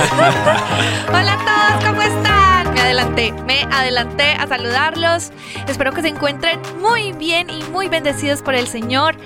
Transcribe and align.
Hola 1.08 1.32
a 1.32 1.44
todos, 1.44 1.59
adelanté, 3.20 3.32
me 3.42 3.62
adelanté 3.74 4.32
a 4.32 4.46
saludarlos. 4.46 5.32
Espero 5.66 5.92
que 5.92 6.02
se 6.02 6.08
encuentren 6.08 6.60
muy 6.80 7.12
bien 7.12 7.50
y 7.50 7.62
muy 7.64 7.88
bendecidos 7.88 8.42
por 8.42 8.54
el 8.54 8.66
Señor. 8.66 9.16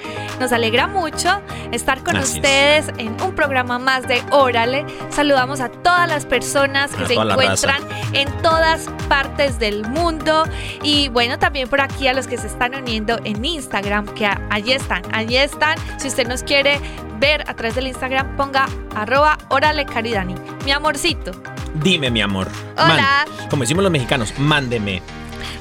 Nos 0.40 0.52
alegra 0.52 0.86
mucho 0.86 1.40
estar 1.70 2.02
con 2.02 2.16
Así 2.16 2.30
es. 2.30 2.34
ustedes 2.36 2.88
en 2.98 3.20
un 3.22 3.34
programa 3.34 3.78
más 3.78 4.06
de 4.08 4.22
Órale. 4.30 4.84
Saludamos 5.10 5.60
a 5.60 5.68
todas 5.68 6.08
las 6.08 6.26
personas 6.26 6.90
que 6.94 7.04
A 7.04 7.06
se 7.06 7.14
encuentran 7.14 7.82
en 8.12 8.30
todas 8.42 8.88
partes 9.08 9.58
del 9.58 9.86
mundo. 9.88 10.44
Y 10.82 11.08
bueno, 11.08 11.38
también 11.38 11.68
por 11.68 11.80
aquí 11.80 12.08
a 12.08 12.14
los 12.14 12.26
que 12.26 12.36
se 12.36 12.46
están 12.46 12.74
uniendo 12.74 13.18
en 13.24 13.44
Instagram, 13.44 14.06
que 14.14 14.26
allí 14.50 14.72
están, 14.72 15.02
allí 15.12 15.36
están. 15.36 15.78
Si 15.98 16.08
usted 16.08 16.26
nos 16.26 16.42
quiere 16.42 16.80
ver 17.18 17.48
a 17.48 17.54
través 17.54 17.76
del 17.76 17.86
Instagram, 17.86 18.36
ponga 18.36 18.66
arroba 18.96 19.38
órale 19.48 19.86
caridani. 19.86 20.34
Mi 20.64 20.72
amorcito. 20.72 21.32
Dime, 21.74 22.10
mi 22.10 22.20
amor. 22.20 22.48
Hola. 22.76 23.26
Man- 23.28 23.48
como 23.50 23.62
decimos 23.62 23.82
los 23.82 23.92
mexicanos, 23.92 24.32
mándeme. 24.38 25.02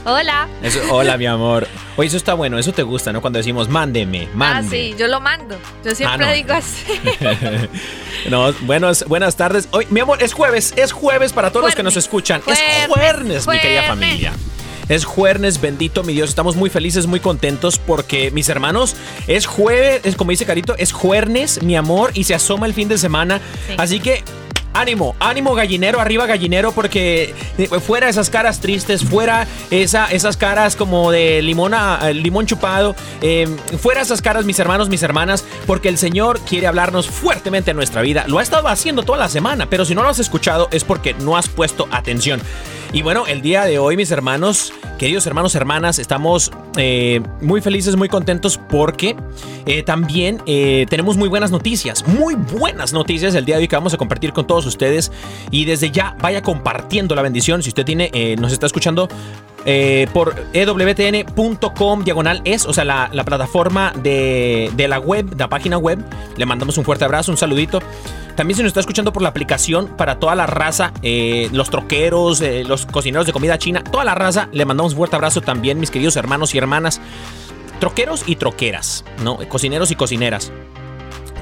Hola. 0.05 0.47
Eso, 0.61 0.79
hola, 0.93 1.17
mi 1.17 1.25
amor. 1.25 1.65
Oye, 1.95 2.07
eso 2.07 2.17
está 2.17 2.33
bueno, 2.33 2.57
eso 2.59 2.73
te 2.73 2.83
gusta, 2.83 3.13
¿no? 3.13 3.21
Cuando 3.21 3.37
decimos 3.37 3.69
mándeme, 3.69 4.27
Ah, 4.33 4.35
mande. 4.35 4.69
sí, 4.91 4.95
yo 4.99 5.07
lo 5.07 5.21
mando. 5.21 5.55
Yo 5.83 5.95
siempre 5.95 6.25
Ah, 6.25 6.29
no. 6.29 6.33
digo 6.33 6.53
así. 6.53 6.83
no, 8.29 8.51
buenos, 8.61 9.05
buenas 9.07 9.35
tardes. 9.37 9.67
Hoy, 9.71 9.87
mi 9.89 10.01
amor, 10.01 10.21
es 10.21 10.33
jueves, 10.33 10.73
es 10.75 10.91
jueves 10.91 11.31
para 11.33 11.51
todos 11.51 11.65
los 11.67 11.75
que 11.75 11.83
nos 11.83 11.95
escuchan. 11.97 12.41
es 12.47 12.59
Jueves, 12.59 12.87
jueves, 12.89 13.47
mi 13.47 13.59
querida 13.59 13.83
familia. 13.83 14.33
Es 14.89 15.05
jueves, 15.05 15.61
bendito 15.61 16.03
mi 16.03 16.13
Dios. 16.13 16.27
Estamos 16.29 16.57
muy 16.57 16.69
felices, 16.69 17.07
muy 17.07 17.21
contentos 17.21 17.77
porque, 17.79 18.31
mis 18.31 18.49
hermanos, 18.49 18.97
es 19.27 19.45
jueves, 19.45 20.01
es 20.03 20.17
como 20.17 20.31
dice 20.31 20.45
Carito, 20.45 20.75
es 20.77 20.91
jueves, 20.91 21.63
mi 21.63 21.77
amor, 21.77 22.11
y 22.13 22.25
se 22.25 22.35
asoma 22.35 22.65
el 22.65 22.73
fin 22.73 22.89
de 22.89 22.97
semana. 22.97 23.39
Sí. 23.67 23.75
Así 23.77 23.99
que. 24.01 24.23
Ánimo, 24.73 25.15
ánimo 25.19 25.53
gallinero, 25.53 25.99
arriba 25.99 26.25
gallinero, 26.25 26.71
porque 26.71 27.33
eh, 27.57 27.67
fuera 27.79 28.09
esas 28.09 28.29
caras 28.29 28.59
tristes, 28.59 29.03
fuera 29.03 29.47
esa, 29.69 30.07
esas 30.11 30.35
caras 30.35 30.75
como 30.75 31.11
de 31.11 31.41
limón, 31.41 31.73
a- 31.73 32.09
limón 32.11 32.45
chupado, 32.47 32.95
eh, 33.21 33.47
fuera 33.79 34.01
esas 34.01 34.21
caras, 34.21 34.45
mis 34.45 34.57
hermanos, 34.59 34.89
mis 34.89 35.03
hermanas, 35.03 35.45
porque 35.67 35.89
el 35.89 35.97
Señor 35.97 36.39
quiere 36.41 36.67
hablarnos 36.67 37.07
fuertemente 37.07 37.71
en 37.71 37.77
nuestra 37.77 38.01
vida. 38.01 38.25
Lo 38.27 38.39
ha 38.39 38.43
estado 38.43 38.67
haciendo 38.67 39.03
toda 39.03 39.17
la 39.19 39.29
semana, 39.29 39.67
pero 39.69 39.85
si 39.85 39.93
no 39.95 40.01
lo 40.03 40.09
has 40.09 40.19
escuchado 40.19 40.67
es 40.71 40.83
porque 40.83 41.13
no 41.13 41.37
has 41.37 41.47
puesto 41.47 41.87
atención. 41.91 42.41
Y 42.93 43.01
bueno, 43.01 43.25
el 43.25 43.41
día 43.41 43.63
de 43.65 43.79
hoy, 43.79 43.97
mis 43.97 44.11
hermanos, 44.11 44.71
queridos 44.99 45.25
hermanos, 45.25 45.55
hermanas, 45.55 45.97
estamos 45.97 46.51
eh, 46.77 47.21
muy 47.41 47.59
felices, 47.59 47.95
muy 47.95 48.07
contentos 48.07 48.59
porque 48.69 49.15
eh, 49.65 49.81
también 49.81 50.39
eh, 50.45 50.85
tenemos 50.91 51.17
muy 51.17 51.27
buenas 51.27 51.49
noticias, 51.49 52.07
muy 52.07 52.35
buenas 52.35 52.93
noticias 52.93 53.33
el 53.33 53.45
día 53.45 53.55
de 53.55 53.63
hoy 53.63 53.67
que 53.67 53.75
vamos 53.75 53.95
a 53.95 53.97
compartir 53.97 54.31
con 54.31 54.45
todos 54.45 54.67
ustedes. 54.67 55.11
Y 55.49 55.65
desde 55.65 55.89
ya 55.89 56.15
vaya 56.21 56.43
compartiendo 56.43 57.15
la 57.15 57.23
bendición. 57.23 57.63
Si 57.63 57.69
usted 57.69 57.83
tiene, 57.83 58.35
nos 58.39 58.53
está 58.53 58.67
escuchando 58.67 59.09
eh, 59.65 60.07
por 60.13 60.35
ewtn.com 60.53 62.03
diagonal 62.03 62.41
es, 62.43 62.65
o 62.65 62.73
sea, 62.73 62.83
la, 62.83 63.09
la 63.11 63.23
plataforma 63.23 63.93
de, 64.01 64.71
de 64.75 64.87
la 64.87 64.99
web, 64.99 65.35
la 65.37 65.49
página 65.49 65.77
web. 65.77 66.03
Le 66.37 66.45
mandamos 66.45 66.77
un 66.77 66.83
fuerte 66.83 67.05
abrazo, 67.05 67.31
un 67.31 67.37
saludito. 67.37 67.79
También 68.35 68.57
se 68.57 68.63
nos 68.63 68.71
está 68.71 68.79
escuchando 68.79 69.13
por 69.13 69.21
la 69.21 69.29
aplicación 69.29 69.87
para 69.95 70.19
toda 70.19 70.35
la 70.35 70.47
raza, 70.47 70.91
eh, 71.03 71.49
los 71.51 71.69
troqueros, 71.69 72.41
eh, 72.41 72.63
los 72.63 72.85
cocineros 72.85 73.27
de 73.27 73.33
comida 73.33 73.57
china, 73.57 73.83
toda 73.83 74.03
la 74.03 74.15
raza. 74.15 74.49
Le 74.51 74.65
mandamos 74.65 74.93
un 74.93 74.97
fuerte 74.97 75.15
abrazo 75.15 75.41
también, 75.41 75.79
mis 75.79 75.91
queridos 75.91 76.15
hermanos 76.15 76.55
y 76.55 76.57
hermanas. 76.57 76.99
Troqueros 77.79 78.23
y 78.27 78.37
troqueras, 78.37 79.05
¿no? 79.23 79.37
Cocineros 79.49 79.91
y 79.91 79.95
cocineras. 79.95 80.51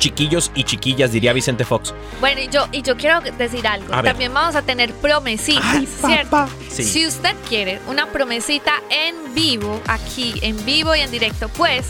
Chiquillos 0.01 0.51
y 0.55 0.63
chiquillas, 0.63 1.11
diría 1.11 1.31
Vicente 1.31 1.63
Fox. 1.63 1.93
Bueno, 2.19 2.41
y 2.41 2.47
yo, 2.47 2.67
y 2.71 2.81
yo 2.81 2.97
quiero 2.97 3.21
decir 3.21 3.67
algo. 3.67 3.93
A 3.93 4.01
ver. 4.01 4.13
También 4.13 4.33
vamos 4.33 4.55
a 4.55 4.63
tener 4.63 4.91
promesitas, 4.95 5.87
¿cierto? 6.03 6.47
Sí. 6.69 6.83
Si 6.83 7.05
usted 7.05 7.35
quiere 7.47 7.79
una 7.87 8.07
promesita 8.07 8.81
en 8.89 9.35
vivo, 9.35 9.79
aquí 9.85 10.33
en 10.41 10.65
vivo 10.65 10.95
y 10.95 11.01
en 11.01 11.11
directo, 11.11 11.49
pues 11.49 11.85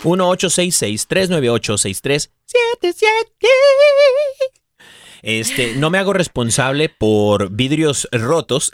1866 0.04 1.06
398 1.06 1.78
6377 1.78 3.30
este, 5.22 5.74
no 5.76 5.90
me 5.90 5.98
hago 5.98 6.12
responsable 6.12 6.88
por 6.88 7.50
vidrios 7.50 8.08
rotos. 8.12 8.70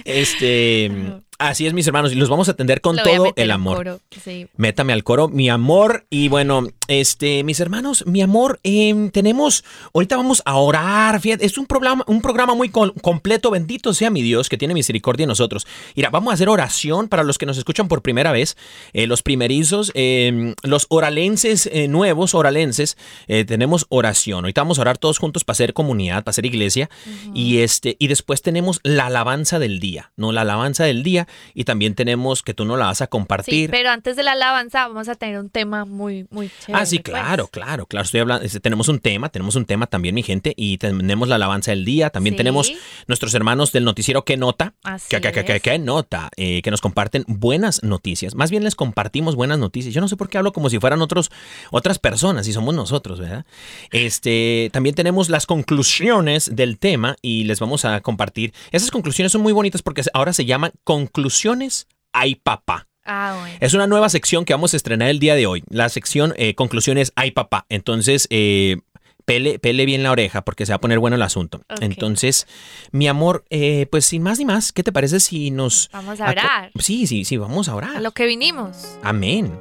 Este, 0.05 0.91
así 1.39 1.67
es, 1.67 1.73
mis 1.73 1.87
hermanos, 1.87 2.13
y 2.13 2.17
los 2.17 2.29
vamos 2.29 2.49
a 2.49 2.53
atender 2.53 2.81
con 2.81 2.97
Lo 2.97 3.03
todo 3.03 3.33
el 3.37 3.45
en 3.45 3.51
amor. 3.51 3.77
coro, 3.79 4.01
sí. 4.23 4.47
Métame 4.57 4.93
al 4.93 5.05
coro, 5.05 5.29
mi 5.29 5.49
amor. 5.49 6.07
Y 6.11 6.29
bueno, 6.29 6.67
este, 6.89 7.45
mis 7.45 7.61
hermanos, 7.61 8.05
mi 8.07 8.23
amor, 8.23 8.61
em, 8.63 9.11
tenemos, 9.11 9.65
ahorita 9.95 10.17
vamos 10.17 10.43
a 10.45 10.57
orar. 10.57 11.21
Fíjate, 11.21 11.47
es 11.47 11.59
un 11.59 11.67
programa, 11.67 12.05
un 12.07 12.21
programa 12.21 12.55
muy 12.55 12.71
completo. 12.71 13.51
Bendito 13.51 13.95
sea 13.95 14.11
mi 14.11 14.23
Dios 14.23 14.49
que 14.49 14.59
tiene 14.59 14.75
misericordia 14.75 15.25
de 15.25 15.29
nosotros. 15.29 15.67
Mira, 15.97 16.11
vamos 16.11 16.33
a 16.33 16.35
hacer 16.35 16.49
oración 16.49 17.09
para 17.09 17.23
los 17.23 17.39
que 17.39 17.47
nos 17.47 17.59
escuchan 17.59 17.89
por 17.89 18.03
primera 18.03 18.33
vez, 18.33 18.57
eh, 18.93 19.07
los 19.07 19.23
primerizos, 19.23 19.91
em, 19.95 20.55
los 20.63 20.87
oralenses 20.91 21.69
eh, 21.73 21.89
nuevos, 21.89 22.35
oralenses, 22.35 22.97
eh, 23.27 23.45
tenemos 23.45 23.87
oración. 23.89 24.45
Ahorita 24.45 24.61
vamos 24.61 24.79
a 24.79 24.83
orar 24.83 24.92
todos 24.99 25.19
juntos 25.19 25.45
para 25.45 25.55
hacer 25.55 25.73
comunidad, 25.75 26.25
para 26.25 26.31
hacer 26.31 26.47
iglesia. 26.47 26.89
Y 27.35 27.59
este, 27.59 27.97
y 27.99 28.09
después 28.09 28.43
tenemos 28.43 28.81
la 28.83 29.07
alabanza 29.07 29.59
del 29.59 29.81
día, 29.81 30.13
¿no? 30.17 30.33
La 30.33 30.43
alabanza 30.43 30.85
del 30.85 31.03
día. 31.03 31.27
y 31.55 31.65
también 31.65 31.95
tenemos 31.95 32.43
que 32.43 32.55
tú 32.55 32.65
no 32.65 32.77
la 32.77 32.87
vas 32.87 33.01
a 33.03 33.05
Sí, 33.05 33.09
compartir. 33.11 33.71
pero 33.71 33.91
antes 33.91 34.17
de 34.17 34.23
la 34.23 34.33
alabanza 34.33 34.89
vamos 34.89 35.09
a 35.09 35.15
tener 35.15 35.39
un 35.39 35.51
tema 35.51 35.85
muy, 35.85 36.27
muy 36.31 36.51
chévere. 36.61 36.83
Ah, 36.83 36.87
sí, 36.87 36.99
pues. 36.99 37.13
claro, 37.13 37.47
claro, 37.49 37.87
claro. 37.87 38.05
Estoy 38.05 38.21
hablando, 38.21 38.45
este, 38.45 38.61
tenemos 38.61 38.89
un 38.89 38.99
tema, 39.01 39.29
tenemos 39.29 39.55
un 39.57 39.65
tema 39.65 39.87
también, 39.87 40.15
mi 40.15 40.23
gente, 40.23 40.55
y 40.57 40.79
tenemos 40.79 41.29
la 41.29 41.35
alabanza 41.37 41.71
del 41.73 41.85
día. 41.85 42.11
También 42.11 42.35
Sí. 42.35 42.37
tenemos 42.39 42.73
nuestros 43.07 43.35
hermanos 43.35 43.73
del 43.73 43.85
noticiero 43.85 44.25
¿Qué 44.25 44.37
nota? 44.37 44.75
Así 44.83 45.07
¿Qué, 45.11 45.21
qué, 45.21 45.33
qué, 45.33 45.45
qué, 45.45 45.57
es. 45.57 45.63
qué 45.63 45.79
nota? 45.79 46.31
Eh, 46.37 46.63
que 46.63 46.71
nos 46.71 46.81
comparten 46.81 47.25
buenas 47.27 47.83
noticias. 47.83 48.35
Más 48.35 48.51
bien 48.51 48.65
les 48.65 48.75
compartimos 48.75 49.35
buenas 49.37 49.59
noticias. 49.59 49.95
Yo 49.95 50.01
no 50.01 50.09
sé 50.09 50.17
por 50.17 50.29
qué 50.29 50.39
hablo 50.39 50.53
como 50.53 50.69
si 50.71 50.79
fueran 50.79 51.03
otros, 51.03 51.31
otras 51.71 51.99
personas 51.99 52.47
y 52.49 52.53
somos 52.53 52.75
nosotros, 52.75 53.21
¿verdad? 53.21 53.45
Este, 53.91 54.71
también 54.73 54.82
tenemos 54.91 55.29
las 55.29 55.47
conclusiones 55.47 56.51
del 56.57 56.79
tema 56.79 57.15
y 57.23 57.45
les 57.45 57.61
vamos 57.61 57.85
a 57.85 58.01
compartir. 58.01 58.53
Esas 58.73 58.91
conclusiones 58.91 59.31
son 59.31 59.43
muy 59.43 59.53
bonitas 59.53 59.83
porque 59.83 60.03
ahora 60.13 60.33
se 60.33 60.45
llaman 60.45 60.73
conclusiones 60.83 61.87
ay 62.13 62.35
papá. 62.35 62.89
Ah, 63.05 63.37
bueno. 63.41 63.57
Es 63.61 63.75
una 63.75 63.87
nueva 63.87 64.09
sección 64.09 64.45
que 64.45 64.55
vamos 64.55 64.75
a 64.75 64.77
estrenar 64.77 65.09
el 65.09 65.21
día 65.21 65.37
de 65.37 65.47
hoy. 65.47 65.63
La 65.69 65.89
sección 65.89 66.35
eh, 66.37 66.55
conclusiones 66.55 67.13
ay 67.15 67.31
papá. 67.31 67.67
Entonces, 67.69 68.27
eh, 68.31 68.79
pele, 69.25 69.59
pele 69.59 69.87
bien 69.87 70.03
la 70.03 70.11
oreja 70.11 70.43
porque 70.43 70.67
se 70.67 70.73
va 70.73 70.77
a 70.77 70.81
poner 70.81 70.99
bueno 70.99 71.17
el 71.17 71.23
asunto. 71.23 71.63
Entonces, 71.81 72.47
mi 72.91 73.09
amor, 73.09 73.45
eh, 73.51 73.87
pues 73.91 74.07
sin 74.07 74.23
más 74.23 74.39
ni 74.39 74.45
más, 74.45 74.73
¿qué 74.73 74.83
te 74.83 74.93
parece 74.93 75.21
si 75.21 75.51
nos... 75.51 75.91
Vamos 75.93 76.21
a 76.21 76.31
orar. 76.31 76.71
Sí, 76.79 77.07
sí, 77.07 77.25
sí, 77.25 77.37
vamos 77.37 77.69
a 77.69 77.75
orar. 77.75 77.97
A 77.97 78.01
lo 78.01 78.13
que 78.13 78.27
vinimos. 78.27 78.99
Amén. 79.03 79.53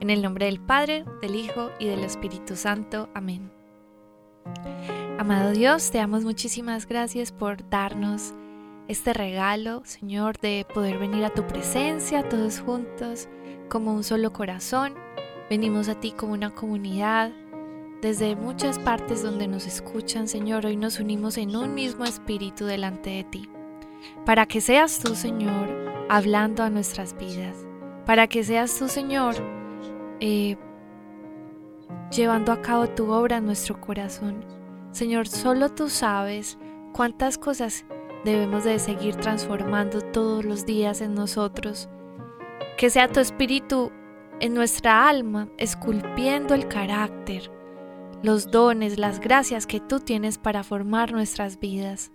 En 0.00 0.10
el 0.10 0.22
nombre 0.22 0.46
del 0.46 0.60
Padre, 0.60 1.04
del 1.20 1.36
Hijo 1.36 1.70
y 1.78 1.86
del 1.86 2.00
Espíritu 2.00 2.56
Santo. 2.56 3.08
Amén. 3.14 3.61
Amado 5.18 5.52
Dios, 5.52 5.90
te 5.90 5.98
damos 5.98 6.24
muchísimas 6.24 6.86
gracias 6.86 7.32
por 7.32 7.68
darnos 7.68 8.34
este 8.88 9.12
regalo, 9.12 9.82
Señor, 9.84 10.38
de 10.38 10.66
poder 10.74 10.98
venir 10.98 11.24
a 11.24 11.30
tu 11.30 11.46
presencia 11.46 12.28
todos 12.28 12.60
juntos 12.60 13.28
como 13.68 13.94
un 13.94 14.04
solo 14.04 14.32
corazón. 14.32 14.94
Venimos 15.48 15.88
a 15.88 15.94
ti 15.94 16.12
como 16.12 16.32
una 16.32 16.50
comunidad. 16.50 17.30
Desde 18.00 18.34
muchas 18.34 18.78
partes 18.80 19.22
donde 19.22 19.46
nos 19.46 19.66
escuchan, 19.66 20.26
Señor, 20.26 20.66
hoy 20.66 20.76
nos 20.76 20.98
unimos 20.98 21.38
en 21.38 21.54
un 21.54 21.74
mismo 21.74 22.04
espíritu 22.04 22.64
delante 22.64 23.10
de 23.10 23.24
ti. 23.24 23.48
Para 24.26 24.46
que 24.46 24.60
seas 24.60 24.98
tú, 24.98 25.14
Señor, 25.14 25.68
hablando 26.08 26.64
a 26.64 26.70
nuestras 26.70 27.16
vidas. 27.16 27.56
Para 28.04 28.26
que 28.26 28.42
seas 28.42 28.76
tú, 28.76 28.88
Señor, 28.88 29.36
eh, 30.18 30.56
llevando 32.10 32.52
a 32.52 32.60
cabo 32.60 32.88
tu 32.88 33.10
obra 33.10 33.38
en 33.38 33.46
nuestro 33.46 33.80
corazón. 33.80 34.44
Señor, 34.92 35.26
solo 35.26 35.70
tú 35.70 35.88
sabes 35.88 36.58
cuántas 36.92 37.38
cosas 37.38 37.84
debemos 38.24 38.64
de 38.64 38.78
seguir 38.78 39.16
transformando 39.16 40.00
todos 40.00 40.44
los 40.44 40.66
días 40.66 41.00
en 41.00 41.14
nosotros. 41.14 41.88
Que 42.76 42.90
sea 42.90 43.08
tu 43.08 43.20
espíritu 43.20 43.90
en 44.40 44.54
nuestra 44.54 45.08
alma, 45.08 45.48
esculpiendo 45.56 46.54
el 46.54 46.68
carácter, 46.68 47.50
los 48.22 48.50
dones, 48.50 48.98
las 48.98 49.20
gracias 49.20 49.66
que 49.66 49.80
tú 49.80 50.00
tienes 50.00 50.38
para 50.38 50.62
formar 50.62 51.12
nuestras 51.12 51.58
vidas. 51.58 52.12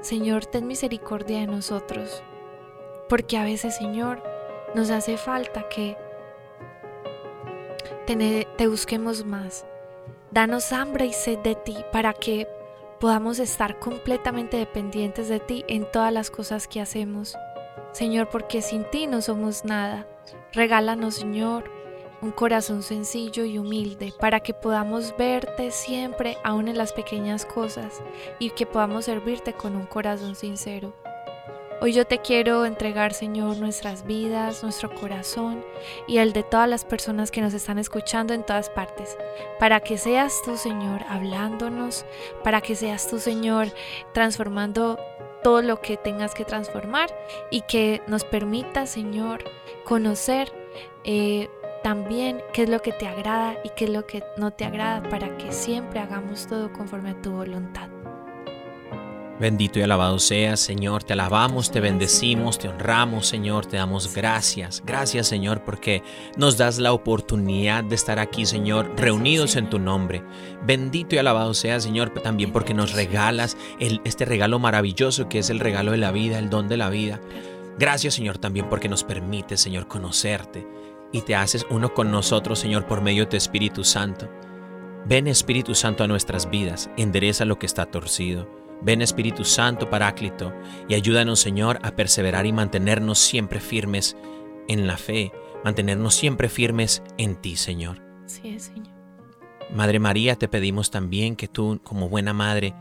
Señor, 0.00 0.46
ten 0.46 0.66
misericordia 0.66 1.40
de 1.40 1.46
nosotros, 1.46 2.22
porque 3.08 3.36
a 3.36 3.44
veces, 3.44 3.76
Señor, 3.76 4.22
nos 4.74 4.90
hace 4.90 5.16
falta 5.16 5.68
que 5.68 5.96
te, 8.06 8.66
busquemos 8.66 9.24
más. 9.24 9.64
Danos 10.30 10.72
hambre 10.72 11.06
y 11.06 11.12
sed 11.12 11.38
de 11.38 11.54
ti 11.54 11.76
para 11.92 12.12
que 12.12 12.48
podamos 13.00 13.38
estar 13.38 13.78
completamente 13.78 14.56
dependientes 14.56 15.28
de 15.28 15.40
ti 15.40 15.64
en 15.68 15.90
todas 15.90 16.12
las 16.12 16.30
cosas 16.30 16.68
que 16.68 16.80
hacemos. 16.80 17.36
Señor, 17.92 18.28
porque 18.28 18.62
sin 18.62 18.84
ti 18.84 19.06
no 19.06 19.20
somos 19.20 19.64
nada. 19.64 20.06
Regálanos, 20.52 21.16
Señor, 21.16 21.70
un 22.22 22.30
corazón 22.30 22.82
sencillo 22.82 23.44
y 23.44 23.58
humilde 23.58 24.12
para 24.18 24.40
que 24.40 24.54
podamos 24.54 25.14
verte 25.16 25.70
siempre, 25.70 26.38
aún 26.44 26.68
en 26.68 26.78
las 26.78 26.92
pequeñas 26.92 27.44
cosas, 27.44 28.00
y 28.38 28.50
que 28.50 28.64
podamos 28.64 29.06
servirte 29.06 29.52
con 29.52 29.76
un 29.76 29.86
corazón 29.86 30.36
sincero. 30.36 30.94
Hoy 31.82 31.92
yo 31.92 32.06
te 32.06 32.18
quiero 32.18 32.64
entregar, 32.64 33.12
Señor, 33.12 33.56
nuestras 33.56 34.06
vidas, 34.06 34.62
nuestro 34.62 34.94
corazón 34.94 35.64
y 36.06 36.18
el 36.18 36.32
de 36.32 36.44
todas 36.44 36.68
las 36.68 36.84
personas 36.84 37.32
que 37.32 37.40
nos 37.40 37.54
están 37.54 37.76
escuchando 37.76 38.34
en 38.34 38.46
todas 38.46 38.70
partes, 38.70 39.18
para 39.58 39.80
que 39.80 39.98
seas 39.98 40.32
tú, 40.44 40.56
Señor, 40.56 41.02
hablándonos, 41.08 42.04
para 42.44 42.60
que 42.60 42.76
seas 42.76 43.08
tú, 43.08 43.18
Señor, 43.18 43.66
transformando 44.14 44.96
todo 45.42 45.60
lo 45.60 45.80
que 45.80 45.96
tengas 45.96 46.34
que 46.34 46.44
transformar 46.44 47.12
y 47.50 47.62
que 47.62 48.00
nos 48.06 48.22
permita, 48.22 48.86
Señor, 48.86 49.42
conocer 49.84 50.52
eh, 51.02 51.50
también 51.82 52.42
qué 52.52 52.62
es 52.62 52.68
lo 52.68 52.80
que 52.80 52.92
te 52.92 53.08
agrada 53.08 53.56
y 53.64 53.70
qué 53.70 53.86
es 53.86 53.90
lo 53.90 54.06
que 54.06 54.22
no 54.36 54.52
te 54.52 54.66
agrada 54.66 55.02
para 55.08 55.36
que 55.36 55.50
siempre 55.50 55.98
hagamos 55.98 56.46
todo 56.46 56.72
conforme 56.72 57.10
a 57.10 57.20
tu 57.20 57.32
voluntad. 57.32 57.88
Bendito 59.42 59.80
y 59.80 59.82
alabado 59.82 60.20
seas, 60.20 60.60
Señor. 60.60 61.02
Te 61.02 61.14
alabamos, 61.14 61.72
te 61.72 61.80
bendecimos, 61.80 62.60
te 62.60 62.68
honramos, 62.68 63.26
Señor. 63.26 63.66
Te 63.66 63.76
damos 63.76 64.14
gracias. 64.14 64.84
Gracias, 64.86 65.26
Señor, 65.26 65.64
porque 65.64 66.04
nos 66.36 66.58
das 66.58 66.78
la 66.78 66.92
oportunidad 66.92 67.82
de 67.82 67.96
estar 67.96 68.20
aquí, 68.20 68.46
Señor, 68.46 68.92
reunidos 68.96 69.56
en 69.56 69.68
tu 69.68 69.80
nombre. 69.80 70.22
Bendito 70.64 71.16
y 71.16 71.18
alabado 71.18 71.54
seas, 71.54 71.82
Señor, 71.82 72.10
también 72.10 72.52
porque 72.52 72.72
nos 72.72 72.92
regalas 72.92 73.56
este 73.80 74.26
regalo 74.26 74.60
maravilloso 74.60 75.28
que 75.28 75.40
es 75.40 75.50
el 75.50 75.58
regalo 75.58 75.90
de 75.90 75.98
la 75.98 76.12
vida, 76.12 76.38
el 76.38 76.48
don 76.48 76.68
de 76.68 76.76
la 76.76 76.88
vida. 76.88 77.20
Gracias, 77.80 78.14
Señor, 78.14 78.38
también 78.38 78.68
porque 78.68 78.88
nos 78.88 79.02
permite, 79.02 79.56
Señor, 79.56 79.88
conocerte 79.88 80.64
y 81.10 81.22
te 81.22 81.34
haces 81.34 81.66
uno 81.68 81.92
con 81.92 82.12
nosotros, 82.12 82.60
Señor, 82.60 82.86
por 82.86 83.00
medio 83.00 83.24
de 83.24 83.30
tu 83.30 83.36
Espíritu 83.36 83.82
Santo. 83.82 84.30
Ven, 85.04 85.26
Espíritu 85.26 85.74
Santo, 85.74 86.04
a 86.04 86.06
nuestras 86.06 86.48
vidas. 86.48 86.90
Endereza 86.96 87.44
lo 87.44 87.58
que 87.58 87.66
está 87.66 87.86
torcido. 87.86 88.61
Ven 88.82 89.02
Espíritu 89.02 89.44
Santo 89.44 89.88
Paráclito 89.88 90.52
y 90.88 90.94
ayúdanos 90.94 91.40
Señor 91.40 91.78
a 91.82 91.92
perseverar 91.92 92.46
y 92.46 92.52
mantenernos 92.52 93.18
siempre 93.18 93.60
firmes 93.60 94.16
en 94.68 94.86
la 94.86 94.96
fe, 94.96 95.32
mantenernos 95.64 96.14
siempre 96.14 96.48
firmes 96.48 97.02
en 97.18 97.36
ti 97.36 97.56
Señor. 97.56 98.02
Sí, 98.26 98.48
es, 98.48 98.64
Señor. 98.64 98.92
Madre 99.72 99.98
María, 99.98 100.36
te 100.36 100.48
pedimos 100.48 100.90
también 100.90 101.36
que 101.36 101.48
tú 101.48 101.80
como 101.82 102.08
buena 102.08 102.32
madre 102.32 102.74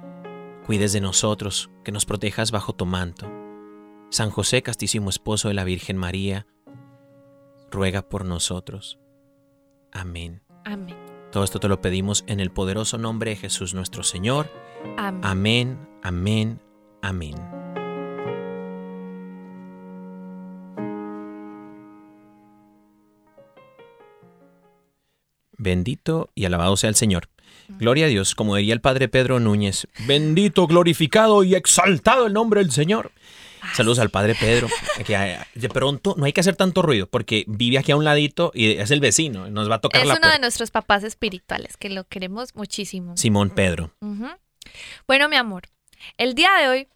cuides 0.65 0.93
de 0.93 1.01
nosotros, 1.01 1.69
que 1.83 1.91
nos 1.91 2.05
protejas 2.05 2.51
bajo 2.51 2.73
tu 2.73 2.85
manto. 2.85 3.31
San 4.09 4.29
José, 4.29 4.61
castísimo 4.61 5.09
esposo 5.09 5.47
de 5.47 5.53
la 5.53 5.63
Virgen 5.63 5.97
María, 5.97 6.47
ruega 7.69 8.07
por 8.07 8.25
nosotros. 8.25 8.99
Amén. 9.91 10.43
Amén. 10.65 11.10
Todo 11.31 11.45
esto 11.45 11.59
te 11.59 11.69
lo 11.69 11.79
pedimos 11.79 12.25
en 12.27 12.41
el 12.41 12.51
poderoso 12.51 12.97
nombre 12.97 13.31
de 13.31 13.37
Jesús 13.37 13.73
nuestro 13.73 14.03
Señor. 14.03 14.51
Amén. 14.97 15.21
Amén, 15.23 15.89
amén, 16.03 16.61
amén. 17.01 17.35
Bendito 25.57 26.31
y 26.35 26.45
alabado 26.45 26.75
sea 26.75 26.89
el 26.89 26.95
Señor. 26.95 27.29
Gloria 27.69 28.07
a 28.07 28.09
Dios, 28.09 28.35
como 28.35 28.57
diría 28.57 28.73
el 28.73 28.81
Padre 28.81 29.07
Pedro 29.07 29.39
Núñez. 29.39 29.87
Bendito, 30.07 30.67
glorificado 30.67 31.43
y 31.43 31.55
exaltado 31.55 32.27
el 32.27 32.33
nombre 32.33 32.61
del 32.61 32.71
Señor. 32.71 33.11
Saludos 33.73 33.99
al 33.99 34.09
Padre 34.09 34.35
Pedro. 34.35 34.67
Que 35.05 35.15
eh, 35.15 35.39
de 35.55 35.69
pronto 35.69 36.15
no 36.17 36.25
hay 36.25 36.33
que 36.33 36.41
hacer 36.41 36.55
tanto 36.55 36.81
ruido 36.81 37.07
porque 37.07 37.45
vive 37.47 37.77
aquí 37.77 37.91
a 37.91 37.95
un 37.95 38.03
ladito 38.03 38.51
y 38.53 38.71
es 38.77 38.91
el 38.91 38.99
vecino. 38.99 39.49
Nos 39.49 39.69
va 39.69 39.75
a 39.75 39.81
tocar 39.81 40.01
Es 40.01 40.07
la 40.07 40.15
uno 40.15 40.29
de 40.29 40.39
nuestros 40.39 40.71
papás 40.71 41.03
espirituales, 41.03 41.77
que 41.77 41.89
lo 41.89 42.07
queremos 42.07 42.55
muchísimo. 42.55 43.17
Simón 43.17 43.49
Pedro. 43.49 43.93
Bueno, 45.07 45.29
mi 45.29 45.35
amor, 45.35 45.63
el 46.17 46.35
día 46.35 46.49
de 46.59 46.67
hoy 46.67 46.87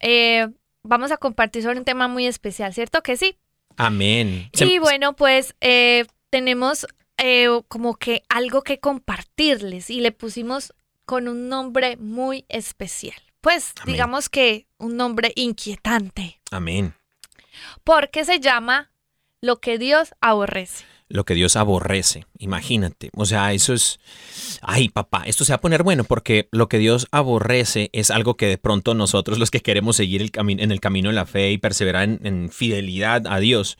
eh, 0.00 0.48
vamos 0.82 1.12
a 1.12 1.16
compartir 1.16 1.62
sobre 1.62 1.78
un 1.78 1.84
tema 1.84 2.08
muy 2.08 2.26
especial, 2.26 2.72
¿cierto 2.74 3.02
que 3.02 3.16
sí? 3.16 3.36
Amén. 3.76 4.50
Y 4.52 4.78
bueno, 4.78 5.14
pues 5.14 5.54
eh, 5.60 6.06
tenemos 6.30 6.86
eh, 7.18 7.48
como 7.68 7.96
que 7.96 8.22
algo 8.28 8.62
que 8.62 8.78
compartirles 8.78 9.90
y 9.90 10.00
le 10.00 10.12
pusimos 10.12 10.74
con 11.04 11.28
un 11.28 11.48
nombre 11.48 11.96
muy 11.96 12.44
especial. 12.48 13.20
Pues 13.40 13.72
Amén. 13.80 13.94
digamos 13.94 14.28
que 14.28 14.66
un 14.78 14.96
nombre 14.96 15.32
inquietante, 15.36 16.40
Amén. 16.50 16.94
porque 17.84 18.24
se 18.24 18.40
llama 18.40 18.90
Lo 19.40 19.60
que 19.60 19.78
Dios 19.78 20.14
aborrece. 20.20 20.84
lo 21.08 21.24
que 21.24 21.34
Dios 21.34 21.56
aborrece. 21.56 22.24
Imagínate. 22.38 23.10
O 23.16 23.24
sea, 23.26 23.52
eso 23.52 23.72
es... 23.74 23.98
Ay, 24.62 24.88
papá, 24.90 25.24
esto 25.26 25.44
se 25.44 25.50
va 25.52 25.56
a 25.56 25.60
poner 25.60 25.82
bueno 25.82 26.04
porque 26.04 26.48
lo 26.52 26.68
que 26.68 26.78
Dios 26.78 27.08
aborrece 27.10 27.90
es 27.92 28.10
algo 28.12 28.36
que 28.36 28.46
de 28.46 28.58
pronto 28.58 28.94
nosotros 28.94 29.38
los 29.38 29.50
que 29.50 29.60
queremos 29.60 29.96
seguir 29.96 30.22
el 30.22 30.30
en 30.36 30.70
el 30.70 30.78
camino 30.80 31.08
de 31.08 31.16
la 31.16 31.26
fe 31.26 31.50
y 31.50 31.58
perseverar 31.58 32.04
en, 32.04 32.20
en 32.24 32.50
fidelidad 32.52 33.26
a 33.26 33.40
Dios, 33.40 33.76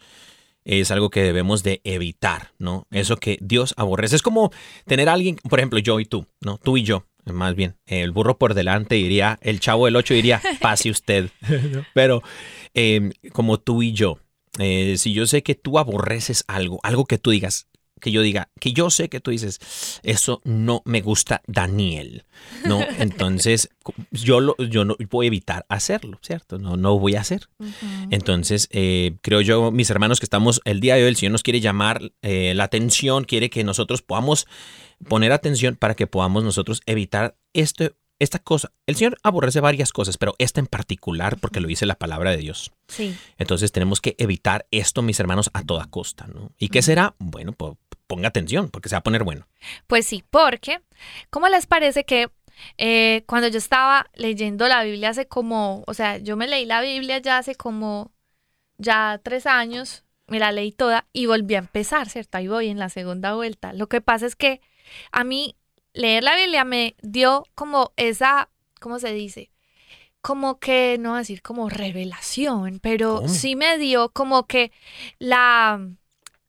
es 0.64 0.90
algo 0.90 1.11
que 1.11 1.23
debemos 1.23 1.62
de 1.62 1.81
evitar, 1.85 2.50
¿no? 2.59 2.87
Eso 2.90 3.17
que 3.17 3.38
Dios 3.40 3.75
aborrece. 3.76 4.17
Es 4.17 4.23
como 4.23 4.50
tener 4.87 5.09
a 5.09 5.12
alguien, 5.12 5.37
por 5.49 5.61
ejemplo, 5.61 5.79
yo 5.79 6.00
y 6.00 6.07
tú, 6.07 6.26
¿no? 6.40 6.59
Tú 6.59 6.76
y 6.79 6.83
yo. 6.83 7.07
Más 7.32 7.54
bien, 7.54 7.76
el 7.87 8.10
burro 8.10 8.38
por 8.38 8.54
delante 8.54 8.94
diría, 8.96 9.38
el 9.42 9.60
chavo 9.60 9.87
del 9.87 9.96
8 9.96 10.14
diría, 10.14 10.40
pase 10.60 10.90
usted. 10.90 11.30
Pero 11.94 12.22
eh, 12.75 13.10
como 13.32 13.58
tú 13.58 13.82
y 13.82 13.92
yo, 13.92 14.18
eh, 14.58 14.96
si 14.99 15.12
yo 15.12 15.26
sé 15.26 15.42
que 15.42 15.54
tú 15.54 15.78
aborreces 15.78 16.44
algo, 16.49 16.80
algo 16.82 17.04
que 17.04 17.18
tú 17.18 17.30
digas, 17.30 17.68
que 18.00 18.10
yo 18.10 18.22
diga, 18.22 18.50
que 18.58 18.72
yo 18.72 18.90
sé 18.90 19.08
que 19.08 19.20
tú 19.20 19.30
dices, 19.30 20.00
eso 20.02 20.40
no 20.44 20.82
me 20.84 21.02
gusta 21.02 21.42
Daniel, 21.46 22.25
¿no? 22.64 22.80
Entonces, 22.99 23.68
yo, 24.10 24.40
lo, 24.40 24.56
yo 24.56 24.84
no 24.84 24.96
voy 25.10 25.26
a 25.26 25.28
evitar 25.28 25.66
hacerlo, 25.68 26.18
¿cierto? 26.22 26.58
No, 26.58 26.76
no 26.76 26.99
voy 26.99 27.14
a 27.14 27.20
hacer. 27.20 27.49
Entonces, 28.10 28.68
eh, 28.72 29.16
creo 29.20 29.40
yo, 29.40 29.70
mis 29.70 29.90
hermanos, 29.90 30.18
que 30.18 30.26
estamos 30.26 30.60
el 30.64 30.80
día 30.80 30.96
de 30.96 31.02
hoy, 31.02 31.08
el 31.08 31.16
Señor 31.16 31.32
nos 31.32 31.42
quiere 31.42 31.60
llamar 31.60 32.12
eh, 32.22 32.54
la 32.56 32.64
atención, 32.64 33.25
quiere 33.25 33.50
que 33.50 33.62
nosotros 33.62 34.02
podamos 34.02 34.46
poner 35.09 35.33
atención 35.33 35.76
para 35.76 35.95
que 35.95 36.07
podamos 36.07 36.45
nosotros 36.45 36.83
evitar 36.87 37.37
esto, 37.52 37.95
esta 38.19 38.38
cosa. 38.38 38.73
El 38.87 38.97
Señor 38.97 39.16
aborrece 39.23 39.61
varias 39.61 39.92
cosas, 39.92 40.19
pero 40.19 40.35
esta 40.38 40.61
en 40.61 40.66
particular, 40.66 41.38
porque 41.38 41.61
lo 41.61 41.69
dice 41.69 41.87
la 41.87 41.95
palabra 41.97 42.30
de 42.30 42.37
Dios. 42.37 42.71
Sí. 42.88 43.16
Entonces 43.38 43.73
tenemos 43.73 44.00
que 44.00 44.14
evitar 44.19 44.66
esto, 44.71 45.02
mis 45.02 45.19
hermanos, 45.19 45.50
a 45.54 45.64
toda 45.64 45.87
costa, 45.87 46.26
¿no? 46.26 46.52
¿Y 46.59 46.69
qué 46.69 46.83
será? 46.83 47.14
Bueno, 47.19 47.52
pues 47.52 47.75
ponga 48.07 48.28
atención, 48.28 48.69
porque 48.69 48.88
se 48.88 48.95
va 48.95 48.99
a 48.99 49.04
poner 49.04 49.25
bueno. 49.25 49.47
Pues 49.87 50.07
sí, 50.07 50.23
porque, 50.30 50.80
¿cómo 51.30 51.49
les 51.49 51.66
parece 51.66 52.04
que 52.04 52.30
eh, 52.76 53.25
cuando 53.26 53.49
yo 53.49 53.59
estaba 53.59 54.11
leyendo 54.14 54.69
la 54.69 54.83
Biblia 54.85 55.11
hace 55.11 55.26
como, 55.26 55.85
o 55.87 55.95
sea, 55.95 56.19
yo 56.19 56.37
me 56.37 56.47
leí 56.47 56.66
la 56.66 56.83
Biblia 56.83 57.19
ya 57.19 57.38
hace 57.38 57.54
como, 57.54 58.12
ya 58.76 59.21
tres 59.23 59.47
años, 59.47 60.04
me 60.26 60.38
la 60.38 60.52
leí 60.52 60.73
toda 60.73 61.07
y 61.12 61.26
volví 61.26 61.54
a 61.54 61.59
empezar, 61.59 62.09
¿cierto? 62.09 62.38
Ahí 62.38 62.49
voy 62.49 62.69
en 62.69 62.78
la 62.78 62.88
segunda 62.88 63.35
vuelta. 63.35 63.73
Lo 63.73 63.88
que 63.88 64.00
pasa 64.00 64.26
es 64.26 64.37
que 64.37 64.61
a 65.12 65.25
mí 65.25 65.56
leer 65.92 66.23
la 66.25 66.37
Biblia 66.37 66.64
me 66.64 66.97
dio 67.02 67.44
como 67.54 67.92
esa, 67.97 68.50
¿cómo 68.80 68.99
se 68.99 69.12
dice? 69.12 69.50
Como 70.20 70.59
que, 70.59 70.97
no 71.00 71.11
voy 71.11 71.16
a 71.16 71.20
decir 71.20 71.42
como 71.42 71.68
revelación, 71.68 72.78
pero 72.80 73.16
¿Cómo? 73.16 73.28
sí 73.28 73.56
me 73.56 73.78
dio 73.78 74.11
como 74.11 74.47
que 74.47 74.70
la, 75.18 75.80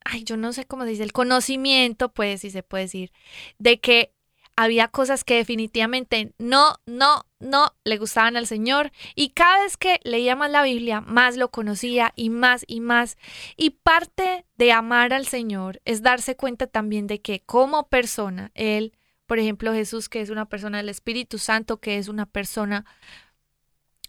ay, 0.04 0.24
yo 0.24 0.38
no 0.38 0.54
sé 0.54 0.66
cómo 0.66 0.84
se 0.84 0.90
dice, 0.90 1.04
el 1.04 1.14
conocimiento, 1.14 2.10
pues, 2.14 2.42
si 2.42 2.52
se 2.52 2.64
puede 2.64 2.84
decir, 2.84 3.12
de 3.60 3.80
que 3.80 4.14
había 4.56 4.90
cosas 4.90 5.24
que 5.24 5.36
definitivamente 5.36 6.34
no, 6.38 6.76
no, 6.86 7.26
no 7.42 7.76
le 7.84 7.98
gustaban 7.98 8.38
al 8.38 8.48
Señor. 8.48 8.92
Y 9.16 9.30
cada 9.30 9.64
vez 9.64 9.78
que 9.78 10.00
leía 10.04 10.36
más 10.36 10.52
la 10.52 10.64
Biblia, 10.64 11.02
más 11.02 11.38
lo 11.38 11.50
conocía 11.50 12.14
y 12.16 12.30
más 12.30 12.64
y 12.68 12.80
más. 12.80 13.18
Y 13.58 13.72
parte 13.72 14.46
de 14.58 14.72
amar 14.72 15.14
al 15.14 15.26
Señor 15.26 15.82
es 15.86 16.02
darse 16.02 16.36
cuenta 16.36 16.68
también 16.68 17.08
de 17.08 17.22
que 17.22 17.42
como 17.42 17.90
persona, 17.90 18.52
Él, 18.54 18.94
por 19.26 19.40
ejemplo, 19.40 19.74
Jesús, 19.74 20.10
que 20.10 20.22
es 20.22 20.30
una 20.30 20.46
persona 20.46 20.78
del 20.78 20.90
Espíritu 20.90 21.38
Santo, 21.38 21.78
que 21.78 21.98
es 21.98 22.08
una 22.08 22.26
persona 22.26 22.86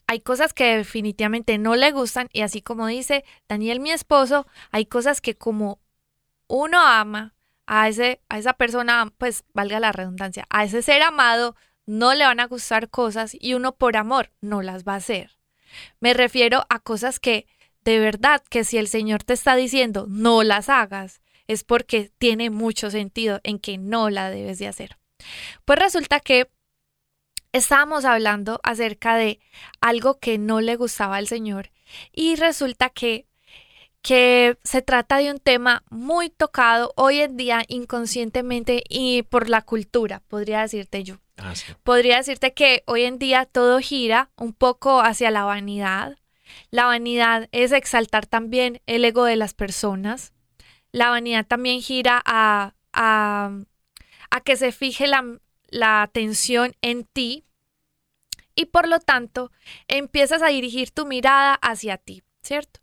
hay 0.07 0.21
cosas 0.21 0.53
que 0.53 0.77
definitivamente 0.77 1.57
no 1.57 1.75
le 1.75 1.91
gustan 1.91 2.29
y 2.35 2.43
así 2.43 2.61
como 2.61 2.87
dice 2.87 3.25
Daniel, 3.49 3.81
mi 3.81 3.93
esposo, 3.93 4.47
hay 4.71 4.85
cosas 4.85 5.23
que 5.23 5.37
como 5.37 5.81
uno 6.49 6.79
ama 6.81 7.35
a, 7.67 7.89
ese, 7.89 8.21
a 8.29 8.39
esa 8.39 8.53
persona, 8.53 9.11
pues 9.17 9.45
valga 9.55 9.81
la 9.81 9.93
redundancia, 9.93 10.47
a 10.51 10.65
ese 10.65 10.83
ser 10.83 11.01
amado, 11.01 11.57
no 11.87 12.15
le 12.15 12.25
van 12.25 12.41
a 12.41 12.47
gustar 12.47 12.89
cosas 12.89 13.37
y 13.39 13.55
uno 13.55 13.73
por 13.73 13.97
amor 13.97 14.31
no 14.41 14.63
las 14.63 14.85
va 14.85 14.95
a 14.95 14.97
hacer. 14.97 15.39
Me 16.01 16.15
refiero 16.15 16.65
a 16.69 16.79
cosas 16.79 17.19
que 17.19 17.47
de 17.85 17.99
verdad 17.99 18.43
que 18.49 18.65
si 18.65 18.79
el 18.79 18.89
Señor 18.89 19.25
te 19.25 19.33
está 19.33 19.57
diciendo 19.57 20.07
no 20.09 20.43
las 20.43 20.69
hagas, 20.69 21.21
es 21.49 21.65
porque 21.65 22.11
tiene 22.19 22.51
mucho 22.51 22.91
sentido 22.91 23.41
en 23.43 23.59
que 23.59 23.79
no 23.79 24.11
la 24.11 24.31
debes 24.31 24.59
de 24.59 24.69
hacer. 24.69 24.99
Pues 25.65 25.79
resulta 25.79 26.21
que 26.21 26.51
estábamos 27.53 28.05
hablando 28.05 28.61
acerca 28.63 29.17
de 29.17 29.41
algo 29.81 30.19
que 30.19 30.39
no 30.39 30.61
le 30.61 30.77
gustaba 30.77 31.17
al 31.17 31.29
Señor 31.29 31.71
y 32.13 32.37
resulta 32.37 32.91
que 32.91 33.27
que 34.03 34.59
se 34.65 34.83
trata 34.83 35.19
de 35.19 35.31
un 35.31 35.39
tema 35.39 35.85
muy 35.89 36.29
tocado 36.29 36.93
hoy 36.97 37.21
en 37.21 37.37
día 37.37 37.63
inconscientemente 37.69 38.83
y 38.89 39.23
por 39.23 39.49
la 39.49 39.63
cultura, 39.63 40.23
podría 40.29 40.61
decirte 40.61 41.05
yo. 41.05 41.19
Ah, 41.37 41.55
sí. 41.55 41.73
Podría 41.85 42.17
decirte 42.17 42.53
que 42.53 42.83
hoy 42.87 43.05
en 43.05 43.19
día 43.19 43.47
todo 43.47 43.79
gira 43.79 44.31
un 44.37 44.53
poco 44.53 45.01
hacia 45.01 45.31
la 45.31 45.45
vanidad. 45.45 46.19
La 46.71 46.85
vanidad 46.87 47.49
es 47.53 47.73
exaltar 47.73 48.27
también 48.27 48.83
el 48.87 49.05
ego 49.05 49.25
de 49.25 49.37
las 49.37 49.55
personas. 49.55 50.33
La 50.91 51.09
vanidad 51.09 51.47
también 51.47 51.81
gira 51.81 52.21
a, 52.27 52.75
a, 52.93 53.51
a 54.31 54.41
que 54.41 54.57
se 54.57 54.73
fije 54.73 55.07
la, 55.07 55.25
la 55.69 56.03
atención 56.03 56.75
en 56.83 57.05
ti 57.05 57.45
y 58.55 58.67
por 58.67 58.89
lo 58.89 58.99
tanto 58.99 59.51
empiezas 59.89 60.43
a 60.43 60.49
dirigir 60.49 60.91
tu 60.91 61.07
mirada 61.07 61.55
hacia 61.55 61.97
ti, 61.97 62.23
¿cierto? 62.43 62.82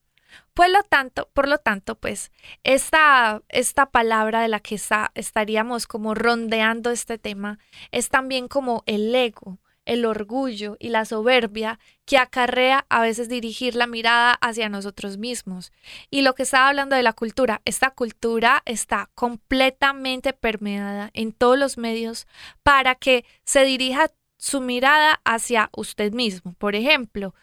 Por 0.59 0.69
lo 0.71 0.83
tanto, 0.83 1.29
por 1.31 1.47
lo 1.47 1.57
tanto, 1.59 1.95
pues 1.95 2.33
esta, 2.65 3.41
esta 3.47 3.85
palabra 3.85 4.41
de 4.41 4.49
la 4.49 4.59
que 4.59 4.75
está, 4.75 5.09
estaríamos 5.15 5.87
como 5.87 6.15
rondeando 6.15 6.91
este 6.91 7.17
tema 7.17 7.59
es 7.91 8.09
también 8.09 8.49
como 8.49 8.83
el 8.85 9.15
ego, 9.15 9.59
el 9.85 10.03
orgullo 10.03 10.75
y 10.77 10.89
la 10.89 11.05
soberbia 11.05 11.79
que 12.03 12.17
acarrea 12.17 12.85
a 12.89 12.99
veces 12.99 13.29
dirigir 13.29 13.73
la 13.75 13.87
mirada 13.87 14.33
hacia 14.33 14.67
nosotros 14.67 15.17
mismos. 15.17 15.71
Y 16.09 16.23
lo 16.23 16.35
que 16.35 16.43
estaba 16.43 16.67
hablando 16.67 16.97
de 16.97 17.03
la 17.03 17.13
cultura, 17.13 17.61
esta 17.63 17.91
cultura 17.91 18.61
está 18.65 19.09
completamente 19.15 20.33
permeada 20.33 21.09
en 21.13 21.31
todos 21.31 21.57
los 21.57 21.77
medios 21.77 22.27
para 22.63 22.95
que 22.95 23.23
se 23.45 23.63
dirija 23.63 24.11
su 24.39 24.61
mirada 24.61 25.21
hacia 25.25 25.69
usted 25.73 26.13
mismo. 26.13 26.53
Por 26.53 26.75
ejemplo, 26.75 27.35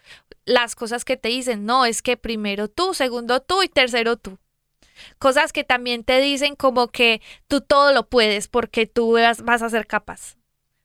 las 0.47 0.75
cosas 0.75 1.05
que 1.05 1.19
te 1.19 1.29
dicen, 1.29 1.67
no, 1.67 1.85
es 1.85 2.01
que 2.01 2.17
primero 2.17 2.69
tú, 2.69 2.95
segundo 2.95 3.41
tú 3.41 3.63
y 3.63 3.69
tercero 3.69 4.17
tú. 4.17 4.39
Cosas 5.19 5.53
que 5.53 5.65
también 5.65 6.05
te 6.05 6.21
dicen 6.21 6.57
como 6.57 6.89
que 6.89 7.21
tú 7.49 7.61
todo 7.61 7.93
lo 7.93 8.09
puedes 8.09 8.49
porque 8.49 8.87
tú 8.87 9.13
vas, 9.13 9.43
a 9.63 9.69
ser 9.69 9.87
capaz. 9.87 10.37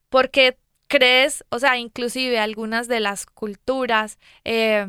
Porque 0.09 0.57
crees, 0.87 1.45
o 1.49 1.59
sea, 1.59 1.77
inclusive 1.77 2.39
algunas 2.39 2.89
de 2.89 2.99
las 2.99 3.25
culturas, 3.25 4.17
eh, 4.43 4.87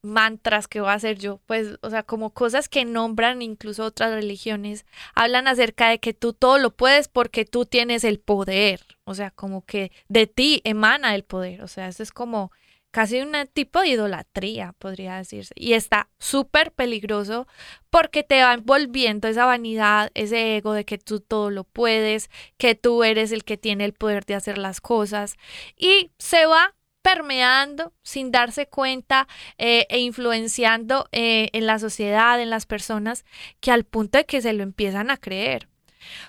mantras 0.00 0.68
que 0.68 0.80
voy 0.80 0.90
a 0.90 0.94
hacer 0.94 1.18
yo, 1.18 1.40
pues, 1.46 1.78
o 1.82 1.90
sea, 1.90 2.02
como 2.02 2.30
cosas 2.30 2.68
que 2.68 2.84
nombran 2.84 3.42
incluso 3.42 3.84
otras 3.84 4.12
religiones, 4.12 4.86
hablan 5.14 5.48
acerca 5.48 5.88
de 5.88 5.98
que 5.98 6.14
tú 6.14 6.32
todo 6.32 6.58
lo 6.58 6.70
puedes 6.70 7.08
porque 7.08 7.44
tú 7.44 7.66
tienes 7.66 8.04
el 8.04 8.20
poder, 8.20 8.80
o 9.04 9.14
sea, 9.14 9.30
como 9.30 9.64
que 9.64 9.92
de 10.08 10.26
ti 10.26 10.60
emana 10.64 11.14
el 11.14 11.24
poder, 11.24 11.62
o 11.62 11.68
sea, 11.68 11.88
eso 11.88 12.02
es 12.02 12.12
como 12.12 12.52
casi 12.94 13.20
un 13.20 13.34
tipo 13.52 13.80
de 13.80 13.88
idolatría, 13.88 14.72
podría 14.78 15.16
decirse, 15.16 15.52
y 15.56 15.72
está 15.72 16.10
súper 16.20 16.70
peligroso 16.70 17.48
porque 17.90 18.22
te 18.22 18.40
va 18.40 18.54
envolviendo 18.54 19.26
esa 19.26 19.46
vanidad, 19.46 20.12
ese 20.14 20.56
ego 20.56 20.74
de 20.74 20.84
que 20.84 20.96
tú 20.96 21.18
todo 21.18 21.50
lo 21.50 21.64
puedes, 21.64 22.30
que 22.56 22.76
tú 22.76 23.02
eres 23.02 23.32
el 23.32 23.42
que 23.42 23.56
tiene 23.56 23.84
el 23.84 23.94
poder 23.94 24.24
de 24.26 24.36
hacer 24.36 24.58
las 24.58 24.80
cosas, 24.80 25.38
y 25.76 26.12
se 26.18 26.46
va 26.46 26.76
permeando 27.02 27.92
sin 28.04 28.30
darse 28.30 28.68
cuenta 28.68 29.26
eh, 29.58 29.88
e 29.90 29.98
influenciando 29.98 31.08
eh, 31.10 31.48
en 31.52 31.66
la 31.66 31.80
sociedad, 31.80 32.40
en 32.40 32.48
las 32.48 32.64
personas, 32.64 33.24
que 33.58 33.72
al 33.72 33.82
punto 33.82 34.18
de 34.18 34.24
que 34.24 34.40
se 34.40 34.52
lo 34.52 34.62
empiezan 34.62 35.10
a 35.10 35.16
creer. 35.16 35.68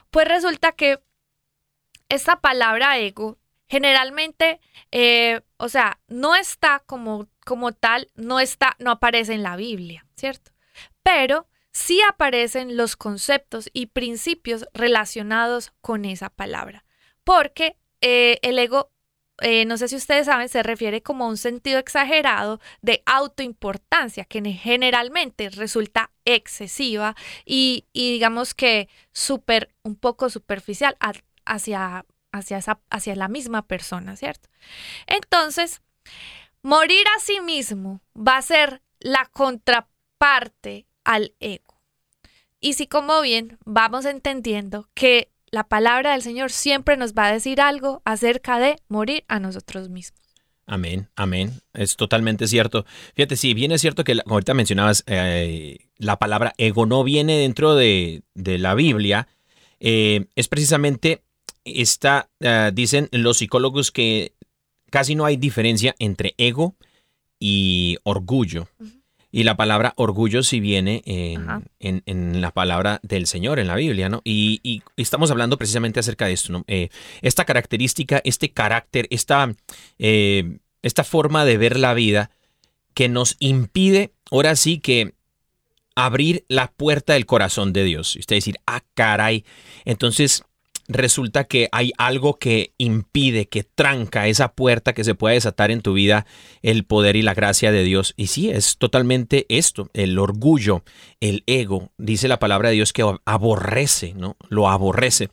Pues 0.09 0.27
resulta 0.27 0.71
que 0.71 0.99
esta 2.09 2.41
palabra 2.41 2.97
ego 2.97 3.37
generalmente, 3.67 4.59
eh, 4.91 5.41
o 5.57 5.69
sea, 5.69 5.99
no 6.07 6.35
está 6.35 6.83
como, 6.85 7.27
como 7.45 7.71
tal, 7.71 8.09
no 8.15 8.39
está, 8.39 8.75
no 8.79 8.91
aparece 8.91 9.33
en 9.33 9.43
la 9.43 9.55
Biblia, 9.55 10.05
¿cierto? 10.15 10.51
Pero 11.03 11.47
sí 11.71 12.01
aparecen 12.07 12.77
los 12.77 12.95
conceptos 12.95 13.69
y 13.73 13.87
principios 13.87 14.65
relacionados 14.73 15.73
con 15.81 16.05
esa 16.05 16.29
palabra, 16.29 16.85
porque 17.23 17.77
eh, 18.01 18.39
el 18.41 18.59
ego 18.59 18.91
eh, 19.41 19.65
no 19.65 19.77
sé 19.77 19.89
si 19.89 19.97
ustedes 19.97 20.27
saben, 20.27 20.47
se 20.47 20.63
refiere 20.63 21.01
como 21.01 21.25
a 21.25 21.27
un 21.27 21.37
sentido 21.37 21.79
exagerado 21.79 22.61
de 22.81 23.03
autoimportancia, 23.05 24.23
que 24.23 24.41
generalmente 24.53 25.49
resulta 25.49 26.11
excesiva 26.23 27.15
y, 27.45 27.85
digamos 27.93 28.53
que 28.53 28.87
súper, 29.11 29.75
un 29.83 29.95
poco 29.95 30.29
superficial 30.29 30.95
hacia, 31.45 32.05
hacia, 32.37 33.15
la 33.15 33.27
misma 33.27 33.67
persona, 33.67 34.15
¿cierto? 34.15 34.49
Entonces, 35.07 35.81
morir 36.61 37.05
a 37.17 37.19
sí 37.19 37.39
mismo 37.41 38.01
va 38.15 38.37
a 38.37 38.41
ser 38.41 38.81
la 38.99 39.25
contraparte 39.31 40.87
al 41.03 41.33
ego. 41.39 41.79
Y 42.59 42.73
si 42.73 42.87
como 42.87 43.21
bien 43.21 43.57
vamos 43.65 44.05
entendiendo 44.05 44.89
que 44.93 45.29
la 45.51 45.63
palabra 45.65 46.13
del 46.13 46.21
Señor 46.21 46.51
siempre 46.51 46.97
nos 46.97 47.13
va 47.13 47.27
a 47.27 47.31
decir 47.33 47.61
algo 47.61 48.01
acerca 48.05 48.59
de 48.59 48.77
morir 48.87 49.23
a 49.27 49.39
nosotros 49.39 49.89
mismos. 49.89 50.19
Amén, 50.67 51.09
amén. 51.15 51.61
Es 51.73 51.95
totalmente 51.95 52.47
cierto. 52.47 52.85
Fíjate, 53.13 53.35
sí, 53.35 53.53
bien 53.53 53.71
es 53.71 53.81
cierto 53.81 54.03
que 54.03 54.15
la- 54.15 54.23
ahorita 54.25 54.55
mencionabas, 54.55 55.03
eh, 55.05 55.77
la 55.97 56.17
palabra 56.17 56.53
ego 56.57 56.87
no 56.87 57.03
viene 57.03 57.37
dentro 57.37 57.75
de, 57.75 58.23
de 58.33 58.57
la 58.57 58.73
Biblia. 58.73 59.27
eh, 59.79 60.25
es 60.35 60.47
precisamente 60.47 61.21
está, 61.65 62.29
ah, 62.43 62.71
dicen 62.73 63.09
los 63.11 63.37
psicólogos 63.39 63.91
que 63.91 64.33
casi 64.89 65.15
no 65.15 65.25
hay 65.25 65.35
diferencia 65.37 65.95
entre 65.99 66.33
ego 66.37 66.75
y 67.39 67.97
orgullo. 68.03 68.67
Y 69.31 69.43
la 69.43 69.57
palabra 69.57 69.93
orgullo 69.97 70.43
sí 70.43 70.61
viene 70.61 71.01
en, 71.05 71.45
en- 71.79 72.03
en 72.05 72.39
la 72.39 72.51
palabra 72.51 73.01
del 73.03 73.27
Señor, 73.27 73.59
en 73.59 73.67
la 73.67 73.75
Biblia, 73.75 74.07
¿no? 74.07 74.21
Y, 74.23 74.61
y 74.63 74.81
estamos 74.95 75.29
hablando 75.29 75.57
precisamente 75.57 75.99
acerca 75.99 76.25
de 76.27 76.31
esto, 76.33 76.53
¿no? 76.53 76.63
Eh, 76.67 76.87
esta 77.21 77.43
característica, 77.43 78.21
este 78.23 78.51
carácter, 78.53 79.07
esta, 79.09 79.53
eh, 79.99 80.59
esta 80.83 81.03
forma 81.03 81.43
de 81.43 81.57
ver 81.57 81.77
la 81.77 81.93
vida 81.93 82.31
que 82.93 83.09
nos 83.09 83.35
impide, 83.39 84.13
ahora 84.31 84.55
sí 84.55 84.79
que 84.79 85.15
abrir 85.95 86.45
la 86.47 86.71
puerta 86.71 87.13
del 87.13 87.25
corazón 87.25 87.73
de 87.73 87.83
Dios. 87.83 88.15
Y 88.15 88.19
usted 88.19 88.37
decir, 88.37 88.57
ah, 88.65 88.83
caray. 88.93 89.43
Entonces 89.83 90.43
resulta 90.87 91.45
que 91.45 91.67
hay 91.71 91.91
algo 91.97 92.37
que 92.37 92.73
impide, 92.77 93.47
que 93.47 93.63
tranca 93.63 94.27
esa 94.27 94.53
puerta 94.53 94.93
que 94.93 95.03
se 95.03 95.15
pueda 95.15 95.33
desatar 95.33 95.71
en 95.71 95.81
tu 95.81 95.93
vida, 95.93 96.25
el 96.61 96.83
poder 96.85 97.15
y 97.15 97.21
la 97.21 97.33
gracia 97.33 97.71
de 97.71 97.83
Dios. 97.83 98.13
Y 98.17 98.27
sí, 98.27 98.49
es 98.49 98.77
totalmente 98.77 99.45
esto, 99.49 99.89
el 99.93 100.17
orgullo, 100.19 100.83
el 101.19 101.43
ego. 101.47 101.91
Dice 101.97 102.27
la 102.27 102.39
palabra 102.39 102.69
de 102.69 102.75
Dios 102.75 102.93
que 102.93 103.03
aborrece, 103.25 104.13
¿no? 104.13 104.37
Lo 104.49 104.69
aborrece. 104.69 105.29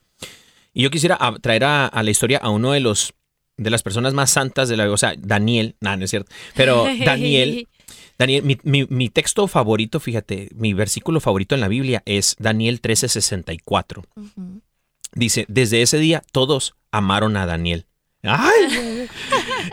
Y 0.72 0.82
yo 0.84 0.90
quisiera 0.90 1.18
traer 1.42 1.64
a, 1.64 1.86
a 1.86 2.02
la 2.02 2.10
historia 2.10 2.38
a 2.38 2.48
uno 2.50 2.72
de 2.72 2.80
los 2.80 3.12
de 3.58 3.68
las 3.68 3.82
personas 3.82 4.14
más 4.14 4.30
santas 4.30 4.70
de 4.70 4.78
la 4.78 4.90
o 4.90 4.96
sea, 4.96 5.14
Daniel, 5.18 5.76
no, 5.80 5.94
no 5.96 6.04
es 6.04 6.10
cierto, 6.10 6.32
pero 6.56 6.86
Daniel, 7.04 7.68
Daniel, 8.18 8.42
mi, 8.42 8.58
mi- 8.64 8.86
mi 8.88 9.10
texto 9.10 9.46
favorito, 9.46 10.00
fíjate, 10.00 10.48
mi 10.54 10.72
versículo 10.72 11.20
favorito 11.20 11.54
en 11.54 11.60
la 11.60 11.68
Biblia 11.68 12.02
es 12.06 12.34
Daniel 12.38 12.80
13:64. 12.80 14.04
Ujú. 14.16 14.62
Dice, 15.14 15.44
desde 15.48 15.82
ese 15.82 15.98
día 15.98 16.22
todos 16.32 16.74
amaron 16.90 17.36
a 17.36 17.46
Daniel. 17.46 17.86
¡Ay! 18.22 19.08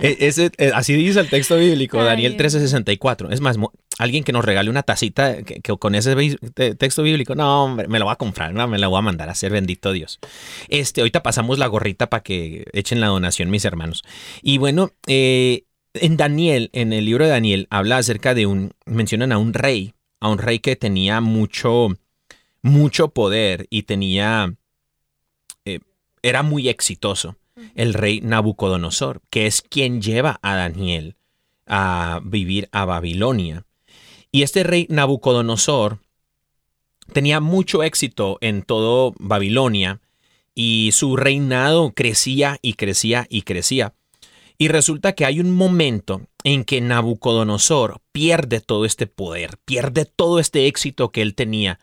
E- 0.02 0.18
ese, 0.22 0.52
eh, 0.58 0.72
así 0.74 0.94
dice 0.94 1.20
el 1.20 1.30
texto 1.30 1.58
bíblico, 1.58 2.02
Daniel 2.04 2.38
Dios. 2.38 2.54
13:64. 2.54 3.32
Es 3.32 3.42
más, 3.42 3.58
alguien 3.98 4.24
que 4.24 4.32
nos 4.32 4.46
regale 4.46 4.70
una 4.70 4.84
tacita 4.84 5.44
que, 5.44 5.62
que 5.62 5.78
con 5.78 5.94
ese 5.94 6.16
texto 6.78 7.04
bíblico, 7.04 7.36
no, 7.36 7.66
hombre, 7.66 7.88
me 7.88 8.00
lo 8.00 8.06
va 8.06 8.14
a 8.14 8.18
comprar, 8.18 8.54
no, 8.54 8.68
me 8.68 8.78
la 8.80 8.88
voy 8.88 9.00
a 9.00 9.02
mandar 9.02 9.30
a 9.30 9.34
hacer, 9.34 9.52
bendito 9.52 9.92
Dios. 9.92 10.20
Este, 10.70 11.02
ahorita 11.02 11.22
pasamos 11.22 11.60
la 11.60 11.68
gorrita 11.68 12.10
para 12.10 12.24
que 12.24 12.66
echen 12.72 13.02
la 13.02 13.08
donación, 13.08 13.50
mis 13.50 13.66
hermanos. 13.66 14.04
Y 14.42 14.58
bueno, 14.58 14.92
eh, 15.08 15.66
en 15.94 16.18
Daniel, 16.18 16.70
en 16.74 16.94
el 16.94 17.06
libro 17.06 17.26
de 17.26 17.32
Daniel, 17.32 17.68
habla 17.70 17.98
acerca 17.98 18.34
de 18.34 18.46
un, 18.46 18.74
mencionan 18.86 19.32
a 19.32 19.38
un 19.38 19.54
rey, 19.54 19.94
a 20.22 20.30
un 20.30 20.38
rey 20.38 20.60
que 20.60 20.76
tenía 20.76 21.20
mucho, 21.20 21.90
mucho 22.62 23.10
poder 23.10 23.68
y 23.70 23.84
tenía, 23.84 24.54
era 26.22 26.44
muy 26.44 26.70
exitoso, 26.70 27.36
el 27.76 27.94
rey 27.94 28.22
Nabucodonosor, 28.22 29.22
que 29.30 29.48
es 29.48 29.62
quien 29.62 30.02
lleva 30.02 30.40
a 30.42 30.56
Daniel 30.56 31.16
a 31.66 32.22
vivir 32.24 32.70
a 32.72 32.86
Babilonia. 32.86 33.66
Y 34.32 34.44
este 34.44 34.64
rey 34.64 34.88
Nabucodonosor 34.90 36.00
tenía 37.14 37.40
mucho 37.40 37.84
éxito 37.84 38.38
en 38.42 38.64
todo 38.64 39.14
Babilonia 39.20 40.02
y 40.56 40.92
su 40.94 41.16
reinado 41.16 41.94
crecía 41.94 42.58
y 42.62 42.74
crecía 42.74 43.26
y 43.30 43.44
crecía. 43.44 43.94
Y 44.58 44.68
resulta 44.68 45.14
que 45.14 45.26
hay 45.26 45.40
un 45.40 45.52
momento 45.52 46.28
en 46.44 46.66
que 46.66 46.82
Nabucodonosor 46.82 48.02
pierde 48.12 48.60
todo 48.60 48.84
este 48.86 49.08
poder, 49.08 49.58
pierde 49.64 50.06
todo 50.06 50.40
este 50.40 50.68
éxito 50.68 51.12
que 51.12 51.22
él 51.22 51.34
tenía. 51.34 51.80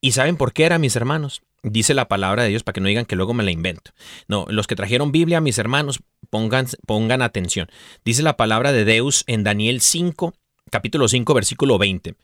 ¿Y 0.00 0.12
saben 0.12 0.36
por 0.36 0.52
qué 0.52 0.64
era, 0.64 0.78
mis 0.78 0.96
hermanos? 0.96 1.42
Dice 1.64 1.94
la 1.94 2.08
palabra 2.08 2.42
de 2.42 2.50
Dios 2.50 2.62
para 2.62 2.74
que 2.74 2.82
no 2.82 2.88
digan 2.88 3.06
que 3.06 3.16
luego 3.16 3.32
me 3.32 3.42
la 3.42 3.50
invento. 3.50 3.92
No, 4.28 4.44
los 4.50 4.66
que 4.66 4.76
trajeron 4.76 5.12
Biblia, 5.12 5.40
mis 5.40 5.56
hermanos, 5.56 6.00
pongan, 6.28 6.66
pongan 6.86 7.22
atención. 7.22 7.70
Dice 8.04 8.22
la 8.22 8.36
palabra 8.36 8.70
de 8.72 8.84
Deus 8.84 9.24
en 9.26 9.44
Daniel 9.44 9.80
5, 9.80 10.34
capítulo 10.70 11.08
5, 11.08 11.32
versículo 11.32 11.78
20. 11.78 12.16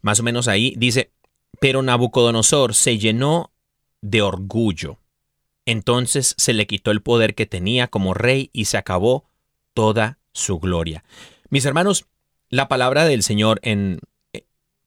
Más 0.00 0.20
o 0.20 0.22
menos 0.22 0.48
ahí 0.48 0.74
dice, 0.78 1.12
pero 1.60 1.82
Nabucodonosor 1.82 2.74
se 2.74 2.96
llenó 2.96 3.52
de 4.00 4.22
orgullo. 4.22 4.98
Entonces 5.66 6.34
se 6.38 6.54
le 6.54 6.66
quitó 6.66 6.90
el 6.90 7.02
poder 7.02 7.34
que 7.34 7.44
tenía 7.44 7.88
como 7.88 8.14
rey 8.14 8.48
y 8.54 8.64
se 8.64 8.78
acabó 8.78 9.28
toda 9.74 10.18
su 10.32 10.58
gloria. 10.60 11.04
Mis 11.50 11.66
hermanos, 11.66 12.06
la 12.48 12.68
palabra 12.68 13.04
del 13.04 13.22
Señor 13.22 13.60
en 13.62 14.00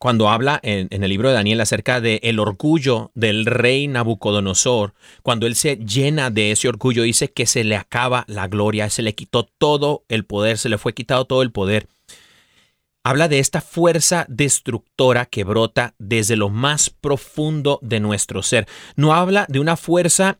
cuando 0.02 0.30
habla 0.30 0.60
en, 0.64 0.88
el 0.92 1.10
libro 1.12 1.30
de 1.30 1.36
Daniel 1.36 1.62
acerca 1.62 2.02
del 2.02 2.20
el 2.24 2.40
orgullo 2.40 3.12
del 3.14 3.46
rey 3.46 3.88
Nabucodonosor, 3.88 4.96
cuando 5.22 5.46
él 5.46 5.56
se 5.56 5.78
llena 5.78 6.32
de 6.32 6.50
ese 6.50 6.68
orgullo, 6.68 7.04
dice 7.04 7.32
que 7.32 7.46
se 7.46 7.64
le 7.64 7.76
acaba 7.76 8.26
la 8.28 8.48
gloria, 8.48 8.90
se 8.90 9.04
le 9.04 9.14
quitó 9.14 9.44
todo 9.44 10.04
el 10.10 10.26
poder, 10.26 10.58
se 10.58 10.70
le 10.70 10.80
fue 10.80 10.96
quitado 10.96 11.26
todo 11.26 11.44
el 11.44 11.52
poder. 11.52 11.88
Habla 13.04 13.28
de 13.28 13.38
esta 13.38 13.62
fuerza 13.62 14.26
destructora 14.28 15.28
que 15.28 15.44
brota 15.44 15.94
desde 16.00 16.36
lo 16.36 16.50
más 16.50 16.90
profundo 16.90 17.78
de 17.84 18.00
nuestro 18.00 18.42
ser. 18.42 18.68
No 18.96 19.14
habla 19.14 19.46
de 19.50 19.60
una 19.60 19.78
fuerza 19.78 20.40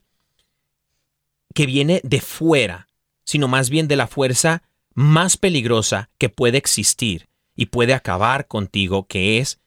que 1.54 1.66
viene 1.66 2.00
de 2.02 2.20
fuera, 2.20 2.88
sino 3.22 3.46
más 3.46 3.70
bien 3.70 3.86
de 3.86 3.94
la 3.94 4.08
fuerza 4.08 4.64
más 4.92 5.36
peligrosa 5.36 6.10
que 6.18 6.30
puede 6.30 6.58
existir 6.58 7.28
y 7.54 7.66
puede 7.66 7.94
acabar 7.94 8.46
contigo, 8.46 9.06
que 9.06 9.38
es 9.38 9.60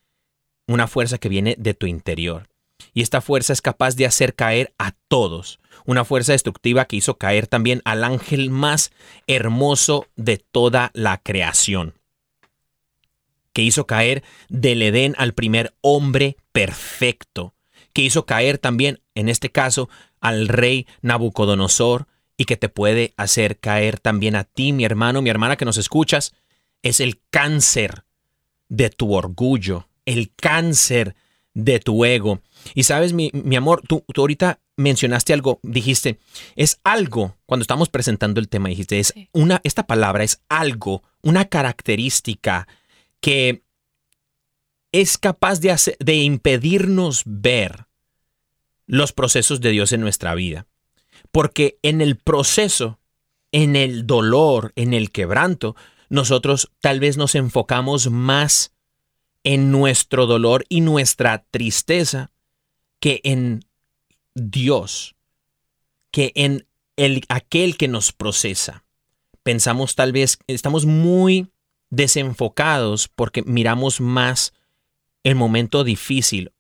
una 0.68 0.88
fuerza 0.88 1.18
que 1.18 1.30
viene 1.30 1.56
de 1.58 1.74
tu 1.74 1.88
interior. 1.88 2.48
Y 2.94 3.02
esta 3.02 3.22
fuerza 3.22 3.54
es 3.54 3.62
capaz 3.62 3.96
de 3.96 4.06
hacer 4.06 4.36
caer 4.36 4.74
a 4.78 4.94
todos. 5.08 5.60
Una 5.86 6.06
fuerza 6.06 6.32
destructiva 6.32 6.86
que 6.86 6.96
hizo 6.96 7.18
caer 7.18 7.48
también 7.48 7.82
al 7.86 8.04
ángel 8.04 8.50
más 8.50 8.92
hermoso 9.28 10.08
de 10.16 10.38
toda 10.38 10.92
la 10.94 11.18
creación. 11.18 11.94
Que 13.54 13.62
hizo 13.62 13.86
caer 13.86 14.24
del 14.50 14.82
Edén 14.82 15.16
al 15.18 15.34
primer 15.34 15.74
hombre 15.82 16.38
perfecto. 16.52 17.54
Que 17.94 18.02
hizo 18.02 18.26
caer 18.26 18.58
también, 18.58 19.02
en 19.14 19.30
este 19.30 19.52
caso, 19.52 19.90
al 20.20 20.48
rey 20.48 20.88
Nabucodonosor 21.02 22.08
y 22.38 22.46
que 22.46 22.58
te 22.58 22.70
puede 22.70 23.14
hacer 23.16 23.60
caer 23.60 24.00
también 24.00 24.36
a 24.36 24.44
ti, 24.44 24.74
mi 24.74 24.84
hermano, 24.84 25.22
mi 25.22 25.30
hermana 25.30 25.56
que 25.56 25.66
nos 25.66 25.78
escuchas, 25.78 26.34
es 26.86 27.00
el 27.00 27.20
cáncer 27.32 28.06
de 28.70 28.92
tu 28.92 29.14
orgullo, 29.16 29.90
el 30.06 30.32
cáncer 30.36 31.16
de 31.56 31.80
tu 31.80 32.06
ego. 32.06 32.42
Y 32.76 32.84
sabes, 32.84 33.12
mi, 33.12 33.32
mi 33.34 33.56
amor, 33.56 33.82
tú, 33.88 34.06
tú 34.14 34.22
ahorita 34.22 34.60
mencionaste 34.78 35.34
algo, 35.34 35.60
dijiste, 35.64 36.20
es 36.56 36.80
algo, 36.84 37.38
cuando 37.48 37.64
estamos 37.64 37.90
presentando 37.90 38.40
el 38.40 38.50
tema, 38.50 38.70
dijiste, 38.70 39.00
es 39.00 39.08
Sí. 39.16 39.30
una, 39.32 39.62
esta 39.64 39.88
palabra 39.88 40.24
es 40.24 40.42
algo, 40.48 41.02
una 41.24 41.46
característica 41.46 42.68
que 43.20 43.64
es 44.92 45.18
capaz 45.18 45.60
de, 45.62 45.72
hacer, 45.72 45.98
de 46.00 46.16
impedirnos 46.16 47.24
ver 47.26 47.88
los 48.86 49.12
procesos 49.12 49.60
de 49.60 49.72
Dios 49.72 49.92
en 49.92 50.02
nuestra 50.02 50.36
vida. 50.36 50.68
Porque 51.32 51.80
en 51.82 52.00
el 52.02 52.16
proceso, 52.18 53.00
en 53.52 53.76
el 53.76 54.06
dolor, 54.06 54.72
en 54.76 54.94
el 54.94 55.12
quebranto, 55.12 55.76
nosotros 56.10 56.72
tal 56.82 57.00
vez 57.00 57.18
nos 57.18 57.36
enfocamos 57.36 58.10
más 58.10 58.72
en 59.44 59.72
nuestro 59.72 60.26
dolor 60.26 60.66
y 60.70 60.82
nuestra 60.82 61.46
tristeza 61.52 62.32
que 63.00 63.22
en 63.24 63.64
Dios, 64.34 65.16
que 66.12 66.32
en 66.36 66.68
el, 66.98 67.24
aquel 67.30 67.78
que 67.78 67.88
nos 67.88 68.12
procesa. 68.12 68.84
Pensamos 69.44 69.96
tal 69.96 70.12
vez, 70.12 70.40
estamos 70.48 70.86
muy 70.86 71.48
desenfocados 71.90 73.08
porque 73.08 73.44
miramos 73.44 74.02
más 74.02 74.54
el 75.24 75.36
momento 75.36 75.84
difícil, 75.84 76.52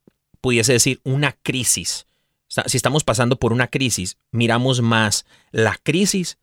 pudiese 0.41 0.73
decir 0.73 1.01
una 1.03 1.31
crisis. 1.31 2.05
Si 2.47 2.77
estamos 2.77 3.03
pasando 3.03 3.37
por 3.37 3.51
una 3.51 3.67
crisis, 3.67 4.17
miramos 4.31 4.81
más 4.81 5.25
la 5.51 5.77
crisis 5.81 6.37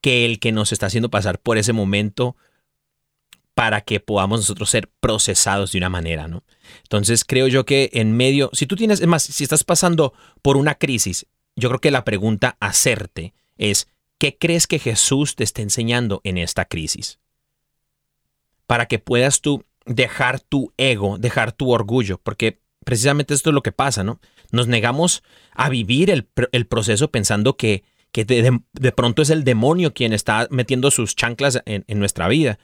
que 0.00 0.24
el 0.24 0.38
que 0.38 0.52
nos 0.52 0.72
está 0.72 0.86
haciendo 0.86 1.10
pasar 1.10 1.38
por 1.38 1.58
ese 1.58 1.72
momento 1.72 2.36
para 3.54 3.82
que 3.82 4.00
podamos 4.00 4.40
nosotros 4.40 4.70
ser 4.70 4.90
procesados 5.00 5.72
de 5.72 5.78
una 5.78 5.90
manera, 5.90 6.28
¿no? 6.28 6.44
Entonces 6.82 7.24
creo 7.24 7.46
yo 7.48 7.66
que 7.66 7.90
en 7.92 8.16
medio, 8.16 8.50
si 8.52 8.66
tú 8.66 8.76
tienes, 8.76 9.00
es 9.00 9.06
más, 9.06 9.22
si 9.22 9.44
estás 9.44 9.64
pasando 9.64 10.14
por 10.40 10.56
una 10.56 10.76
crisis, 10.76 11.26
yo 11.56 11.68
creo 11.68 11.80
que 11.80 11.90
la 11.90 12.04
pregunta 12.04 12.56
a 12.60 12.68
hacerte 12.68 13.34
es, 13.58 13.88
¿qué 14.18 14.38
crees 14.38 14.66
que 14.66 14.78
Jesús 14.78 15.36
te 15.36 15.44
está 15.44 15.62
enseñando 15.62 16.20
en 16.24 16.38
esta 16.38 16.64
crisis? 16.64 17.18
Para 18.66 18.86
que 18.86 18.98
puedas 18.98 19.40
tú 19.40 19.64
dejar 19.84 20.40
tu 20.40 20.72
ego, 20.76 21.18
dejar 21.18 21.52
tu 21.52 21.70
orgullo, 21.70 22.18
porque 22.22 22.60
precisamente 22.84 23.34
esto 23.34 23.50
es 23.50 23.54
lo 23.54 23.62
que 23.62 23.72
pasa, 23.72 24.04
¿no? 24.04 24.20
Nos 24.52 24.68
negamos 24.68 25.22
a 25.52 25.68
vivir 25.68 26.10
el, 26.10 26.28
el 26.52 26.66
proceso 26.66 27.10
pensando 27.10 27.56
que, 27.56 27.84
que 28.12 28.24
de, 28.24 28.60
de, 28.72 28.92
pronto 28.92 29.22
es 29.22 29.30
el 29.30 29.44
demonio 29.44 29.94
quien 29.94 30.12
está 30.12 30.48
metiendo 30.50 30.90
sus 30.90 31.14
chanclas 31.14 31.62
en, 31.64 31.84
en 31.86 31.98
nuestra 31.98 32.28
vida 32.28 32.58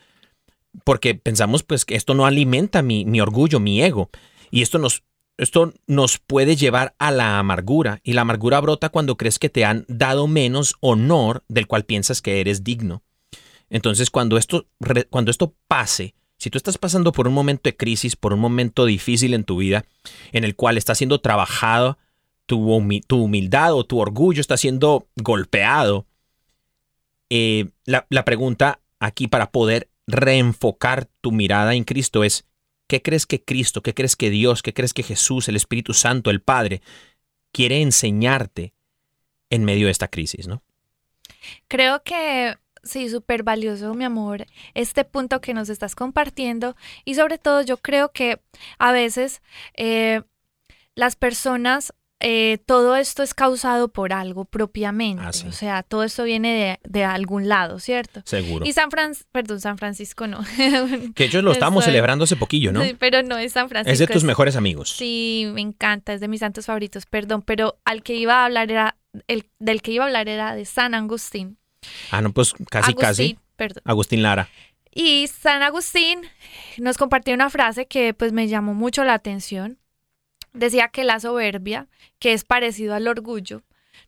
porque 0.84 1.14
pensamos 1.14 1.62
pues 1.62 1.84
que 1.84 1.94
esto 1.94 2.14
no 2.14 2.26
alimenta 2.26 2.82
mi, 2.82 3.04
mi, 3.04 3.20
orgullo, 3.20 3.60
mi 3.60 3.82
ego. 3.82 4.10
Y 4.50 4.62
esto 4.62 4.78
nos 4.78 5.04
esto 5.38 5.74
nos 5.86 6.18
puede 6.18 6.56
llevar 6.56 6.94
a 6.98 7.10
la 7.10 7.38
amargura 7.38 8.00
y 8.02 8.14
la 8.14 8.22
amargura 8.22 8.58
brota 8.60 8.88
cuando 8.88 9.18
crees 9.18 9.38
que 9.38 9.50
te 9.50 9.66
han 9.66 9.84
dado 9.86 10.26
menos 10.26 10.76
honor 10.80 11.44
del 11.48 11.66
cual 11.66 11.84
piensas 11.84 12.22
que 12.22 12.40
eres 12.40 12.64
digno. 12.64 13.02
Entonces, 13.68 14.10
cuando 14.10 14.38
esto, 14.38 14.66
cuando 15.10 15.30
esto 15.30 15.54
pase, 15.68 16.14
si 16.38 16.48
tú 16.48 16.56
estás 16.56 16.78
pasando 16.78 17.12
por 17.12 17.28
un 17.28 17.34
momento 17.34 17.62
de 17.64 17.76
crisis, 17.76 18.16
por 18.16 18.32
un 18.32 18.40
momento 18.40 18.86
difícil 18.86 19.34
en 19.34 19.44
tu 19.44 19.58
vida, 19.58 19.84
en 20.32 20.44
el 20.44 20.56
cual 20.56 20.78
está 20.78 20.94
siendo 20.94 21.20
trabajado 21.20 21.98
tu, 22.46 22.72
humildad 23.10 23.74
o 23.74 23.84
tu 23.84 23.98
orgullo, 23.98 24.40
está 24.40 24.56
siendo 24.56 25.08
golpeado, 25.16 26.06
eh, 27.28 27.70
la, 27.84 28.06
la 28.08 28.24
pregunta 28.24 28.80
aquí 29.00 29.28
para 29.28 29.50
poder 29.50 29.90
reenfocar 30.06 31.08
tu 31.20 31.32
mirada 31.32 31.74
en 31.74 31.84
Cristo 31.84 32.24
es, 32.24 32.46
¿qué 32.86 33.02
crees 33.02 33.26
que 33.26 33.42
Cristo, 33.42 33.82
qué 33.82 33.94
crees 33.94 34.16
que 34.16 34.30
Dios, 34.30 34.62
qué 34.62 34.72
crees 34.72 34.94
que 34.94 35.02
Jesús, 35.02 35.48
el 35.48 35.56
Espíritu 35.56 35.92
Santo, 35.92 36.30
el 36.30 36.40
Padre, 36.40 36.82
quiere 37.52 37.82
enseñarte 37.82 38.72
en 39.50 39.64
medio 39.64 39.86
de 39.86 39.92
esta 39.92 40.08
crisis, 40.08 40.46
¿no? 40.46 40.62
Creo 41.68 42.02
que 42.02 42.56
sí, 42.82 43.08
súper 43.08 43.42
valioso, 43.42 43.94
mi 43.94 44.04
amor, 44.04 44.46
este 44.74 45.04
punto 45.04 45.40
que 45.40 45.54
nos 45.54 45.68
estás 45.68 45.94
compartiendo 45.94 46.76
y 47.04 47.14
sobre 47.14 47.38
todo 47.38 47.62
yo 47.62 47.78
creo 47.78 48.12
que 48.12 48.40
a 48.78 48.92
veces 48.92 49.42
eh, 49.74 50.22
las 50.94 51.16
personas 51.16 51.92
eh, 52.20 52.58
todo 52.66 52.96
esto 52.96 53.22
es 53.22 53.34
causado 53.34 53.88
por 53.88 54.12
algo 54.12 54.44
propiamente. 54.46 55.22
Ah, 55.24 55.32
sí. 55.32 55.46
O 55.48 55.52
sea, 55.52 55.82
todo 55.82 56.02
esto 56.02 56.24
viene 56.24 56.78
de, 56.82 56.90
de 56.90 57.04
algún 57.04 57.48
lado, 57.48 57.78
¿cierto? 57.78 58.22
Seguro. 58.24 58.64
Y 58.64 58.72
San 58.72 58.90
Francisco, 58.90 59.28
perdón, 59.32 59.60
San 59.60 59.76
Francisco 59.78 60.26
no. 60.26 60.40
Que 61.14 61.24
ellos 61.24 61.44
lo 61.44 61.52
estamos 61.52 61.82
Estoy- 61.84 61.92
celebrando 61.92 62.24
hace 62.24 62.36
poquillo, 62.36 62.72
¿no? 62.72 62.82
Sí, 62.82 62.96
pero 62.98 63.22
no 63.22 63.36
es 63.36 63.52
San 63.52 63.68
Francisco. 63.68 63.92
es 63.92 63.98
de 63.98 64.06
tus 64.06 64.24
mejores 64.24 64.56
amigos. 64.56 64.90
Sí, 64.90 65.46
me 65.52 65.60
encanta, 65.60 66.14
es 66.14 66.20
de 66.20 66.28
mis 66.28 66.40
santos 66.40 66.66
favoritos, 66.66 67.04
perdón, 67.06 67.42
pero 67.42 67.78
al 67.84 68.02
que 68.02 68.14
iba 68.14 68.36
a 68.42 68.44
hablar 68.46 68.70
era, 68.70 68.96
el, 69.28 69.46
del 69.58 69.82
que 69.82 69.92
iba 69.92 70.04
a 70.04 70.06
hablar 70.06 70.28
era 70.28 70.54
de 70.54 70.64
San 70.64 70.94
Agustín. 70.94 71.58
Ah, 72.10 72.22
no, 72.22 72.32
pues 72.32 72.54
casi, 72.70 72.92
Agustín, 72.92 73.00
casi. 73.06 73.38
Perdón. 73.56 73.82
Agustín 73.84 74.22
Lara. 74.22 74.48
Y 74.98 75.26
San 75.28 75.62
Agustín 75.62 76.20
nos 76.78 76.96
compartió 76.96 77.34
una 77.34 77.50
frase 77.50 77.86
que 77.86 78.14
pues 78.14 78.32
me 78.32 78.48
llamó 78.48 78.72
mucho 78.72 79.04
la 79.04 79.12
atención. 79.12 79.78
Decía 80.56 80.88
que 80.88 81.04
la 81.04 81.20
soberbia, 81.20 81.88
que 82.18 82.32
es 82.32 82.44
parecido 82.44 82.94
al 82.94 83.08
orgullo, 83.08 83.62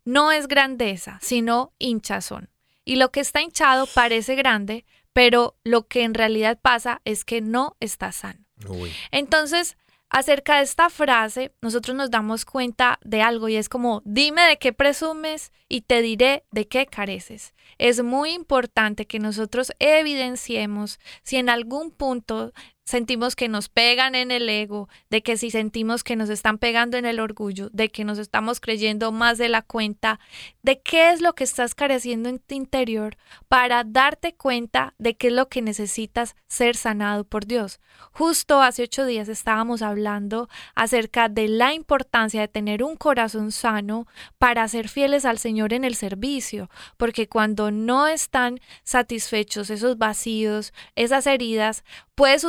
no 0.04 0.32
es 0.32 0.48
grandeza, 0.48 1.18
sino 1.20 1.72
hinchazón. 1.78 2.50
Y 2.84 2.96
lo 2.96 3.10
que 3.10 3.20
está 3.20 3.42
hinchado 3.42 3.86
parece 3.86 4.34
grande, 4.34 4.86
pero 5.12 5.56
lo 5.62 5.86
que 5.86 6.04
en 6.04 6.14
realidad 6.14 6.58
pasa 6.60 7.02
es 7.04 7.24
que 7.24 7.42
no 7.42 7.76
está 7.80 8.12
sano. 8.12 8.46
Uy. 8.66 8.90
Entonces, 9.10 9.76
acerca 10.08 10.56
de 10.56 10.62
esta 10.62 10.88
frase, 10.88 11.52
nosotros 11.60 11.96
nos 11.96 12.10
damos 12.10 12.44
cuenta 12.44 12.98
de 13.04 13.20
algo 13.20 13.48
y 13.48 13.56
es 13.56 13.68
como, 13.68 14.00
dime 14.04 14.42
de 14.42 14.58
qué 14.58 14.72
presumes 14.72 15.52
y 15.68 15.82
te 15.82 16.00
diré 16.00 16.44
de 16.50 16.66
qué 16.66 16.86
careces. 16.86 17.54
Es 17.76 18.02
muy 18.02 18.30
importante 18.30 19.06
que 19.06 19.18
nosotros 19.18 19.72
evidenciemos 19.78 20.98
si 21.22 21.36
en 21.36 21.50
algún 21.50 21.90
punto 21.90 22.52
sentimos 22.88 23.36
que 23.36 23.48
nos 23.48 23.68
pegan 23.68 24.14
en 24.14 24.30
el 24.30 24.48
ego, 24.48 24.88
de 25.10 25.22
que 25.22 25.36
si 25.36 25.50
sentimos 25.50 26.02
que 26.02 26.16
nos 26.16 26.30
están 26.30 26.56
pegando 26.56 26.96
en 26.96 27.04
el 27.04 27.20
orgullo, 27.20 27.68
de 27.70 27.90
que 27.90 28.02
nos 28.02 28.16
estamos 28.16 28.60
creyendo 28.60 29.12
más 29.12 29.36
de 29.36 29.50
la 29.50 29.60
cuenta, 29.60 30.18
de 30.62 30.80
qué 30.80 31.10
es 31.10 31.20
lo 31.20 31.34
que 31.34 31.44
estás 31.44 31.74
careciendo 31.74 32.30
en 32.30 32.38
tu 32.38 32.54
interior 32.54 33.18
para 33.46 33.84
darte 33.84 34.34
cuenta 34.34 34.94
de 34.96 35.18
qué 35.18 35.26
es 35.26 35.34
lo 35.34 35.50
que 35.50 35.60
necesitas 35.60 36.34
ser 36.46 36.76
sanado 36.76 37.24
por 37.24 37.44
Dios. 37.44 37.78
Justo 38.10 38.62
hace 38.62 38.84
ocho 38.84 39.04
días 39.04 39.28
estábamos 39.28 39.82
hablando 39.82 40.48
acerca 40.74 41.28
de 41.28 41.46
la 41.46 41.74
importancia 41.74 42.40
de 42.40 42.48
tener 42.48 42.82
un 42.82 42.96
corazón 42.96 43.52
sano 43.52 44.06
para 44.38 44.66
ser 44.66 44.88
fieles 44.88 45.26
al 45.26 45.36
Señor 45.36 45.74
en 45.74 45.84
el 45.84 45.94
servicio, 45.94 46.70
porque 46.96 47.28
cuando 47.28 47.70
no 47.70 48.06
están 48.06 48.60
satisfechos 48.82 49.68
esos 49.68 49.98
vacíos, 49.98 50.72
esas 50.96 51.26
heridas, 51.26 51.84
puedes 52.14 52.42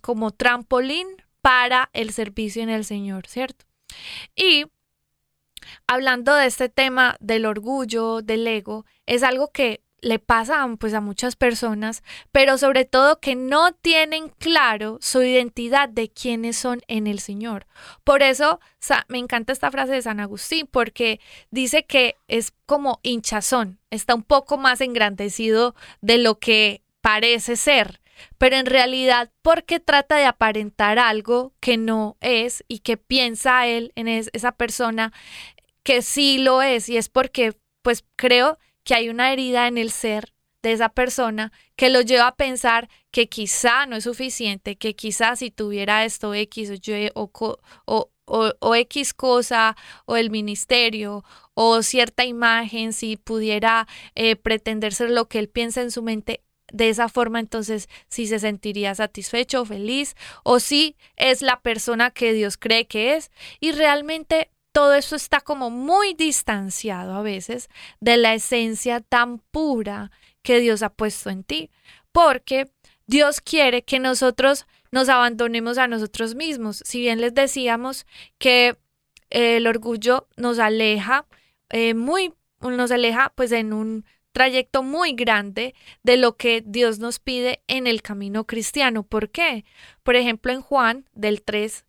como 0.00 0.30
trampolín 0.30 1.06
para 1.40 1.90
el 1.92 2.12
servicio 2.12 2.62
en 2.62 2.70
el 2.70 2.84
Señor, 2.84 3.26
¿cierto? 3.26 3.64
Y 4.34 4.66
hablando 5.86 6.34
de 6.34 6.46
este 6.46 6.68
tema 6.68 7.16
del 7.20 7.46
orgullo, 7.46 8.22
del 8.22 8.46
ego, 8.46 8.84
es 9.06 9.22
algo 9.22 9.48
que 9.52 9.82
le 10.00 10.18
pasa 10.18 10.66
pues 10.78 10.94
a 10.94 11.00
muchas 11.00 11.36
personas, 11.36 12.02
pero 12.30 12.58
sobre 12.58 12.84
todo 12.84 13.18
que 13.18 13.34
no 13.34 13.72
tienen 13.72 14.28
claro 14.28 14.98
su 15.00 15.22
identidad 15.22 15.88
de 15.88 16.08
quiénes 16.10 16.56
son 16.56 16.80
en 16.86 17.06
el 17.06 17.18
Señor. 17.18 17.66
Por 18.04 18.22
eso 18.22 18.60
me 19.08 19.18
encanta 19.18 19.52
esta 19.52 19.70
frase 19.70 19.94
de 19.94 20.02
San 20.02 20.20
Agustín, 20.20 20.68
porque 20.70 21.20
dice 21.50 21.86
que 21.86 22.16
es 22.28 22.52
como 22.66 23.00
hinchazón, 23.02 23.80
está 23.90 24.14
un 24.14 24.22
poco 24.22 24.58
más 24.58 24.80
engrandecido 24.80 25.74
de 26.00 26.18
lo 26.18 26.38
que 26.38 26.82
parece 27.00 27.56
ser, 27.56 28.00
pero 28.38 28.56
en 28.56 28.66
realidad 28.66 29.30
porque 29.42 29.80
trata 29.80 30.16
de 30.16 30.24
aparentar 30.24 30.98
algo 30.98 31.52
que 31.60 31.76
no 31.76 32.16
es 32.20 32.64
y 32.68 32.80
que 32.80 32.96
piensa 32.96 33.66
él 33.66 33.92
en 33.96 34.08
es- 34.08 34.30
esa 34.32 34.52
persona 34.52 35.12
que 35.82 36.02
sí 36.02 36.38
lo 36.38 36.62
es 36.62 36.88
y 36.88 36.96
es 36.96 37.08
porque 37.08 37.56
pues 37.82 38.04
creo 38.16 38.58
que 38.84 38.94
hay 38.94 39.08
una 39.08 39.32
herida 39.32 39.68
en 39.68 39.78
el 39.78 39.90
ser 39.90 40.32
de 40.62 40.72
esa 40.72 40.88
persona 40.88 41.52
que 41.76 41.90
lo 41.90 42.00
lleva 42.00 42.28
a 42.28 42.34
pensar 42.36 42.88
que 43.12 43.28
quizá 43.28 43.86
no 43.86 43.96
es 43.96 44.04
suficiente, 44.04 44.76
que 44.76 44.96
quizá 44.96 45.36
si 45.36 45.50
tuviera 45.50 46.04
esto 46.04 46.34
X 46.34 46.70
o 46.70 46.74
Y 46.74 47.10
o, 47.14 47.30
o, 47.86 48.10
o- 48.24 48.52
o 48.60 48.74
X 48.74 49.14
cosa 49.14 49.76
o 50.06 50.16
el 50.16 50.30
ministerio 50.30 51.24
o 51.54 51.82
cierta 51.82 52.24
imagen, 52.24 52.92
si 52.92 53.16
pudiera 53.16 53.86
eh, 54.16 54.34
pretender 54.36 54.92
ser 54.92 55.10
lo 55.10 55.28
que 55.28 55.38
él 55.38 55.48
piensa 55.48 55.82
en 55.82 55.90
su 55.92 56.02
mente, 56.02 56.42
de 56.72 56.88
esa 56.88 57.08
forma 57.08 57.40
entonces 57.40 57.88
sí 58.08 58.26
se 58.26 58.38
sentiría 58.38 58.94
satisfecho, 58.94 59.64
feliz 59.64 60.16
o 60.42 60.60
si 60.60 60.96
es 61.16 61.42
la 61.42 61.60
persona 61.60 62.10
que 62.10 62.32
Dios 62.32 62.56
cree 62.56 62.86
que 62.86 63.14
es 63.14 63.30
y 63.60 63.72
realmente 63.72 64.50
todo 64.72 64.92
eso 64.94 65.16
está 65.16 65.40
como 65.40 65.70
muy 65.70 66.12
distanciado 66.12 67.14
a 67.14 67.22
veces 67.22 67.70
de 68.00 68.18
la 68.18 68.34
esencia 68.34 69.00
tan 69.00 69.38
pura 69.38 70.10
que 70.42 70.60
Dios 70.60 70.82
ha 70.82 70.90
puesto 70.90 71.30
en 71.30 71.44
ti, 71.44 71.70
porque 72.12 72.70
Dios 73.06 73.40
quiere 73.40 73.84
que 73.84 73.98
nosotros 73.98 74.66
nos 74.90 75.08
abandonemos 75.08 75.78
a 75.78 75.88
nosotros 75.88 76.34
mismos. 76.34 76.82
Si 76.84 77.00
bien 77.00 77.20
les 77.20 77.34
decíamos 77.34 78.06
que 78.38 78.76
eh, 79.30 79.56
el 79.56 79.66
orgullo 79.66 80.28
nos 80.36 80.58
aleja 80.58 81.26
eh, 81.70 81.94
muy, 81.94 82.34
nos 82.60 82.90
aleja 82.90 83.32
pues 83.34 83.52
en 83.52 83.72
un 83.72 84.04
trayecto 84.36 84.82
muy 84.82 85.14
grande 85.14 85.74
de 86.02 86.18
lo 86.18 86.36
que 86.36 86.62
Dios 86.62 86.98
nos 86.98 87.20
pide 87.20 87.62
en 87.68 87.86
el 87.86 88.02
camino 88.02 88.44
cristiano. 88.44 89.02
¿Por 89.02 89.30
qué? 89.30 89.64
Por 90.02 90.14
ejemplo, 90.14 90.52
en 90.52 90.60
Juan 90.60 91.08
del 91.14 91.40
3, 91.40 91.86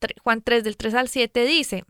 tre- 0.00 0.18
Juan 0.22 0.40
3 0.40 0.64
del 0.64 0.78
3 0.78 0.94
al 0.94 1.08
7 1.10 1.44
dice, 1.44 1.84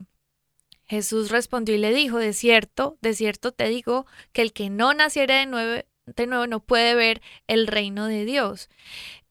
Jesús 0.83 1.31
respondió 1.31 1.73
y 1.73 1.77
le 1.77 1.93
dijo, 1.93 2.17
de 2.17 2.33
cierto, 2.33 2.97
de 2.99 3.13
cierto 3.13 3.53
te 3.53 3.69
digo, 3.69 4.05
que 4.33 4.41
el 4.41 4.51
que 4.51 4.69
no 4.69 4.93
naciere 4.93 5.35
de 5.35 5.45
nuevo, 5.45 5.81
de 6.05 6.27
nuevo 6.27 6.47
no 6.47 6.59
puede 6.59 6.93
ver 6.93 7.21
el 7.47 7.65
reino 7.65 8.07
de 8.07 8.25
Dios. 8.25 8.67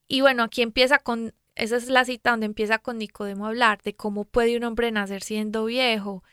Y 0.08 0.22
bueno, 0.22 0.42
aquí 0.42 0.62
empieza 0.62 0.98
con, 1.00 1.34
esa 1.54 1.76
es 1.76 1.90
la 1.90 2.06
cita 2.06 2.30
donde 2.30 2.46
empieza 2.46 2.78
con 2.78 2.96
Nicodemo 2.96 3.44
a 3.44 3.48
hablar 3.48 3.82
de 3.82 3.94
cómo 3.94 4.24
puede 4.24 4.56
un 4.56 4.64
hombre 4.64 4.90
nacer 4.90 5.22
siendo 5.22 5.66
viejo. 5.66 6.24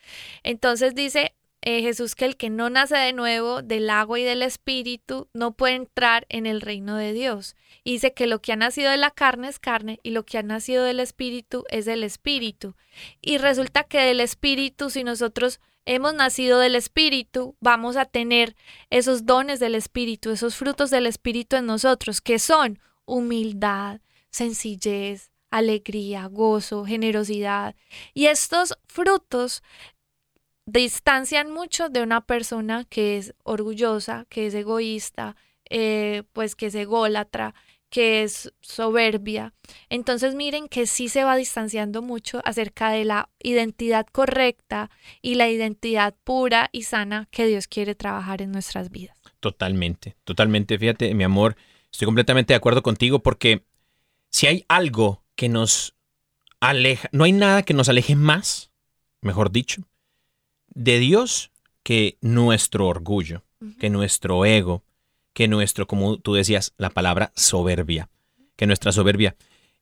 Entonces 0.43 0.95
dice 0.95 1.35
eh, 1.65 1.81
Jesús 1.81 2.13
que 2.13 2.25
el 2.25 2.35
que 2.35 2.49
no 2.49 2.69
nace 2.69 2.97
de 2.97 3.13
nuevo 3.13 3.61
del 3.61 3.89
agua 3.89 4.19
y 4.19 4.23
del 4.23 4.41
espíritu 4.41 5.29
no 5.33 5.53
puede 5.53 5.75
entrar 5.75 6.25
en 6.27 6.45
el 6.45 6.59
reino 6.59 6.97
de 6.97 7.13
Dios. 7.13 7.55
Y 7.85 7.93
dice 7.93 8.13
que 8.13 8.27
lo 8.27 8.41
que 8.41 8.51
ha 8.51 8.57
nacido 8.57 8.91
de 8.91 8.97
la 8.97 9.11
carne 9.11 9.47
es 9.47 9.59
carne 9.59 9.99
y 10.03 10.11
lo 10.11 10.25
que 10.25 10.37
ha 10.37 10.43
nacido 10.43 10.83
del 10.83 10.99
espíritu 10.99 11.63
es 11.69 11.85
del 11.85 12.03
espíritu. 12.03 12.75
Y 13.21 13.37
resulta 13.37 13.85
que 13.85 13.99
del 13.99 14.19
espíritu, 14.19 14.89
si 14.89 15.05
nosotros 15.05 15.61
hemos 15.85 16.13
nacido 16.13 16.59
del 16.59 16.75
espíritu, 16.75 17.55
vamos 17.61 17.95
a 17.95 18.05
tener 18.05 18.57
esos 18.89 19.25
dones 19.25 19.61
del 19.61 19.75
espíritu, 19.75 20.31
esos 20.31 20.55
frutos 20.55 20.89
del 20.89 21.07
espíritu 21.07 21.55
en 21.55 21.65
nosotros, 21.65 22.19
que 22.19 22.39
son 22.39 22.79
humildad, 23.05 24.01
sencillez, 24.31 25.31
alegría, 25.53 26.25
gozo, 26.27 26.83
generosidad. 26.83 27.75
Y 28.13 28.25
estos 28.25 28.75
frutos 28.87 29.61
distancian 30.65 31.51
mucho 31.51 31.89
de 31.89 32.01
una 32.01 32.21
persona 32.21 32.85
que 32.85 33.17
es 33.17 33.33
orgullosa, 33.43 34.25
que 34.29 34.47
es 34.47 34.53
egoísta, 34.53 35.35
eh, 35.69 36.23
pues 36.33 36.55
que 36.55 36.67
es 36.67 36.75
ególatra, 36.75 37.53
que 37.89 38.23
es 38.23 38.51
soberbia. 38.61 39.53
Entonces 39.89 40.33
miren 40.33 40.67
que 40.67 40.87
sí 40.87 41.09
se 41.09 41.23
va 41.23 41.35
distanciando 41.35 42.01
mucho 42.01 42.41
acerca 42.43 42.89
de 42.89 43.05
la 43.05 43.29
identidad 43.43 44.07
correcta 44.11 44.89
y 45.21 45.35
la 45.35 45.49
identidad 45.49 46.15
pura 46.23 46.69
y 46.71 46.83
sana 46.83 47.27
que 47.29 47.45
Dios 47.45 47.67
quiere 47.67 47.93
trabajar 47.93 48.41
en 48.41 48.51
nuestras 48.51 48.89
vidas. 48.89 49.15
Totalmente, 49.39 50.15
totalmente. 50.23 50.79
Fíjate, 50.79 51.13
mi 51.13 51.23
amor, 51.23 51.55
estoy 51.91 52.07
completamente 52.07 52.53
de 52.53 52.57
acuerdo 52.57 52.81
contigo 52.81 53.19
porque 53.19 53.63
si 54.31 54.47
hay 54.47 54.65
algo 54.69 55.23
que 55.35 55.49
nos 55.49 55.95
aleja, 56.59 57.09
no 57.11 57.25
hay 57.25 57.31
nada 57.31 57.61
que 57.61 57.75
nos 57.75 57.89
aleje 57.89 58.15
más, 58.15 58.71
mejor 59.21 59.51
dicho, 59.51 59.83
de 60.73 60.99
Dios 60.99 61.51
que 61.83 62.17
nuestro 62.21 62.87
orgullo, 62.87 63.43
que 63.79 63.89
nuestro 63.89 64.45
ego, 64.45 64.83
que 65.33 65.47
nuestro, 65.47 65.87
como 65.87 66.17
tú 66.17 66.33
decías, 66.33 66.73
la 66.77 66.89
palabra 66.89 67.31
soberbia, 67.35 68.09
que 68.55 68.67
nuestra 68.67 68.91
soberbia. 68.91 69.35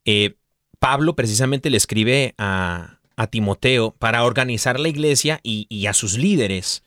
Eh, 0.05 0.35
Pablo 0.79 1.15
precisamente 1.15 1.69
le 1.69 1.77
escribe 1.77 2.33
a, 2.37 2.99
a 3.15 3.27
Timoteo 3.27 3.91
para 3.91 4.23
organizar 4.23 4.79
la 4.79 4.89
iglesia 4.89 5.39
y, 5.43 5.67
y 5.69 5.85
a 5.85 5.93
sus 5.93 6.17
líderes. 6.17 6.83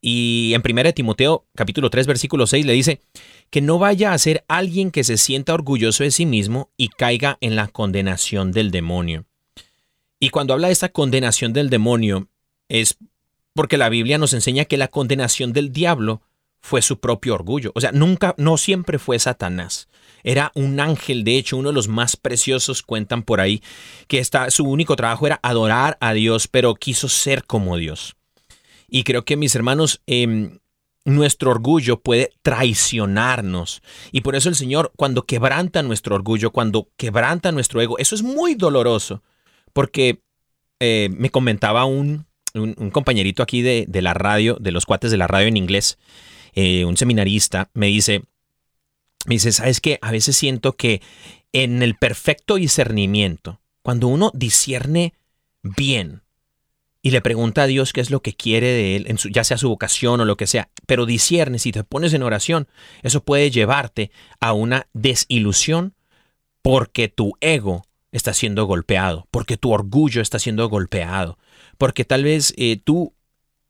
Y 0.00 0.52
en 0.54 0.62
1 0.64 0.92
Timoteo 0.92 1.46
capítulo 1.54 1.90
3 1.90 2.06
versículo 2.06 2.46
6 2.46 2.66
le 2.66 2.72
dice 2.72 3.00
que 3.50 3.60
no 3.60 3.78
vaya 3.78 4.12
a 4.12 4.18
ser 4.18 4.44
alguien 4.46 4.90
que 4.90 5.02
se 5.02 5.16
sienta 5.16 5.54
orgulloso 5.54 6.04
de 6.04 6.10
sí 6.10 6.26
mismo 6.26 6.70
y 6.76 6.88
caiga 6.88 7.38
en 7.40 7.56
la 7.56 7.68
condenación 7.68 8.52
del 8.52 8.70
demonio. 8.70 9.24
Y 10.20 10.30
cuando 10.30 10.52
habla 10.52 10.68
de 10.68 10.72
esta 10.72 10.90
condenación 10.90 11.52
del 11.52 11.70
demonio 11.70 12.28
es 12.68 12.98
porque 13.58 13.76
la 13.76 13.88
Biblia 13.88 14.18
nos 14.18 14.34
enseña 14.34 14.66
que 14.66 14.76
la 14.76 14.86
condenación 14.86 15.52
del 15.52 15.72
diablo 15.72 16.22
fue 16.60 16.80
su 16.80 17.00
propio 17.00 17.34
orgullo. 17.34 17.72
O 17.74 17.80
sea, 17.80 17.90
nunca, 17.90 18.36
no 18.38 18.56
siempre 18.56 19.00
fue 19.00 19.18
Satanás. 19.18 19.88
Era 20.22 20.52
un 20.54 20.78
ángel, 20.78 21.24
de 21.24 21.36
hecho, 21.36 21.56
uno 21.56 21.70
de 21.70 21.74
los 21.74 21.88
más 21.88 22.14
preciosos, 22.14 22.84
cuentan 22.84 23.24
por 23.24 23.40
ahí, 23.40 23.60
que 24.06 24.22
su 24.50 24.62
único 24.62 24.94
trabajo 24.94 25.26
era 25.26 25.40
adorar 25.42 25.98
a 26.00 26.12
Dios, 26.12 26.46
pero 26.46 26.76
quiso 26.76 27.08
ser 27.08 27.46
como 27.46 27.76
Dios. 27.76 28.14
Y 28.88 29.02
creo 29.02 29.24
que, 29.24 29.36
mis 29.36 29.56
hermanos, 29.56 30.02
em, 30.06 30.60
nuestro 31.04 31.50
orgullo 31.50 32.00
puede 32.00 32.30
traicionarnos. 32.42 33.82
Y 34.12 34.20
por 34.20 34.36
eso 34.36 34.48
el 34.48 34.54
Señor, 34.54 34.92
cuando 34.94 35.26
quebranta 35.26 35.82
nuestro 35.82 36.14
orgullo, 36.14 36.52
cuando 36.52 36.90
quebranta 36.96 37.50
nuestro 37.50 37.80
ego, 37.80 37.98
eso 37.98 38.14
es 38.14 38.22
muy 38.22 38.54
doloroso. 38.54 39.24
Porque 39.72 40.22
eh, 40.78 41.08
me 41.10 41.30
comentaba 41.30 41.86
un, 41.86 42.27
un, 42.54 42.90
compañerito 42.90 43.42
aquí 43.42 43.62
de, 43.62 43.84
de, 43.88 44.02
la 44.02 44.14
radio, 44.14 44.56
de 44.60 44.72
los 44.72 44.86
cuates 44.86 45.10
de 45.10 45.16
la 45.16 45.26
radio 45.26 45.48
en 45.48 45.56
inglés, 45.56 45.98
eh, 46.54 46.84
un 46.84 46.96
seminarista, 46.96 47.70
me 47.74 47.86
dice, 47.86 48.22
me 49.26 49.36
dice, 49.36 49.52
¿sabes 49.52 49.80
qué? 49.80 49.98
A 50.02 50.10
veces 50.10 50.36
siento 50.36 50.76
que 50.76 51.02
en 51.52 51.82
el 51.82 51.94
perfecto 51.94 52.56
discernimiento, 52.56 53.60
cuando 53.82 54.08
uno 54.08 54.30
discierne 54.34 55.14
bien 55.62 56.22
y 57.00 57.10
le 57.10 57.20
pregunta 57.20 57.62
a 57.62 57.66
Dios 57.66 57.92
qué 57.92 58.00
es 58.00 58.10
lo 58.10 58.22
que 58.22 58.34
quiere 58.34 58.66
de 58.66 58.96
él, 58.96 59.18
ya 59.30 59.44
sea 59.44 59.56
su 59.56 59.68
vocación 59.68 60.20
o 60.20 60.24
lo 60.24 60.36
que 60.36 60.46
sea, 60.46 60.68
pero 60.86 61.06
discierne, 61.06 61.58
si 61.58 61.72
te 61.72 61.84
pones 61.84 62.12
en 62.12 62.22
oración, 62.22 62.68
eso 63.02 63.22
puede 63.22 63.50
llevarte 63.50 64.10
a 64.40 64.52
una 64.52 64.88
desilusión 64.92 65.94
porque 66.62 67.08
tu 67.08 67.34
ego 67.40 67.86
está 68.10 68.34
siendo 68.34 68.64
golpeado, 68.64 69.26
porque 69.30 69.56
tu 69.56 69.72
orgullo 69.72 70.20
está 70.22 70.38
siendo 70.38 70.68
golpeado, 70.68 71.38
porque 71.78 72.04
tal 72.04 72.24
vez 72.24 72.52
eh, 72.56 72.80
tú 72.82 73.14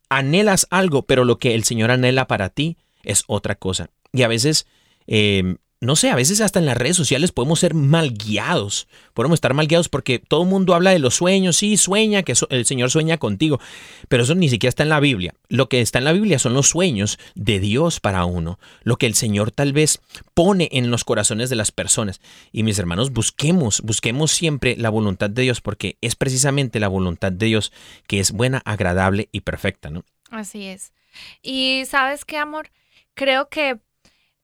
anhelas 0.09 0.67
algo, 0.71 1.03
pero 1.03 1.25
lo 1.25 1.39
que 1.39 1.55
el 1.55 1.65
Señor 1.65 1.91
anhela 1.91 2.27
para 2.27 2.49
ti 2.49 2.79
es 3.05 3.25
otra 3.27 3.55
cosa. 3.55 3.91
Y 4.13 4.23
a 4.23 4.29
veces, 4.29 4.67
eh, 5.07 5.57
no 5.81 5.95
sé, 5.95 6.11
a 6.11 6.17
veces 6.17 6.41
hasta 6.41 6.59
en 6.59 6.67
las 6.67 6.77
redes 6.77 6.97
sociales 6.97 7.31
podemos 7.31 7.61
ser 7.61 7.73
mal 7.75 8.13
guiados. 8.13 8.89
Podemos 9.15 9.37
estar 9.37 9.55
mal 9.55 9.69
guiados 9.69 9.89
porque 9.89 10.19
todo 10.19 10.43
el 10.43 10.49
mundo 10.49 10.75
habla 10.75 10.91
de 10.91 10.99
los 10.99 11.15
sueños. 11.15 11.57
Sí, 11.57 11.77
sueña, 11.77 12.25
que 12.25 12.35
el 12.51 12.67
Señor 12.67 12.91
sueña 12.91 13.19
contigo. 13.19 13.61
Pero 14.09 14.25
eso 14.25 14.35
ni 14.35 14.49
siquiera 14.49 14.71
está 14.71 14.83
en 14.83 14.89
la 14.89 14.99
Biblia. 14.99 15.35
Lo 15.49 15.69
que 15.69 15.81
está 15.81 15.99
en 15.99 16.05
la 16.05 16.13
Biblia 16.13 16.41
son 16.41 16.55
los 16.55 16.69
sueños 16.69 17.21
de 17.37 17.61
Dios 17.61 18.01
para 18.01 18.25
uno. 18.25 18.59
Lo 18.83 18.97
que 18.97 19.07
el 19.07 19.15
Señor 19.15 19.53
tal 19.53 19.73
vez 19.73 20.01
pone 20.35 20.69
en 20.73 20.91
los 20.91 21.05
corazones 21.05 21.49
de 21.49 21.57
las 21.57 21.71
personas. 21.71 22.21
Y 22.51 22.65
mis 22.65 22.81
hermanos, 22.81 23.13
busquemos, 23.13 23.81
busquemos 23.83 24.33
siempre 24.33 24.77
la 24.77 24.91
voluntad 24.91 25.31
de 25.31 25.43
Dios 25.43 25.61
porque 25.61 25.97
es 26.01 26.17
precisamente 26.17 26.81
la 26.81 26.89
voluntad 26.89 27.31
de 27.31 27.47
Dios 27.47 27.73
que 28.09 28.19
es 28.19 28.33
buena, 28.33 28.63
agradable 28.65 29.29
y 29.31 29.43
perfecta, 29.43 29.91
¿no? 29.91 30.05
Así 30.31 30.67
es. 30.67 30.93
Y 31.41 31.85
sabes 31.87 32.25
qué, 32.25 32.37
amor, 32.37 32.71
creo 33.15 33.49
que 33.49 33.79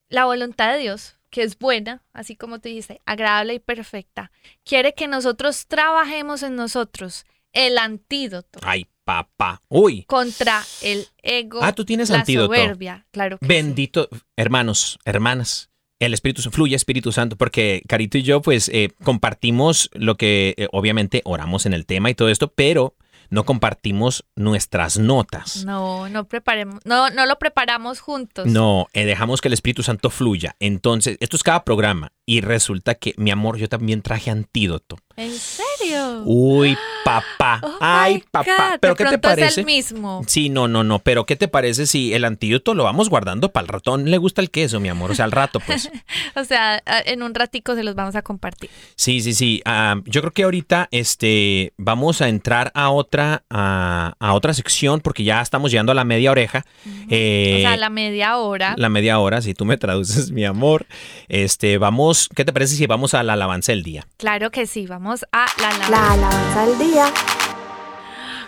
la 0.08 0.26
voluntad 0.26 0.72
de 0.72 0.78
Dios, 0.78 1.16
que 1.34 1.42
es 1.42 1.58
buena, 1.58 2.00
así 2.12 2.36
como 2.36 2.60
te 2.60 2.68
dice, 2.68 3.00
agradable 3.06 3.54
y 3.54 3.58
perfecta, 3.58 4.30
quiere 4.62 4.94
que 4.94 5.08
nosotros 5.08 5.66
trabajemos 5.66 6.44
en 6.44 6.54
nosotros 6.54 7.26
el 7.52 7.76
antídoto. 7.76 8.60
Ay, 8.62 8.86
papá. 9.02 9.60
Uy. 9.68 10.04
Contra 10.04 10.62
el 10.80 11.08
ego. 11.24 11.58
Ah, 11.60 11.72
tú 11.72 11.84
tienes 11.84 12.08
la 12.10 12.20
antídoto. 12.20 12.54
soberbia, 12.54 13.08
claro. 13.10 13.38
Que 13.38 13.46
Bendito, 13.48 14.08
hermanos, 14.36 15.00
hermanas. 15.04 15.70
El 15.98 16.14
Espíritu 16.14 16.48
fluye 16.52 16.76
Espíritu 16.76 17.10
Santo, 17.10 17.34
porque 17.34 17.82
Carito 17.88 18.16
y 18.16 18.22
yo, 18.22 18.40
pues, 18.40 18.68
eh, 18.68 18.90
compartimos 19.02 19.90
lo 19.92 20.16
que 20.16 20.54
eh, 20.56 20.68
obviamente 20.70 21.20
oramos 21.24 21.66
en 21.66 21.74
el 21.74 21.84
tema 21.84 22.10
y 22.10 22.14
todo 22.14 22.28
esto, 22.28 22.52
pero 22.52 22.94
no 23.30 23.44
compartimos 23.44 24.24
nuestras 24.36 24.98
notas. 24.98 25.64
No, 25.64 26.08
no 26.08 26.24
preparemos, 26.26 26.80
no, 26.84 27.10
no 27.10 27.26
lo 27.26 27.38
preparamos 27.38 28.00
juntos. 28.00 28.46
No, 28.46 28.88
eh, 28.92 29.04
dejamos 29.04 29.40
que 29.40 29.48
el 29.48 29.54
Espíritu 29.54 29.82
Santo 29.82 30.10
fluya. 30.10 30.56
Entonces, 30.60 31.16
esto 31.20 31.36
es 31.36 31.42
cada 31.42 31.64
programa. 31.64 32.12
Y 32.26 32.40
resulta 32.40 32.94
que, 32.94 33.14
mi 33.18 33.30
amor, 33.30 33.58
yo 33.58 33.68
también 33.68 34.00
traje 34.00 34.30
antídoto. 34.30 34.96
¿En 35.16 35.32
serio? 35.32 36.22
Uy, 36.24 36.76
papá. 37.04 37.60
Oh 37.74 37.78
Ay, 37.80 38.22
papá. 38.30 38.70
God, 38.72 38.78
¿Pero 38.80 38.96
qué 38.96 39.04
te 39.04 39.14
es 39.14 39.20
parece? 39.20 39.60
el 39.60 39.66
mismo. 39.66 40.22
Sí, 40.26 40.48
no, 40.48 40.66
no, 40.68 40.82
no. 40.84 40.98
Pero 40.98 41.24
¿qué 41.24 41.36
te 41.36 41.48
parece 41.48 41.86
si 41.86 42.12
el 42.14 42.24
antídoto 42.24 42.74
lo 42.74 42.84
vamos 42.84 43.08
guardando 43.10 43.52
para 43.52 43.62
el 43.64 43.68
ratón? 43.68 44.10
Le 44.10 44.18
gusta 44.18 44.40
el 44.40 44.50
queso, 44.50 44.80
mi 44.80 44.88
amor. 44.88 45.10
O 45.10 45.14
sea, 45.14 45.24
al 45.24 45.32
rato, 45.32 45.60
pues. 45.60 45.90
O 46.36 46.44
sea, 46.44 46.82
en 47.06 47.22
un 47.22 47.34
ratico 47.34 47.74
se 47.74 47.84
los 47.84 47.94
vamos 47.94 48.16
a 48.16 48.22
compartir. 48.22 48.70
Sí, 48.96 49.20
sí, 49.20 49.34
sí. 49.34 49.62
Ah, 49.64 49.96
yo 50.04 50.20
creo 50.20 50.32
que 50.32 50.42
ahorita 50.44 50.88
este, 50.90 51.72
vamos 51.76 52.20
a 52.22 52.28
entrar 52.28 52.72
a 52.74 52.90
otra, 52.90 53.44
a, 53.50 54.14
a 54.18 54.34
otra 54.34 54.52
sección 54.54 55.00
porque 55.00 55.22
ya 55.24 55.40
estamos 55.40 55.70
llegando 55.70 55.92
a 55.92 55.94
la 55.94 56.04
media 56.04 56.30
oreja. 56.30 56.64
Eh, 57.08 57.56
o 57.58 57.68
sea, 57.68 57.76
la 57.76 57.90
media 57.90 58.36
hora. 58.38 58.74
la 58.76 58.88
media 58.88 59.18
hora, 59.18 59.42
si 59.42 59.54
tú 59.54 59.64
me 59.64 59.76
traduces, 59.76 60.30
mi 60.32 60.44
amor. 60.44 60.86
Este, 61.28 61.78
vamos, 61.78 62.28
¿qué 62.34 62.44
te 62.44 62.52
parece 62.52 62.74
si 62.76 62.86
vamos 62.86 63.14
a 63.14 63.22
la 63.22 63.34
alabanza 63.34 63.72
del 63.72 63.82
día? 63.82 64.06
Claro 64.16 64.50
que 64.50 64.66
sí, 64.66 64.86
vamos 64.86 65.03
a 65.32 65.46
la 65.60 65.68
alabanza. 65.68 65.90
La 65.90 66.12
alabanza 66.12 66.66
del 66.66 66.78
día. 66.78 67.06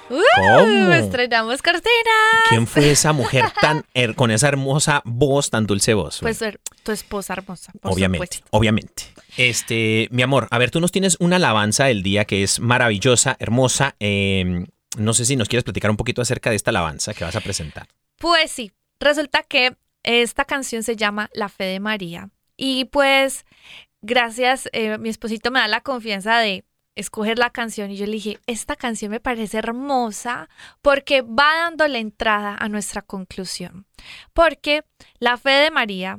¡Uh! 0.09 0.23
¿Cómo? 0.37 0.92
Estrenamos 0.92 1.61
cortina. 1.62 1.90
¿Quién 2.49 2.66
fue 2.66 2.90
esa 2.92 3.12
mujer 3.12 3.45
tan 3.61 3.85
her- 3.95 4.14
con 4.14 4.31
esa 4.31 4.49
hermosa 4.49 5.03
voz, 5.05 5.51
tan 5.51 5.66
dulce 5.66 5.95
voz? 5.95 6.21
Pues 6.21 6.40
tu 6.83 6.92
esposa 6.92 7.33
hermosa. 7.35 7.73
por 7.81 7.92
obviamente, 7.92 8.27
supuesto. 8.37 8.49
obviamente. 8.57 9.03
Este, 9.37 10.09
mi 10.12 10.23
amor, 10.23 10.47
a 10.51 10.59
ver, 10.59 10.71
tú 10.71 10.81
nos 10.81 10.92
tienes 10.92 11.16
una 11.21 11.37
alabanza 11.37 11.87
del 11.87 12.03
día 12.03 12.25
que 12.25 12.42
es 12.42 12.61
maravillosa, 12.61 13.37
hermosa. 13.40 13.97
eh, 14.01 14.64
no 14.97 15.12
sé 15.12 15.27
si 15.27 15.37
nos 15.37 15.49
quieres 15.49 15.64
platicar 15.64 15.90
un 15.90 15.97
poquito 15.99 16.23
acerca 16.23 16.49
de 16.51 16.57
esta 16.57 16.71
alabanza 16.71 17.12
que 17.12 17.25
vas 17.25 17.37
a 17.37 17.40
presentar. 17.42 17.87
Pues 18.19 18.51
sí, 18.51 18.73
resulta 18.99 19.42
que 19.42 19.77
esta 20.05 20.45
canción 20.47 20.83
se 20.85 20.97
llama 20.97 21.29
La 21.35 21.49
Fe 21.51 21.64
de 21.64 21.81
María. 21.81 22.31
Y 22.57 22.87
pues, 22.87 23.45
gracias, 24.07 24.69
eh, 24.73 24.99
mi 24.99 25.09
esposito 25.09 25.51
me 25.51 25.61
da 25.61 25.69
la 25.69 25.81
confianza 25.83 26.38
de 26.38 26.64
escoger 26.95 27.38
la 27.38 27.51
canción 27.51 27.90
y 27.90 27.97
yo 27.97 28.07
le 28.07 28.12
dije, 28.12 28.38
esta 28.47 28.75
canción 28.75 29.11
me 29.11 29.21
parece 29.21 29.59
hermosa 29.59 30.49
porque 30.81 31.21
va 31.21 31.55
dando 31.59 31.87
la 31.88 31.99
entrada 31.99 32.57
a 32.59 32.69
nuestra 32.71 33.03
conclusión. 33.03 33.87
Porque 34.33 34.83
la 35.19 35.37
fe 35.37 35.51
de 35.51 35.71
María 35.71 36.19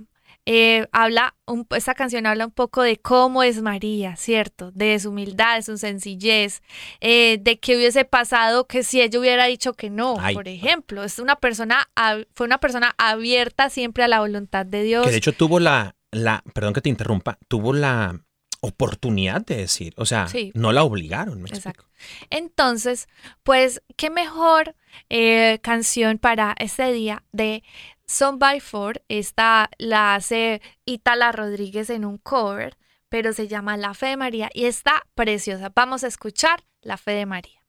eh, 0.50 0.88
habla, 0.94 1.36
un- 1.46 1.68
esta 1.76 1.94
canción 1.94 2.26
habla 2.26 2.46
un 2.46 2.52
poco 2.54 2.82
de 2.82 2.96
cómo 2.96 3.44
es 3.44 3.62
María, 3.62 4.16
¿cierto? 4.16 4.72
De 4.72 4.98
su 4.98 5.10
humildad, 5.10 5.58
de 5.58 5.64
su 5.64 5.78
sencillez, 5.78 6.62
eh, 7.02 7.38
de 7.42 7.60
qué 7.60 7.76
hubiese 7.76 8.06
pasado 8.06 8.66
que 8.66 8.84
si 8.84 9.02
ella 9.02 9.20
hubiera 9.20 9.46
dicho 9.48 9.74
que 9.74 9.90
no, 9.90 10.16
Ay. 10.22 10.36
por 10.36 10.48
ejemplo. 10.48 11.04
Es 11.04 11.20
una 11.20 11.36
persona, 11.36 11.90
fue 12.34 12.46
una 12.46 12.60
persona 12.60 12.96
abierta 12.98 13.70
siempre 13.70 14.06
a 14.06 14.08
la 14.08 14.22
voluntad 14.22 14.66
de 14.66 14.84
Dios. 14.84 15.04
Que 15.06 15.12
de 15.12 15.18
hecho 15.18 15.34
tuvo 15.34 15.60
la, 15.60 15.97
la, 16.18 16.44
perdón 16.54 16.74
que 16.74 16.82
te 16.82 16.90
interrumpa, 16.90 17.38
tuvo 17.48 17.74
la 17.74 18.20
oportunidad 18.62 19.46
de 19.46 19.58
decir, 19.58 19.94
o 19.98 20.06
sea, 20.06 20.28
Sí. 20.28 20.52
no 20.56 20.72
la 20.72 20.84
obligaron. 20.84 21.42
¿me 21.42 21.50
Exacto. 21.50 21.84
explico? 21.84 22.28
Entonces, 22.32 23.08
pues, 23.44 23.82
qué 23.96 24.10
mejor 24.10 24.76
eh, 25.10 25.60
canción 25.62 26.18
para 26.18 26.56
este 26.58 26.92
día 26.92 27.24
de 27.32 27.64
Son 28.08 28.40
by 28.40 28.60
Four. 28.60 29.04
Esta 29.10 29.70
la 29.78 30.16
hace 30.16 30.62
Itala 30.86 31.32
Rodríguez 31.32 31.90
en 31.92 32.04
un 32.04 32.18
cover, 32.18 32.78
pero 33.10 33.32
se 33.32 33.48
llama 33.48 33.78
La 33.78 33.94
Fe 33.94 34.08
de 34.08 34.18
María 34.18 34.50
y 34.54 34.66
está 34.66 35.04
preciosa. 35.14 35.72
Vamos 35.76 36.04
a 36.04 36.08
escuchar 36.08 36.64
La 36.82 36.98
Fe 36.98 37.12
de 37.12 37.26
María. 37.26 37.62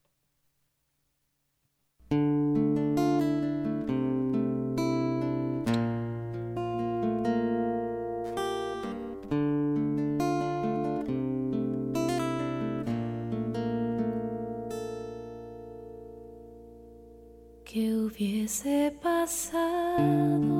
Hubiese 18.18 18.92
pasado 19.00 20.57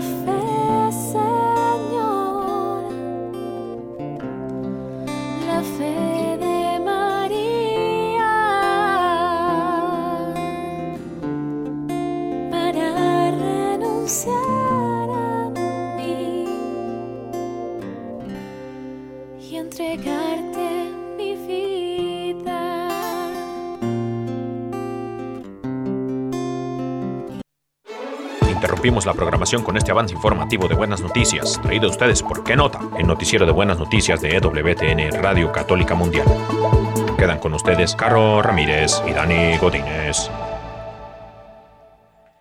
fell. 0.00 0.39
La 28.90 29.14
programación 29.14 29.62
con 29.62 29.76
este 29.76 29.92
avance 29.92 30.12
informativo 30.14 30.66
de 30.66 30.74
buenas 30.74 31.00
noticias, 31.00 31.60
traído 31.62 31.86
a 31.86 31.90
ustedes 31.90 32.22
por 32.22 32.42
¿Qué 32.42 32.56
Nota? 32.56 32.80
El 32.98 33.06
noticiero 33.06 33.46
de 33.46 33.52
buenas 33.52 33.78
noticias 33.78 34.20
de 34.20 34.36
EWTN 34.36 35.22
Radio 35.22 35.52
Católica 35.52 35.94
Mundial. 35.94 36.26
Quedan 37.16 37.38
con 37.38 37.54
ustedes 37.54 37.94
Caro 37.94 38.42
Ramírez 38.42 39.00
y 39.08 39.12
Dani 39.12 39.56
Godínez. 39.58 40.28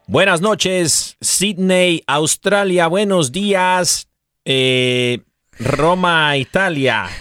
Buenas 0.08 0.42
noches, 0.42 1.18
Sydney, 1.22 2.04
Australia. 2.08 2.88
Buenos 2.88 3.32
días, 3.32 4.10
eh, 4.44 5.20
Roma, 5.60 6.36
Italia. 6.36 7.06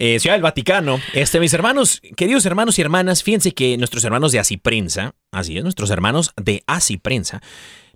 Eh, 0.00 0.20
Ciudad 0.20 0.36
del 0.36 0.42
Vaticano. 0.42 1.00
Este, 1.12 1.40
mis 1.40 1.52
hermanos, 1.54 2.00
queridos 2.14 2.46
hermanos 2.46 2.78
y 2.78 2.82
hermanas, 2.82 3.24
fíjense 3.24 3.52
que 3.52 3.76
nuestros 3.78 4.04
hermanos 4.04 4.30
de 4.30 4.38
Así 4.38 4.56
Prensa, 4.56 5.16
así 5.32 5.56
es, 5.56 5.64
nuestros 5.64 5.90
hermanos 5.90 6.30
de 6.36 6.62
Así 6.68 6.98
Prensa, 6.98 7.40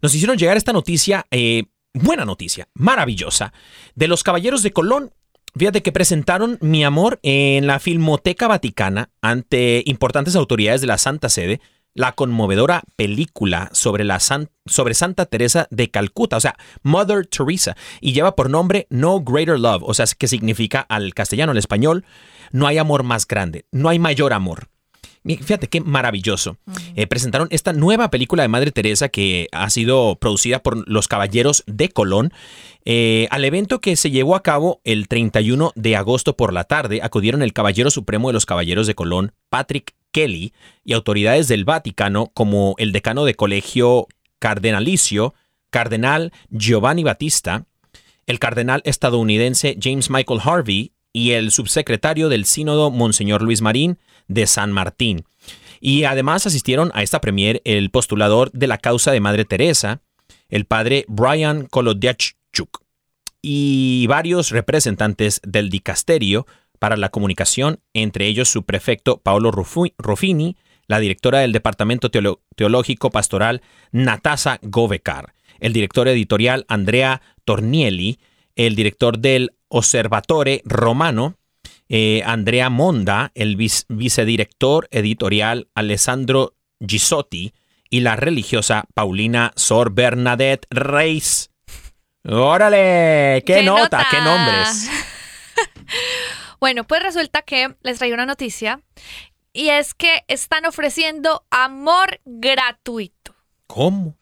nos 0.02 0.14
hicieron 0.14 0.36
llegar 0.36 0.56
esta 0.56 0.72
noticia, 0.72 1.26
eh, 1.30 1.64
buena 1.94 2.24
noticia, 2.24 2.68
maravillosa, 2.74 3.52
de 3.94 4.08
los 4.08 4.24
Caballeros 4.24 4.62
de 4.62 4.72
Colón. 4.72 5.12
Fíjate 5.56 5.82
que 5.82 5.92
presentaron 5.92 6.58
Mi 6.60 6.84
Amor 6.84 7.20
en 7.22 7.66
la 7.66 7.78
Filmoteca 7.78 8.48
Vaticana 8.48 9.10
ante 9.20 9.82
importantes 9.86 10.34
autoridades 10.34 10.80
de 10.80 10.86
la 10.88 10.98
Santa 10.98 11.28
Sede, 11.28 11.60
la 11.94 12.12
conmovedora 12.12 12.82
película 12.96 13.68
sobre, 13.72 14.04
la 14.04 14.18
sobre 14.18 14.94
Santa 14.94 15.26
Teresa 15.26 15.68
de 15.70 15.90
Calcuta, 15.90 16.38
o 16.38 16.40
sea, 16.40 16.56
Mother 16.82 17.26
Teresa, 17.26 17.76
y 18.00 18.12
lleva 18.12 18.34
por 18.34 18.50
nombre 18.50 18.86
No 18.90 19.20
Greater 19.20 19.60
Love, 19.60 19.82
o 19.84 19.94
sea, 19.94 20.06
que 20.18 20.26
significa 20.26 20.80
al 20.80 21.14
castellano, 21.14 21.52
al 21.52 21.58
español, 21.58 22.04
no 22.50 22.66
hay 22.66 22.78
amor 22.78 23.02
más 23.02 23.26
grande, 23.26 23.66
no 23.70 23.88
hay 23.88 23.98
mayor 23.98 24.32
amor. 24.32 24.71
Fíjate 25.24 25.68
qué 25.68 25.80
maravilloso. 25.80 26.56
Eh, 26.96 27.06
presentaron 27.06 27.46
esta 27.50 27.72
nueva 27.72 28.10
película 28.10 28.42
de 28.42 28.48
Madre 28.48 28.72
Teresa 28.72 29.08
que 29.08 29.48
ha 29.52 29.70
sido 29.70 30.16
producida 30.16 30.60
por 30.60 30.88
los 30.88 31.06
Caballeros 31.06 31.62
de 31.66 31.90
Colón. 31.90 32.32
Eh, 32.84 33.28
al 33.30 33.44
evento 33.44 33.80
que 33.80 33.94
se 33.94 34.10
llevó 34.10 34.34
a 34.34 34.42
cabo 34.42 34.80
el 34.82 35.06
31 35.06 35.72
de 35.76 35.96
agosto 35.96 36.36
por 36.36 36.52
la 36.52 36.64
tarde, 36.64 37.00
acudieron 37.02 37.42
el 37.42 37.52
Caballero 37.52 37.90
Supremo 37.90 38.28
de 38.28 38.32
los 38.32 38.46
Caballeros 38.46 38.88
de 38.88 38.96
Colón, 38.96 39.32
Patrick 39.48 39.94
Kelly, 40.10 40.52
y 40.84 40.92
autoridades 40.92 41.46
del 41.46 41.64
Vaticano 41.64 42.32
como 42.34 42.74
el 42.78 42.90
decano 42.90 43.24
de 43.24 43.34
colegio 43.34 44.08
cardenalicio, 44.40 45.34
Cardenal 45.70 46.32
Giovanni 46.50 47.04
Battista, 47.04 47.64
el 48.26 48.38
cardenal 48.38 48.82
estadounidense 48.84 49.78
James 49.80 50.10
Michael 50.10 50.40
Harvey 50.42 50.92
y 51.12 51.32
el 51.32 51.50
subsecretario 51.50 52.28
del 52.28 52.44
sínodo 52.44 52.90
Monseñor 52.90 53.42
Luis 53.42 53.62
Marín 53.62 53.98
de 54.28 54.46
San 54.46 54.72
Martín. 54.72 55.24
Y 55.80 56.04
además 56.04 56.46
asistieron 56.46 56.90
a 56.94 57.02
esta 57.02 57.20
premier 57.20 57.60
el 57.64 57.90
postulador 57.90 58.50
de 58.52 58.66
la 58.66 58.78
causa 58.78 59.10
de 59.10 59.20
Madre 59.20 59.44
Teresa, 59.44 60.00
el 60.48 60.64
padre 60.64 61.04
Brian 61.08 61.66
Kolodiachuk, 61.66 62.82
y 63.42 64.06
varios 64.06 64.50
representantes 64.50 65.40
del 65.44 65.70
dicasterio 65.70 66.46
para 66.78 66.96
la 66.96 67.08
comunicación, 67.08 67.80
entre 67.94 68.26
ellos 68.26 68.48
su 68.48 68.64
prefecto 68.64 69.18
Paolo 69.18 69.50
Ruffini, 69.50 70.56
la 70.86 71.00
directora 71.00 71.40
del 71.40 71.52
Departamento 71.52 72.10
Teológico 72.10 73.10
Pastoral 73.10 73.62
Natasa 73.92 74.58
Govecar, 74.62 75.34
el 75.60 75.72
director 75.72 76.08
editorial 76.08 76.64
Andrea 76.68 77.22
Tornielli, 77.44 78.18
el 78.56 78.74
director 78.74 79.18
del 79.18 79.52
Osservatore 79.68 80.62
Romano, 80.64 81.38
eh, 81.94 82.22
Andrea 82.24 82.70
Monda, 82.70 83.30
el 83.34 83.56
vice- 83.56 83.84
vicedirector 83.88 84.88
editorial 84.90 85.68
Alessandro 85.74 86.54
Gisotti 86.80 87.52
y 87.90 88.00
la 88.00 88.16
religiosa 88.16 88.84
Paulina 88.94 89.52
Sor 89.56 89.92
Bernadette 89.92 90.66
Reis. 90.70 91.50
¡Órale! 92.24 93.42
¡Qué, 93.44 93.62
nota! 93.62 94.06
¡Qué 94.10 94.20
nombres! 94.20 94.88
Bueno, 96.60 96.84
pues 96.84 97.02
resulta 97.02 97.42
que 97.42 97.74
les 97.82 97.98
traigo 97.98 98.14
una 98.14 98.24
noticia 98.24 98.80
y 99.52 99.70
es 99.70 99.94
que 99.94 100.22
están 100.28 100.64
ofreciendo 100.64 101.44
amor 101.50 102.20
gratuito. 102.24 103.34
¿Cómo? 103.66 104.16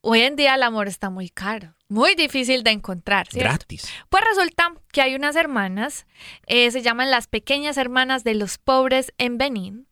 Hoy 0.00 0.20
en 0.20 0.36
día 0.36 0.54
el 0.54 0.62
amor 0.62 0.86
está 0.86 1.10
muy 1.10 1.28
caro, 1.28 1.74
muy 1.88 2.14
difícil 2.14 2.62
de 2.62 2.70
encontrar, 2.70 3.26
¿cierto? 3.26 3.48
Gratis. 3.48 3.92
Pues 4.08 4.22
resulta 4.24 4.72
que 4.92 5.02
hay 5.02 5.14
unas 5.16 5.34
hermanas, 5.34 6.06
eh, 6.46 6.70
se 6.70 6.82
llaman 6.82 7.10
las 7.10 7.26
pequeñas 7.26 7.76
hermanas 7.76 8.22
de 8.22 8.34
los 8.34 8.58
pobres 8.58 9.12
en 9.18 9.38
Benín. 9.38 9.88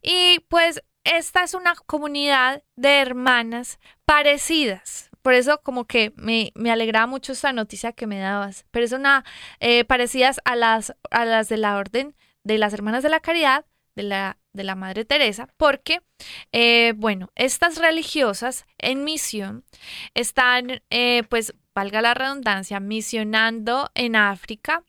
Y 0.00 0.40
pues 0.48 0.82
esta 1.04 1.42
es 1.42 1.54
una 1.54 1.74
comunidad 1.74 2.62
de 2.76 3.00
hermanas 3.00 3.78
parecidas. 4.04 5.10
Por 5.22 5.34
eso 5.34 5.60
como 5.62 5.86
que 5.86 6.12
me, 6.16 6.52
me 6.54 6.70
alegraba 6.70 7.06
mucho 7.06 7.32
esta 7.32 7.52
noticia 7.52 7.92
que 7.92 8.06
me 8.06 8.18
dabas. 8.18 8.64
Pero 8.70 8.84
es 8.86 8.92
una 8.92 9.24
eh, 9.58 9.84
parecidas 9.84 10.40
a 10.44 10.54
las, 10.54 10.94
a 11.10 11.24
las 11.24 11.48
de 11.48 11.56
la 11.56 11.76
orden 11.76 12.14
de 12.44 12.58
las 12.58 12.72
hermanas 12.72 13.02
de 13.02 13.10
la 13.10 13.20
caridad, 13.20 13.66
de 13.94 14.04
la, 14.04 14.38
de 14.58 14.64
la 14.64 14.74
Madre 14.74 15.06
Teresa, 15.06 15.48
porque, 15.56 16.00
eh, 16.52 16.92
bueno, 16.96 17.30
estas 17.34 17.78
religiosas 17.78 18.66
en 18.76 19.04
misión 19.04 19.64
están, 20.12 20.82
eh, 20.90 21.22
pues, 21.30 21.54
valga 21.74 22.02
la 22.02 22.12
redundancia, 22.12 22.80
misionando 22.80 23.90
en 23.94 24.16
África 24.16 24.82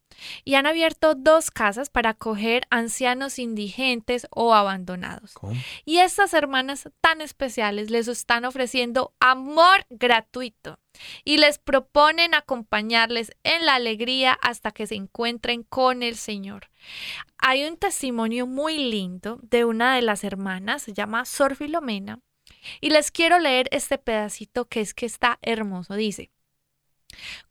y 0.43 0.55
han 0.55 0.65
abierto 0.65 1.15
dos 1.15 1.51
casas 1.51 1.89
para 1.89 2.11
acoger 2.11 2.63
ancianos 2.69 3.39
indigentes 3.39 4.27
o 4.31 4.53
abandonados. 4.53 5.33
¿Cómo? 5.33 5.59
Y 5.85 5.99
estas 5.99 6.33
hermanas 6.33 6.89
tan 7.01 7.21
especiales 7.21 7.89
les 7.89 8.07
están 8.07 8.45
ofreciendo 8.45 9.13
amor 9.19 9.85
gratuito 9.89 10.79
y 11.23 11.37
les 11.37 11.59
proponen 11.59 12.33
acompañarles 12.33 13.31
en 13.43 13.65
la 13.65 13.75
alegría 13.75 14.33
hasta 14.41 14.71
que 14.71 14.87
se 14.87 14.95
encuentren 14.95 15.63
con 15.63 16.03
el 16.03 16.15
Señor. 16.15 16.69
Hay 17.37 17.65
un 17.65 17.77
testimonio 17.77 18.47
muy 18.47 18.77
lindo 18.77 19.39
de 19.43 19.65
una 19.65 19.95
de 19.95 20.01
las 20.01 20.23
hermanas, 20.23 20.83
se 20.83 20.93
llama 20.93 21.25
Sor 21.25 21.55
Filomena, 21.55 22.19
y 22.81 22.89
les 22.89 23.11
quiero 23.11 23.39
leer 23.39 23.67
este 23.71 23.97
pedacito 23.97 24.65
que 24.65 24.81
es 24.81 24.93
que 24.93 25.05
está 25.05 25.39
hermoso. 25.41 25.93
Dice, 25.93 26.31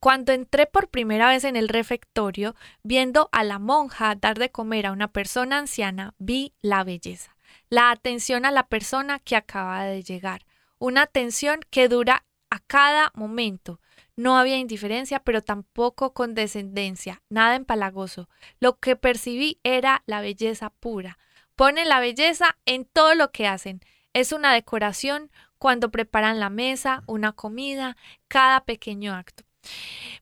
cuando 0.00 0.32
entré 0.32 0.66
por 0.66 0.88
primera 0.88 1.28
vez 1.28 1.44
en 1.44 1.56
el 1.56 1.68
refectorio, 1.68 2.54
viendo 2.82 3.28
a 3.32 3.44
la 3.44 3.58
monja 3.58 4.14
dar 4.14 4.38
de 4.38 4.50
comer 4.50 4.86
a 4.86 4.92
una 4.92 5.08
persona 5.08 5.58
anciana, 5.58 6.14
vi 6.18 6.54
la 6.60 6.84
belleza, 6.84 7.36
la 7.68 7.90
atención 7.90 8.44
a 8.44 8.50
la 8.50 8.68
persona 8.68 9.18
que 9.18 9.36
acaba 9.36 9.84
de 9.84 10.02
llegar, 10.02 10.44
una 10.78 11.02
atención 11.02 11.60
que 11.70 11.88
dura 11.88 12.24
a 12.50 12.60
cada 12.60 13.12
momento. 13.14 13.80
No 14.16 14.36
había 14.36 14.56
indiferencia, 14.56 15.20
pero 15.20 15.42
tampoco 15.42 16.12
condescendencia, 16.12 17.22
nada 17.28 17.54
empalagoso. 17.54 18.28
Lo 18.58 18.78
que 18.78 18.96
percibí 18.96 19.60
era 19.62 20.02
la 20.06 20.20
belleza 20.20 20.70
pura. 20.70 21.18
Ponen 21.54 21.88
la 21.88 22.00
belleza 22.00 22.58
en 22.66 22.84
todo 22.84 23.14
lo 23.14 23.30
que 23.30 23.46
hacen. 23.46 23.80
Es 24.12 24.32
una 24.32 24.52
decoración 24.52 25.30
cuando 25.58 25.90
preparan 25.90 26.40
la 26.40 26.50
mesa, 26.50 27.02
una 27.06 27.32
comida, 27.32 27.96
cada 28.26 28.64
pequeño 28.64 29.14
acto. 29.14 29.44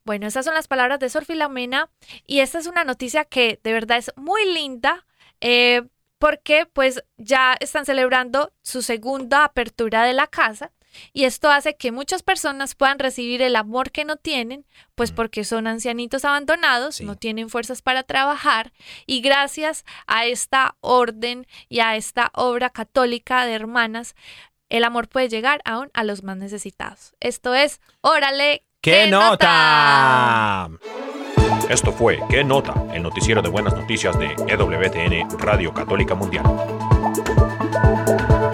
Bueno, 0.04 0.26
esas 0.26 0.44
son 0.44 0.54
las 0.54 0.68
palabras 0.68 1.00
de 1.00 1.08
Sor 1.08 1.24
Filomena 1.24 1.90
y 2.26 2.40
esta 2.40 2.58
es 2.58 2.66
una 2.66 2.84
noticia 2.84 3.24
que 3.24 3.58
de 3.62 3.72
verdad 3.72 3.98
es 3.98 4.12
muy 4.16 4.44
linda. 4.52 5.04
eh, 5.40 5.82
porque 6.18 6.64
pues 6.72 7.02
ya 7.18 7.54
están 7.60 7.84
celebrando 7.84 8.50
su 8.62 8.80
segunda 8.80 9.44
apertura 9.44 10.02
de 10.04 10.14
la 10.14 10.26
casa 10.26 10.72
y 11.12 11.24
esto 11.24 11.50
hace 11.50 11.76
que 11.76 11.92
muchas 11.92 12.22
personas 12.22 12.74
puedan 12.74 12.98
recibir 12.98 13.42
el 13.42 13.54
amor 13.54 13.90
que 13.90 14.06
no 14.06 14.16
tienen, 14.16 14.64
pues 14.94 15.12
porque 15.12 15.44
son 15.44 15.66
ancianitos 15.66 16.24
abandonados, 16.24 16.96
Sí. 16.96 17.04
no 17.04 17.16
tienen 17.16 17.50
fuerzas 17.50 17.82
para 17.82 18.02
trabajar 18.02 18.72
y 19.04 19.20
gracias 19.20 19.84
a 20.06 20.24
esta 20.24 20.76
orden 20.80 21.46
y 21.68 21.80
a 21.80 21.96
esta 21.96 22.30
obra 22.32 22.70
católica 22.70 23.44
de 23.44 23.52
hermanas, 23.52 24.14
el 24.70 24.84
amor 24.84 25.08
puede 25.08 25.28
llegar 25.28 25.60
aún 25.66 25.90
a 25.92 26.02
los 26.02 26.22
más 26.22 26.38
necesitados. 26.38 27.14
Esto 27.20 27.54
es, 27.54 27.82
órale, 28.00 28.64
¡Qué 28.86 29.08
nota! 29.08 30.70
Esto 31.68 31.90
fue 31.90 32.20
¿Qué 32.30 32.44
nota? 32.44 32.84
El 32.94 33.02
noticiero 33.02 33.42
de 33.42 33.48
buenas 33.48 33.74
noticias 33.74 34.16
de 34.16 34.26
EWTN 34.46 35.40
Radio 35.40 35.74
Católica 35.74 36.14
Mundial. 36.14 36.44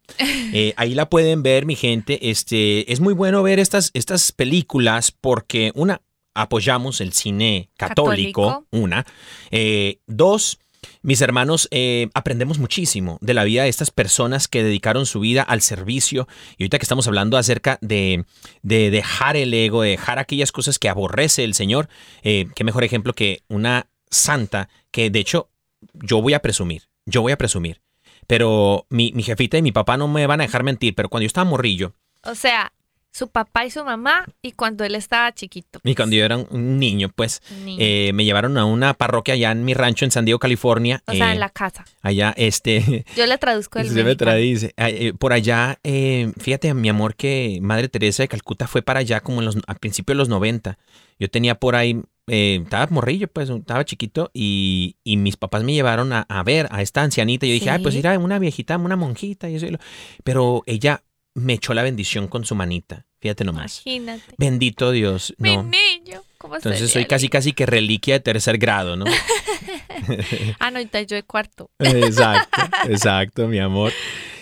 Eh, 0.54 0.74
ahí 0.78 0.95
la 0.95 1.10
pueden 1.10 1.43
ver, 1.43 1.66
mi 1.66 1.76
gente. 1.76 2.30
Este, 2.30 2.91
es 2.91 3.00
muy 3.00 3.14
bueno 3.14 3.43
ver 3.43 3.60
estas, 3.60 3.91
estas 3.93 4.32
películas 4.32 5.12
porque, 5.12 5.72
una, 5.76 6.02
apoyamos 6.34 7.00
el 7.02 7.14
cine 7.14 7.70
católico. 7.78 8.48
Católico. 8.48 8.68
Una. 8.72 9.06
Eh, 9.52 10.00
dos, 10.08 10.58
mis 11.04 11.22
hermanos, 11.22 11.68
eh, 11.70 12.10
aprendemos 12.16 12.58
muchísimo 12.58 13.20
de 13.22 13.36
la 13.36 13.43
vida 13.43 13.64
de 13.64 13.70
estas 13.70 13.91
personas 13.91 14.48
que 14.48 14.64
dedicaron 14.64 15.06
su 15.06 15.20
vida 15.20 15.43
al 15.43 15.62
servicio. 15.62 16.28
Y 16.58 16.64
ahorita 16.64 16.80
que 16.80 16.86
estamos 16.86 17.08
hablando 17.08 17.38
acerca 17.38 17.78
de, 17.82 18.26
de 18.64 18.89
dejar 18.89 19.38
el 19.38 19.54
ego, 19.54 19.84
de 19.84 19.91
dejar 19.91 20.18
aquellas 20.18 20.52
cosas 20.52 20.80
que 20.80 20.89
aborrece 20.89 21.43
el 21.43 21.54
Señor, 21.54 21.88
qué 22.24 22.64
mejor 22.64 22.84
ejemplo 22.84 23.14
que 23.14 23.43
una 23.48 23.89
santa 24.10 24.70
que 24.91 25.10
de 25.10 25.20
hecho 25.20 25.50
yo 25.93 26.22
voy 26.22 26.34
a 26.34 26.41
presumir, 26.41 26.89
yo 27.06 27.22
voy 27.22 27.32
a 27.32 27.38
presumir. 27.38 27.82
Pero 28.28 28.86
mi, 28.89 29.11
mi 29.13 29.23
jefita 29.23 29.57
y 29.57 29.61
mi 29.61 29.71
papá 29.71 29.97
no 29.97 30.07
me 30.07 30.28
van 30.28 30.41
a 30.41 30.43
dejar 30.43 30.63
mentir, 30.63 30.93
pero 30.95 31.09
cuando 31.09 31.23
yo 31.23 31.28
estaba 31.28 31.49
morrillo, 31.49 31.93
O 32.23 32.36
sea, 32.36 32.73
su 33.09 33.30
papá 33.30 33.65
y 33.65 33.71
su 33.71 33.84
mamá 33.84 34.25
y 34.43 34.51
cuando 34.51 34.84
él 34.84 34.93
estaba 34.93 35.32
chiquito. 35.34 35.80
y 35.84 35.95
cuando 35.95 36.15
yo 36.15 36.23
era 36.25 36.38
un 36.38 36.78
niño, 36.78 37.09
pues 37.15 37.41
Niño. 37.63 37.78
eh, 37.80 38.11
me 38.13 38.25
llevaron 38.25 38.57
a 38.57 38.65
una 38.65 38.93
parroquia 38.93 39.34
allá 39.34 39.51
en 39.51 39.63
mi 39.65 39.73
rancho 39.73 40.05
en 40.05 40.11
San 40.11 40.25
Diego, 40.25 40.38
California. 40.39 41.01
o 41.07 41.13
sea, 41.13 41.30
eh, 41.30 41.34
en 41.34 41.39
la 41.39 41.49
casa. 41.49 41.86
Allá, 42.01 42.34
este, 42.38 43.05
Yo 43.15 43.25
le 43.25 43.38
traduzco 43.39 43.80
el 43.80 43.89
Se 43.89 44.03
me 44.03 44.15
tradice. 44.15 44.73
Eh, 44.78 45.13
Por 45.17 45.34
allá, 45.34 45.80
eh, 45.84 46.32
fíjate, 46.38 46.73
mi 46.75 46.89
amor, 46.89 47.15
que 47.15 47.57
Madre 47.61 47.88
Teresa 47.89 48.21
de 48.23 48.28
Calcuta 48.28 48.67
fue 48.67 48.82
para 48.84 48.99
allá 48.99 49.21
como 49.21 49.39
en 49.39 49.45
los, 49.45 49.57
a 49.65 49.73
principios 49.75 50.13
de 50.15 50.19
los 50.19 50.30
90. 50.30 50.78
Yo 51.17 51.30
tenía 51.30 51.55
por 51.55 51.75
ahí, 51.75 51.99
eh, 52.28 52.59
estaba 52.63 52.88
morrillo, 52.91 53.28
pues, 53.28 53.49
estaba 53.49 53.86
chiquito, 53.86 54.30
y, 54.34 54.97
y 55.03 55.17
mis 55.17 55.38
papás 55.38 55.63
me 55.63 55.73
llevaron 55.73 56.13
a, 56.13 56.25
a 56.30 56.43
ver 56.43 56.67
a 56.71 56.82
esta 56.82 57.01
ancianita. 57.01 57.45
Yo 57.45 57.53
dije, 57.53 57.65
Sí. 57.65 57.69
ay, 57.69 57.82
pues 57.82 57.95
mira, 57.95 58.17
una 58.19 58.38
viejita, 58.39 58.78
una 58.78 58.95
monjita, 58.95 59.49
y 59.49 59.55
eso. 59.55 59.65
y 59.65 59.71
lo-". 59.71 59.80
Pero 60.23 60.63
ella 60.65 61.03
me 61.34 61.53
echó 61.53 61.73
la 61.73 61.84
bendición 61.84 62.28
con 62.28 62.45
su 62.45 62.55
manita. 62.55 63.05
Fíjate 63.19 63.43
nomás. 63.43 63.82
Imagínate. 63.86 64.36
Bendito 64.38 64.91
Dios. 64.91 65.34
Mi 65.38 65.55
No. 65.55 65.63
niño. 65.63 66.21
¿Cómo 66.38 66.55
Entonces 66.55 66.80
sería 66.82 66.93
soy 66.93 67.05
casi, 67.05 67.30
casi 67.30 67.53
que 67.53 67.65
reliquia 67.65 68.15
de 68.15 68.19
tercer 68.19 68.57
grado, 68.59 68.95
¿no? 68.95 69.05
Ah, 70.59 70.71
no, 70.71 70.80
yo 70.82 71.15
de 71.15 71.23
cuarto. 71.23 71.71
Exacto, 71.80 72.61
exacto, 72.86 73.47
mi 73.47 73.59
amor. 73.59 73.91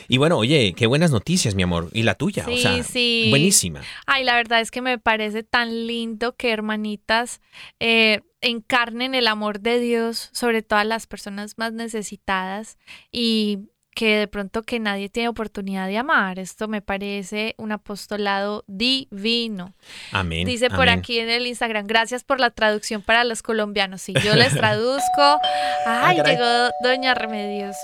Y 0.07 0.17
bueno, 0.17 0.37
oye, 0.37 0.73
qué 0.75 0.87
buenas 0.87 1.11
noticias, 1.11 1.55
mi 1.55 1.63
amor. 1.63 1.89
Y 1.93 2.03
la 2.03 2.15
tuya, 2.15 2.43
o 2.47 2.51
Sí, 2.51 2.61
sea, 2.61 2.83
sí. 2.83 3.27
buenísima. 3.29 3.81
Ay, 4.05 4.23
la 4.23 4.35
verdad 4.35 4.61
es 4.61 4.71
que 4.71 4.81
me 4.81 4.97
parece 4.97 5.43
tan 5.43 5.87
lindo 5.87 6.35
que 6.35 6.51
hermanitas 6.51 7.41
eh, 7.79 8.21
encarnen 8.41 9.15
el 9.15 9.27
amor 9.27 9.59
de 9.59 9.79
Dios 9.79 10.29
sobre 10.33 10.61
todas 10.61 10.85
las 10.85 11.07
personas 11.07 11.57
más 11.57 11.73
necesitadas 11.73 12.77
y 13.11 13.59
que 13.95 14.17
de 14.17 14.27
pronto 14.27 14.61
que 14.61 14.77
nadie 14.77 15.07
tiene 15.07 15.29
oportunidad 15.29 15.87
de 15.87 15.97
amar. 15.97 16.37
Esto 16.37 16.67
me 16.67 16.81
parece 16.81 17.55
un 17.57 17.71
apostolado 17.71 18.65
divino. 18.67 19.73
Amén. 20.11 20.45
Dice 20.45 20.69
por 20.69 20.89
aquí 20.89 21.17
en 21.19 21.29
el 21.29 21.47
Instagram, 21.47 21.87
gracias 21.87 22.25
por 22.25 22.41
la 22.41 22.49
traducción 22.49 23.01
para 23.01 23.23
los 23.23 23.41
colombianos. 23.41 24.01
Si 24.01 24.13
yo 24.13 24.35
les 24.35 24.53
traduzco. 24.53 25.39
Ay, 25.85 26.17
caray. 26.17 26.35
llegó 26.35 26.69
Doña 26.83 27.13
Remedios. 27.13 27.77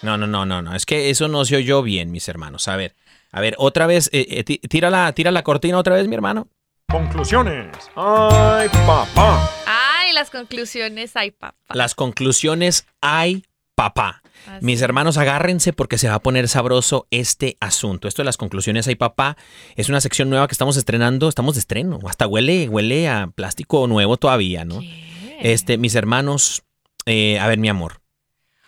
No, 0.01 0.17
no, 0.17 0.25
no, 0.25 0.47
no, 0.47 0.63
no, 0.63 0.75
es 0.75 0.87
que 0.87 1.11
eso 1.11 1.27
no 1.27 1.45
se 1.45 1.57
oyó 1.57 1.83
bien, 1.83 2.09
mis 2.11 2.27
hermanos. 2.27 2.67
A 2.67 2.75
ver, 2.75 2.95
a 3.31 3.39
ver, 3.39 3.53
otra 3.59 3.85
vez 3.85 4.09
eh, 4.13 4.25
eh, 4.31 4.43
ti- 4.43 4.57
tira 4.67 4.89
la 4.89 5.11
tira 5.13 5.29
la 5.29 5.43
cortina 5.43 5.77
otra 5.77 5.93
vez, 5.93 6.07
mi 6.07 6.15
hermano. 6.15 6.47
Conclusiones. 6.89 7.67
Ay, 7.97 8.69
papá. 8.69 9.51
Ay, 9.65 10.13
las 10.13 10.29
conclusiones, 10.29 11.17
ay, 11.17 11.31
papá. 11.31 11.57
Las 11.73 11.95
conclusiones 11.95 12.87
hay 13.01 13.43
papá. 13.75 14.21
Así 14.47 14.65
Mis 14.65 14.81
hermanos, 14.81 15.17
agárrense 15.17 15.73
porque 15.73 15.97
se 15.97 16.07
va 16.07 16.15
a 16.15 16.21
poner 16.21 16.47
sabroso 16.47 17.05
este 17.11 17.57
asunto. 17.59 18.07
Esto 18.07 18.21
de 18.21 18.27
las 18.27 18.37
conclusiones 18.37 18.87
hay 18.87 18.95
papá 18.95 19.35
es 19.75 19.89
una 19.89 19.99
sección 19.99 20.29
nueva 20.29 20.47
que 20.47 20.53
estamos 20.53 20.77
estrenando, 20.77 21.27
estamos 21.27 21.55
de 21.55 21.59
estreno. 21.59 21.99
Hasta 22.07 22.25
huele, 22.25 22.69
huele 22.69 23.09
a 23.09 23.27
plástico 23.35 23.85
nuevo 23.87 24.15
todavía, 24.15 24.63
¿no? 24.63 24.79
¿Qué? 24.79 25.39
Este, 25.41 25.77
mis 25.77 25.93
hermanos, 25.93 26.63
eh, 27.05 27.37
a 27.37 27.47
ver, 27.47 27.57
mi 27.59 27.67
amor, 27.67 27.99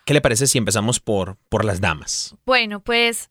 ¿qué 0.04 0.14
le 0.14 0.20
parece 0.20 0.46
si 0.46 0.58
empezamos 0.58 1.00
por, 1.00 1.38
por 1.48 1.64
las 1.64 1.80
damas? 1.80 2.36
Bueno, 2.46 2.82
pues 2.82 3.30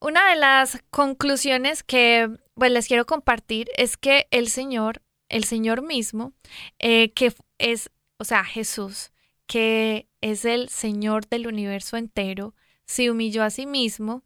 una 0.00 0.30
de 0.30 0.36
las 0.36 0.82
conclusiones 0.90 1.84
que 1.84 2.28
pues, 2.60 2.72
les 2.72 2.86
quiero 2.88 3.06
compartir 3.06 3.70
es 3.76 3.96
que 3.96 4.28
el 4.30 4.48
Señor, 4.48 5.02
el 5.28 5.44
Señor 5.44 5.82
mismo, 5.82 6.34
eh, 6.78 7.12
que 7.14 7.32
es, 7.58 7.90
o 8.18 8.24
sea, 8.24 8.44
Jesús, 8.44 9.12
que 9.46 10.08
es 10.20 10.44
el 10.44 10.68
Señor 10.68 11.26
del 11.26 11.46
universo 11.46 11.96
entero, 11.96 12.54
se 12.84 13.10
humilló 13.10 13.42
a 13.44 13.50
sí 13.50 13.66
mismo 13.66 14.24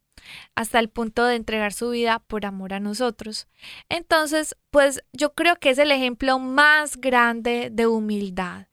hasta 0.53 0.79
el 0.79 0.89
punto 0.89 1.25
de 1.25 1.35
entregar 1.35 1.71
su 1.71 1.91
vida 1.91 2.19
por 2.19 2.45
amor 2.45 2.73
a 2.73 2.79
nosotros. 2.79 3.47
Entonces, 3.89 4.55
pues 4.69 5.01
yo 5.13 5.33
creo 5.33 5.55
que 5.55 5.69
es 5.69 5.77
el 5.77 5.91
ejemplo 5.91 6.37
más 6.37 6.97
grande 6.97 7.69
de 7.71 7.87
humildad. 7.87 8.67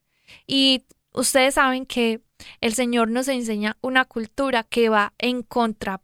Y 0.46 0.84
ustedes 1.12 1.54
saben 1.54 1.86
que 1.86 2.20
el 2.60 2.74
Señor 2.74 3.10
nos 3.10 3.28
enseña 3.28 3.76
una 3.80 4.06
cultura 4.06 4.64
que 4.64 4.88
va 4.88 5.14
en 5.18 5.42
contra 5.42 6.02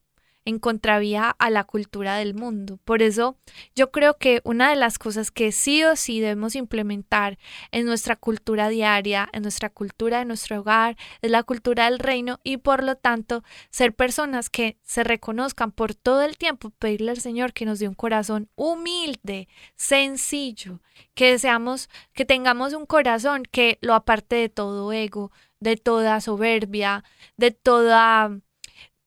en 0.49 0.59
contravía 0.59 1.37
a 1.39 1.51
la 1.51 1.65
cultura 1.65 2.17
del 2.17 2.33
mundo. 2.35 2.79
Por 2.87 3.03
eso 3.03 3.37
yo 3.77 3.91
creo 3.91 4.17
que 4.17 4.41
una 4.45 4.71
de 4.71 4.77
las 4.77 4.99
cosas 4.99 5.31
que 5.31 5.53
sí 5.53 5.85
o 5.85 5.95
sí 5.95 6.21
debemos 6.21 6.57
implementar 6.57 7.39
en 7.71 7.85
nuestra 7.85 8.17
cultura 8.17 8.71
diaria, 8.71 9.29
en 9.35 9.43
nuestra 9.43 9.69
cultura 9.69 10.21
de 10.21 10.25
nuestro 10.25 10.61
hogar, 10.61 10.97
es 11.21 11.31
la 11.31 11.43
cultura 11.43 11.85
del 11.85 11.99
reino 11.99 12.41
y 12.45 12.57
por 12.57 12.83
lo 12.83 12.97
tanto 12.97 13.45
ser 13.69 13.95
personas 13.95 14.49
que 14.49 14.79
se 14.83 15.05
reconozcan 15.05 15.71
por 15.71 15.95
todo 15.95 16.23
el 16.23 16.39
tiempo, 16.39 16.71
pedirle 16.71 17.11
al 17.11 17.21
Señor 17.21 17.53
que 17.53 17.67
nos 17.67 17.79
dé 17.79 17.87
un 17.87 17.95
corazón 17.95 18.49
humilde, 18.55 19.49
sencillo, 19.77 20.81
que 21.13 21.33
deseamos, 21.33 21.91
que 22.15 22.25
tengamos 22.25 22.73
un 22.73 22.87
corazón 22.87 23.43
que 23.43 23.77
lo 23.83 23.93
aparte 23.93 24.37
de 24.37 24.49
todo 24.49 24.95
ego, 24.95 25.31
de 25.61 25.77
toda 25.77 26.23
soberbia, 26.23 27.05
de 27.37 27.51
toda... 27.51 28.31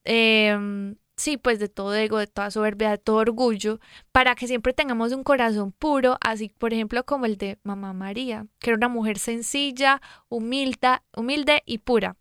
Eh, 0.03 0.95
sí, 1.21 1.37
pues 1.37 1.59
de 1.59 1.69
todo 1.69 1.93
ego, 1.95 2.17
de 2.17 2.27
toda 2.27 2.51
soberbia, 2.51 2.89
de 2.89 2.97
todo 2.97 3.17
orgullo, 3.17 3.79
para 4.11 4.35
que 4.35 4.47
siempre 4.47 4.73
tengamos 4.73 5.13
un 5.13 5.23
corazón 5.23 5.71
puro, 5.71 6.17
así 6.21 6.49
por 6.49 6.73
ejemplo 6.73 7.05
como 7.05 7.25
el 7.25 7.37
de 7.37 7.57
Mamá 7.63 7.93
María, 7.93 8.47
que 8.59 8.71
era 8.71 8.77
una 8.77 8.89
mujer 8.89 9.19
sencilla, 9.19 10.01
humilde, 10.29 10.99
humilde 11.15 11.63
y 11.65 11.77
pura. 11.77 12.17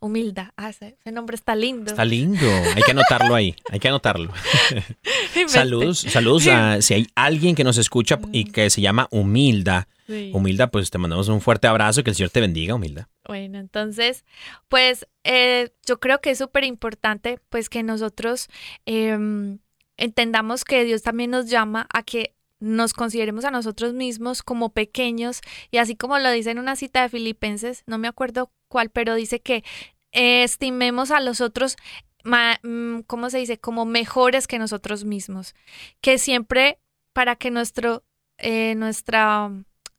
Humilda, 0.00 0.52
ah, 0.56 0.70
ese, 0.70 0.96
ese 1.00 1.12
nombre 1.12 1.36
está 1.36 1.54
lindo. 1.54 1.90
Está 1.90 2.04
lindo, 2.04 2.46
hay 2.74 2.82
que 2.82 2.90
anotarlo 2.90 3.34
ahí, 3.34 3.54
hay 3.70 3.80
que 3.80 3.88
anotarlo. 3.88 4.32
saludos, 5.46 6.00
saludos 6.00 6.46
a 6.48 6.82
si 6.82 6.94
hay 6.94 7.06
alguien 7.14 7.54
que 7.54 7.64
nos 7.64 7.78
escucha 7.78 8.18
y 8.32 8.44
que 8.44 8.68
se 8.70 8.80
llama 8.80 9.08
Humilda. 9.10 9.88
Sí. 10.06 10.30
Humilda, 10.34 10.70
pues 10.70 10.90
te 10.90 10.98
mandamos 10.98 11.28
un 11.28 11.40
fuerte 11.40 11.66
abrazo, 11.66 12.04
que 12.04 12.10
el 12.10 12.16
Señor 12.16 12.30
te 12.30 12.40
bendiga, 12.40 12.74
Humilda. 12.74 13.08
Bueno, 13.26 13.58
entonces, 13.58 14.24
pues 14.68 15.06
eh, 15.24 15.70
yo 15.86 15.98
creo 16.00 16.20
que 16.20 16.30
es 16.30 16.38
súper 16.38 16.64
importante 16.64 17.40
pues 17.48 17.68
que 17.70 17.82
nosotros 17.82 18.48
em, 18.84 19.58
entendamos 19.96 20.64
que 20.64 20.84
Dios 20.84 21.02
también 21.02 21.30
nos 21.30 21.48
llama 21.48 21.86
a 21.92 22.02
que 22.02 22.34
nos 22.60 22.92
consideremos 22.94 23.44
a 23.44 23.50
nosotros 23.50 23.94
mismos 23.94 24.42
como 24.42 24.72
pequeños 24.72 25.40
y 25.70 25.78
así 25.78 25.96
como 25.96 26.18
lo 26.18 26.30
dice 26.30 26.50
en 26.50 26.58
una 26.58 26.76
cita 26.76 27.02
de 27.02 27.08
Filipenses, 27.08 27.82
no 27.86 27.98
me 27.98 28.08
acuerdo 28.08 28.52
cuál, 28.68 28.90
pero 28.90 29.14
dice 29.14 29.40
que 29.40 29.64
eh, 30.12 30.44
estimemos 30.44 31.10
a 31.10 31.20
los 31.20 31.40
otros, 31.40 31.76
ma- 32.24 32.58
mm, 32.62 33.00
¿cómo 33.06 33.30
se 33.30 33.38
dice? 33.38 33.58
Como 33.58 33.84
mejores 33.84 34.46
que 34.46 34.58
nosotros 34.58 35.04
mismos, 35.04 35.54
que 36.00 36.18
siempre 36.18 36.78
para 37.12 37.36
que 37.36 37.50
nuestro, 37.50 38.04
eh, 38.38 38.74
nuestra 38.76 39.50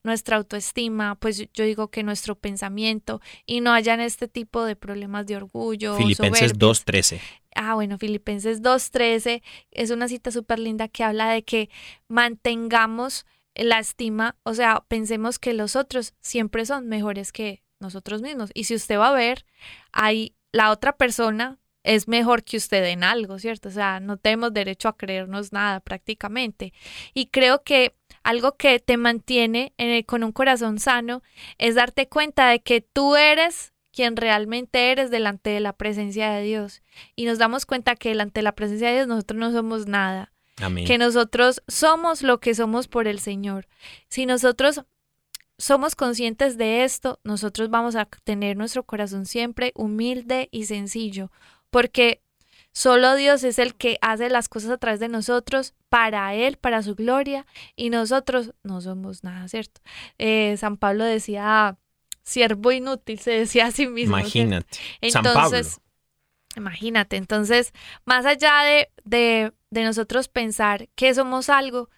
nuestra 0.06 0.38
autoestima, 0.38 1.16
pues 1.16 1.38
yo 1.38 1.66
digo 1.66 1.90
que 1.90 2.04
nuestro 2.04 2.36
pensamiento 2.36 3.22
y 3.46 3.62
no 3.62 3.74
hayan 3.74 4.00
este 4.00 4.28
tipo 4.28 4.64
de 4.64 4.76
problemas 4.76 5.26
de 5.26 5.36
orgullo. 5.36 5.98
Filipenses 5.98 6.52
soberbias. 6.52 6.86
2.13. 6.86 7.22
Ah, 7.56 7.74
bueno, 7.74 7.98
Filipenses 7.98 8.62
2.13 8.62 9.42
es 9.72 9.90
una 9.90 10.08
cita 10.08 10.32
súper 10.32 10.60
linda 10.60 10.88
que 10.88 11.04
habla 11.04 11.32
de 11.32 11.44
que 11.44 11.70
mantengamos 12.08 13.26
la 13.56 13.80
estima, 13.80 14.36
o 14.44 14.54
sea, 14.54 14.84
pensemos 14.88 15.40
que 15.40 15.54
los 15.54 15.76
otros 15.76 16.14
siempre 16.20 16.66
son 16.66 16.88
mejores 16.88 17.32
que 17.32 17.64
nosotros 17.80 18.22
mismos. 18.22 18.52
Y 18.54 18.66
si 18.66 18.76
usted 18.76 19.00
va 19.00 19.10
a 19.10 19.14
ver, 19.14 19.46
hay 19.92 20.36
la 20.52 20.72
otra 20.72 20.98
persona 20.98 21.58
es 21.84 22.08
mejor 22.08 22.44
que 22.44 22.58
usted 22.58 22.84
en 22.86 23.04
algo, 23.04 23.40
¿cierto? 23.40 23.70
O 23.70 23.72
sea, 23.72 24.00
no 24.00 24.18
tenemos 24.18 24.54
derecho 24.54 24.88
a 24.90 24.98
creernos 24.98 25.54
nada 25.54 25.80
prácticamente. 25.80 26.74
Y 27.14 27.28
creo 27.28 27.64
que 27.64 27.96
algo 28.26 28.58
que 28.58 28.80
te 28.80 28.98
mantiene 28.98 29.74
con 30.08 30.24
un 30.24 30.32
corazón 30.32 30.80
sano 30.80 31.22
es 31.60 31.76
darte 31.76 32.10
cuenta 32.10 32.50
de 32.50 32.60
que 32.60 32.82
tú 32.82 33.16
eres 33.16 33.72
quien 33.94 34.18
realmente 34.18 34.92
eres 34.92 35.12
delante 35.12 35.52
de 35.52 35.60
la 35.60 35.74
presencia 35.74 36.32
de 36.32 36.42
Dios. 36.42 36.82
Y 37.16 37.26
nos 37.26 37.38
damos 37.38 37.68
cuenta 37.68 37.96
que 37.96 38.10
delante 38.10 38.40
de 38.40 38.44
la 38.44 38.56
presencia 38.56 38.90
de 38.90 38.96
Dios 38.96 39.08
nosotros 39.08 39.40
no 39.40 39.52
somos 39.52 39.86
nada, 39.86 40.34
Amén. 40.58 40.88
que 40.88 40.98
nosotros 40.98 41.62
somos 41.68 42.24
lo 42.24 42.40
que 42.40 42.56
somos 42.56 42.88
por 42.88 43.08
el 43.08 43.20
Señor. 43.20 43.68
Si 44.10 44.26
nosotros 44.26 44.82
somos 45.60 45.96
conscientes 45.96 46.58
de 46.58 46.84
esto, 46.84 47.20
nosotros 47.24 47.70
vamos 47.70 47.96
a 47.96 48.06
tener 48.24 48.58
nuestro 48.58 48.84
corazón 48.84 49.28
siempre 49.28 49.72
humilde 49.76 50.50
y 50.52 50.66
sencillo, 50.66 51.32
porque 51.70 52.24
solo 52.76 53.16
Dios 53.16 53.46
es 53.46 53.58
el 53.58 53.74
que 53.74 53.98
hace 54.02 54.30
las 54.30 54.50
cosas 54.50 54.70
a 54.70 54.78
través 54.78 55.00
de 55.00 55.08
nosotros, 55.08 55.74
para 55.88 56.36
Él, 56.36 56.58
para 56.58 56.84
su 56.84 56.94
gloria, 56.94 57.46
y 57.78 57.90
nosotros 57.90 58.54
no 58.64 58.82
somos 58.82 59.24
nada, 59.24 59.48
¿cierto? 59.48 59.80
Eh, 60.18 60.58
San 60.58 60.76
Pablo 60.76 61.06
decía, 61.06 61.78
siervo 62.24 62.74
inútil, 62.74 63.18
se 63.20 63.32
decía 63.32 63.68
a 63.68 63.72
sí 63.72 63.88
mismo. 63.88 64.18
¿cierto? 64.18 64.40
Imagínate. 64.40 64.78
San 65.10 65.24
Pablo. 65.24 65.40
Entonces, 65.40 65.82
imagínate, 66.58 67.16
entonces, 67.16 67.72
más 68.04 68.26
allá 68.26 68.64
de, 68.64 68.90
de, 69.06 69.54
de 69.70 69.84
nosotros 69.86 70.28
pensar 70.28 70.90
que 70.96 71.14
somos 71.14 71.48
algo, 71.48 71.90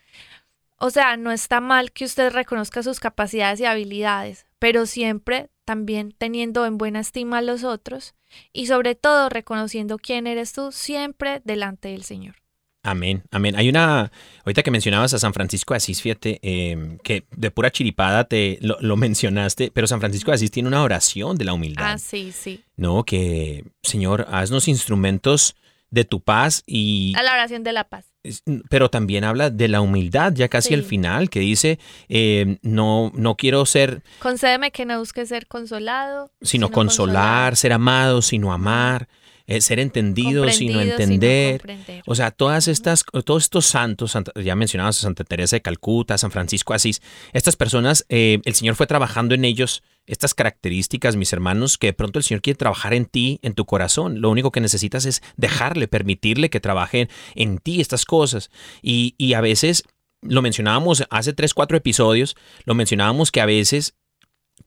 o 0.77 0.91
sea, 0.91 1.17
no 1.17 1.31
está 1.31 1.59
mal 1.59 1.91
que 1.91 2.05
usted 2.05 2.31
reconozca 2.31 2.83
sus 2.83 2.99
capacidades 2.99 3.59
y 3.59 3.65
habilidades, 3.65 4.45
pero 4.59 4.85
siempre 4.85 5.49
también 5.65 6.13
teniendo 6.15 6.67
en 6.67 6.77
buena 6.77 6.99
estima 6.99 7.39
a 7.39 7.41
los 7.41 7.63
otros 7.63 8.13
y 8.53 8.67
sobre 8.67 8.95
todo 8.95 9.29
reconociendo 9.29 9.97
quién 9.97 10.27
eres 10.27 10.53
tú 10.53 10.71
siempre 10.71 11.41
delante 11.43 11.89
del 11.89 12.03
Señor. 12.03 12.35
Amén, 12.83 13.23
amén. 13.31 13.55
Hay 13.57 13.67
una, 13.67 14.11
ahorita 14.45 14.63
que 14.63 14.71
mencionabas 14.71 15.13
a 15.13 15.19
San 15.19 15.33
Francisco 15.33 15.73
de 15.73 15.77
Asís, 15.77 16.01
fíjate, 16.01 16.39
eh, 16.41 16.97
que 17.03 17.25
de 17.35 17.51
pura 17.51 17.69
chiripada 17.69 18.23
te 18.23 18.59
lo, 18.61 18.77
lo 18.79 18.95
mencionaste, 18.95 19.71
pero 19.73 19.87
San 19.87 19.99
Francisco 19.99 20.31
de 20.31 20.35
Asís 20.35 20.51
tiene 20.51 20.69
una 20.69 20.81
oración 20.81 21.37
de 21.37 21.43
la 21.43 21.53
humildad. 21.53 21.93
Ah, 21.93 21.97
sí, 21.97 22.31
sí. 22.31 22.63
No, 22.77 23.03
que 23.03 23.65
Señor, 23.83 24.27
haznos 24.31 24.69
instrumentos 24.69 25.55
de 25.89 26.05
tu 26.05 26.21
paz 26.21 26.63
y 26.65 27.13
A 27.17 27.23
la 27.23 27.33
oración 27.33 27.63
de 27.63 27.73
la 27.73 27.83
paz. 27.83 28.06
Pero 28.69 28.89
también 28.89 29.23
habla 29.23 29.49
de 29.49 29.67
la 29.67 29.79
humildad 29.81 30.33
ya 30.33 30.49
casi 30.49 30.69
Sí. 30.69 30.73
al 30.73 30.83
final 30.83 31.29
que 31.29 31.39
dice 31.39 31.79
eh, 32.09 32.57
no 32.61 33.11
no 33.15 33.35
quiero 33.35 33.65
ser 33.65 34.01
Concédeme 34.19 34.71
que 34.71 34.85
no 34.85 34.99
busque 34.99 35.25
ser 35.25 35.47
consolado, 35.47 36.31
sino 36.41 36.69
consolar, 36.71 37.55
ser 37.55 37.71
amado 37.73 38.21
sino 38.21 38.51
amar 38.51 39.07
eh, 39.47 39.61
ser 39.61 39.79
entendido 39.79 40.49
sino 40.49 40.79
comprendido, 40.79 41.03
entender 41.03 42.03
o 42.05 42.15
sea, 42.15 42.31
todas 42.31 42.67
estas, 42.67 43.05
todos 43.25 43.43
estos 43.43 43.65
santos, 43.65 44.15
ya 44.35 44.55
mencionabas 44.55 44.99
a 44.99 45.01
Santa 45.01 45.23
Teresa 45.23 45.55
de 45.55 45.61
Calcuta, 45.61 46.17
San 46.17 46.31
Francisco 46.31 46.73
Asís, 46.73 47.01
estas 47.31 47.55
personas, 47.55 48.05
eh, 48.09 48.39
el 48.43 48.55
Señor 48.55 48.75
fue 48.75 48.87
trabajando 48.87 49.35
en 49.35 49.45
ellos 49.45 49.83
estas 50.05 50.33
características, 50.33 51.15
mis 51.15 51.31
hermanos, 51.33 51.77
que 51.77 51.87
de 51.87 51.93
pronto 51.93 52.19
el 52.19 52.23
Señor 52.23 52.41
quiere 52.41 52.57
trabajar 52.57 52.93
en 52.93 53.05
ti, 53.05 53.39
en 53.41 53.53
tu 53.53 53.65
corazón. 53.65 54.21
Lo 54.21 54.29
único 54.29 54.51
que 54.51 54.61
necesitas 54.61 55.05
es 55.05 55.21
dejarle, 55.35 55.87
permitirle 55.87 56.49
que 56.49 56.59
trabaje 56.59 57.09
en 57.35 57.57
ti 57.57 57.81
estas 57.81 58.05
cosas. 58.05 58.49
Y, 58.81 59.15
y 59.17 59.33
a 59.33 59.41
veces, 59.41 59.83
lo 60.21 60.41
mencionábamos 60.41 61.03
hace 61.09 61.33
tres, 61.33 61.53
cuatro 61.53 61.77
episodios, 61.77 62.35
lo 62.65 62.73
mencionábamos 62.73 63.31
que 63.31 63.41
a 63.41 63.45
veces 63.45 63.95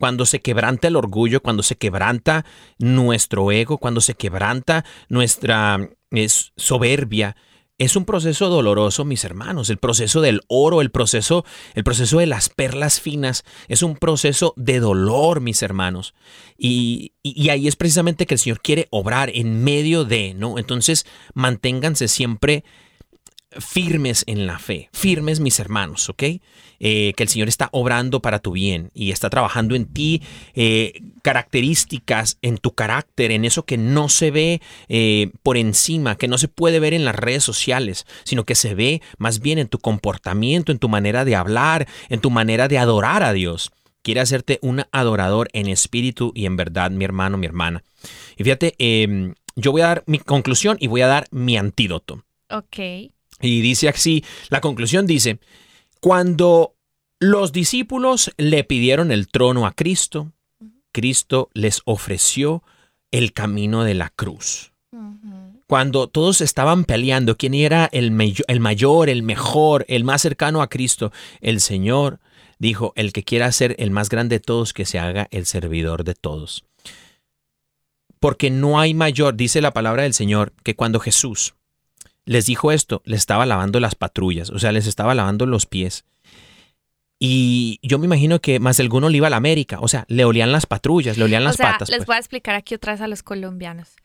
cuando 0.00 0.24
se 0.24 0.40
quebranta 0.40 0.88
el 0.88 0.96
orgullo, 0.96 1.42
cuando 1.42 1.62
se 1.62 1.76
quebranta 1.76 2.46
nuestro 2.78 3.52
ego, 3.52 3.76
cuando 3.76 4.00
se 4.00 4.14
quebranta 4.14 4.86
nuestra 5.10 5.90
es, 6.10 6.52
soberbia, 6.56 7.36
es 7.76 7.96
un 7.96 8.06
proceso 8.06 8.48
doloroso, 8.48 9.04
mis 9.04 9.24
hermanos. 9.24 9.68
El 9.68 9.76
proceso 9.76 10.22
del 10.22 10.40
oro, 10.48 10.80
el 10.80 10.90
proceso, 10.90 11.44
el 11.74 11.84
proceso 11.84 12.18
de 12.18 12.26
las 12.26 12.48
perlas 12.48 12.98
finas, 12.98 13.44
es 13.68 13.82
un 13.82 13.94
proceso 13.96 14.54
de 14.56 14.80
dolor, 14.80 15.42
mis 15.42 15.62
hermanos. 15.62 16.14
Y- 16.56 17.12
y 17.22 17.50
ahí 17.50 17.68
es 17.68 17.76
precisamente 17.76 18.24
que 18.24 18.34
el 18.34 18.40
Señor 18.40 18.62
quiere 18.62 18.88
obrar 18.90 19.30
en 19.34 19.62
medio 19.62 20.06
de, 20.06 20.32
¿no? 20.32 20.58
Entonces, 20.58 21.04
manténganse 21.34 22.08
siempre 22.08 22.64
firmes 23.58 24.24
en 24.26 24.46
la 24.46 24.58
fe, 24.58 24.88
firmes 24.92 25.40
mis 25.40 25.58
hermanos, 25.58 26.08
¿ok? 26.08 26.22
Eh, 26.82 27.12
que 27.16 27.22
el 27.22 27.28
Señor 27.28 27.48
está 27.48 27.68
obrando 27.72 28.20
para 28.20 28.38
tu 28.38 28.52
bien 28.52 28.90
y 28.94 29.10
está 29.10 29.28
trabajando 29.28 29.74
en 29.74 29.86
ti 29.86 30.22
eh, 30.54 31.02
características, 31.22 32.38
en 32.42 32.58
tu 32.58 32.72
carácter, 32.72 33.32
en 33.32 33.44
eso 33.44 33.64
que 33.64 33.76
no 33.76 34.08
se 34.08 34.30
ve 34.30 34.62
eh, 34.88 35.30
por 35.42 35.56
encima, 35.56 36.16
que 36.16 36.28
no 36.28 36.38
se 36.38 36.48
puede 36.48 36.80
ver 36.80 36.94
en 36.94 37.04
las 37.04 37.16
redes 37.16 37.44
sociales, 37.44 38.06
sino 38.24 38.44
que 38.44 38.54
se 38.54 38.74
ve 38.74 39.02
más 39.18 39.40
bien 39.40 39.58
en 39.58 39.68
tu 39.68 39.78
comportamiento, 39.78 40.72
en 40.72 40.78
tu 40.78 40.88
manera 40.88 41.24
de 41.24 41.36
hablar, 41.36 41.86
en 42.08 42.20
tu 42.20 42.30
manera 42.30 42.68
de 42.68 42.78
adorar 42.78 43.22
a 43.22 43.32
Dios. 43.32 43.72
quiere 44.02 44.20
hacerte 44.20 44.58
un 44.62 44.84
adorador 44.92 45.50
en 45.52 45.68
espíritu 45.68 46.32
y 46.34 46.46
en 46.46 46.56
verdad, 46.56 46.90
mi 46.90 47.04
hermano, 47.04 47.36
mi 47.36 47.46
hermana. 47.46 47.82
Y 48.38 48.44
fíjate, 48.44 48.74
eh, 48.78 49.34
yo 49.56 49.72
voy 49.72 49.82
a 49.82 49.88
dar 49.88 50.04
mi 50.06 50.18
conclusión 50.18 50.78
y 50.80 50.86
voy 50.86 51.02
a 51.02 51.06
dar 51.06 51.26
mi 51.30 51.58
antídoto. 51.58 52.24
Ok. 52.48 52.78
Y 53.40 53.60
dice 53.60 53.88
así, 53.88 54.24
la 54.48 54.60
conclusión 54.60 55.06
dice, 55.06 55.38
cuando 56.00 56.74
los 57.18 57.52
discípulos 57.52 58.32
le 58.36 58.64
pidieron 58.64 59.12
el 59.12 59.28
trono 59.28 59.66
a 59.66 59.72
Cristo, 59.72 60.32
Cristo 60.92 61.50
les 61.54 61.82
ofreció 61.84 62.62
el 63.10 63.32
camino 63.32 63.84
de 63.84 63.94
la 63.94 64.10
cruz. 64.10 64.72
Cuando 65.66 66.08
todos 66.08 66.40
estaban 66.40 66.84
peleando 66.84 67.36
quién 67.36 67.54
era 67.54 67.88
el, 67.92 68.12
el 68.48 68.60
mayor, 68.60 69.08
el 69.08 69.22
mejor, 69.22 69.84
el 69.88 70.02
más 70.02 70.22
cercano 70.22 70.62
a 70.62 70.68
Cristo, 70.68 71.12
el 71.40 71.60
Señor 71.60 72.18
dijo, 72.58 72.92
el 72.96 73.12
que 73.12 73.22
quiera 73.22 73.52
ser 73.52 73.76
el 73.78 73.90
más 73.90 74.08
grande 74.08 74.36
de 74.36 74.40
todos, 74.40 74.72
que 74.72 74.84
se 74.84 74.98
haga 74.98 75.28
el 75.30 75.46
servidor 75.46 76.04
de 76.04 76.14
todos. 76.14 76.64
Porque 78.18 78.50
no 78.50 78.80
hay 78.80 78.94
mayor, 78.94 79.36
dice 79.36 79.60
la 79.60 79.72
palabra 79.72 80.02
del 80.02 80.12
Señor, 80.12 80.52
que 80.62 80.74
cuando 80.74 81.00
Jesús 81.00 81.54
les 82.30 82.46
dijo 82.46 82.70
esto, 82.70 83.02
les 83.04 83.18
estaba 83.18 83.44
lavando 83.44 83.80
las 83.80 83.96
patrullas, 83.96 84.50
o 84.50 84.60
sea, 84.60 84.70
les 84.70 84.86
estaba 84.86 85.16
lavando 85.16 85.46
los 85.46 85.66
pies. 85.66 86.04
Y 87.18 87.80
yo 87.82 87.98
me 87.98 88.06
imagino 88.06 88.40
que 88.40 88.60
más 88.60 88.78
alguno 88.78 89.08
le 89.08 89.16
iba 89.16 89.26
a 89.26 89.30
la 89.30 89.36
América, 89.36 89.78
o 89.80 89.88
sea, 89.88 90.04
le 90.06 90.24
olían 90.24 90.52
las 90.52 90.64
patrullas, 90.64 91.18
le 91.18 91.24
olían 91.24 91.42
las 91.42 91.54
o 91.54 91.56
sea, 91.56 91.72
patas. 91.72 91.88
les 91.88 91.98
pues. 91.98 92.06
voy 92.06 92.14
a 92.14 92.18
explicar 92.20 92.54
aquí 92.54 92.76
otra 92.76 92.92
vez 92.92 93.00
a 93.00 93.08
los 93.08 93.24
colombianos. 93.24 93.96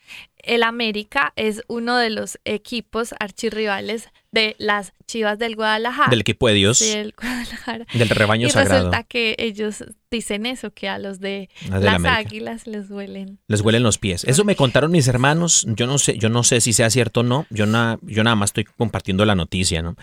El 0.46 0.64
América 0.64 1.34
es 1.36 1.64
uno 1.68 1.98
de 1.98 2.10
los 2.10 2.39
equipos 2.46 3.14
archirrivales 3.20 4.10
de 4.32 4.56
las 4.60 4.91
Chivas 5.08 5.39
del 5.39 5.56
Guadalajara. 5.56 6.10
Del 6.10 6.22
equipo 6.22 6.48
de 6.48 6.54
Dios, 6.56 6.80
del 6.80 7.14
Guadalajara. 7.18 7.86
del 7.93 8.10
rebaño 8.10 8.48
y 8.48 8.50
sagrado. 8.52 8.76
resulta 8.91 9.04
que 9.04 9.36
ellos 9.39 9.84
dicen 10.12 10.46
eso, 10.46 10.72
que 10.74 10.89
a 10.89 11.00
los 11.00 11.20
de 11.20 11.50
las 11.70 12.04
águilas 12.04 12.68
les 12.68 12.89
huelen. 12.89 13.39
Les 13.48 13.62
huelen 13.62 13.84
los 13.84 13.98
pies. 13.98 14.24
Eso 14.26 14.43
me 14.43 14.56
contaron 14.56 14.91
mis 14.91 15.08
hermanos. 15.08 15.66
Yo 15.70 15.88
no 15.88 15.98
sé, 15.98 16.18
yo 16.18 16.30
no 16.30 16.43
sé 16.43 16.60
si 16.62 16.74
sea 16.74 16.89
cierto 16.89 17.22
o 17.22 17.24
no. 17.24 17.46
Yo, 17.50 17.66
na- 17.66 17.98
yo 18.02 18.24
nada 18.24 18.36
más 18.36 18.50
estoy 18.50 18.66
compartiendo 18.66 19.24
la 19.26 19.36
noticia, 19.36 19.82
¿no? 19.82 19.96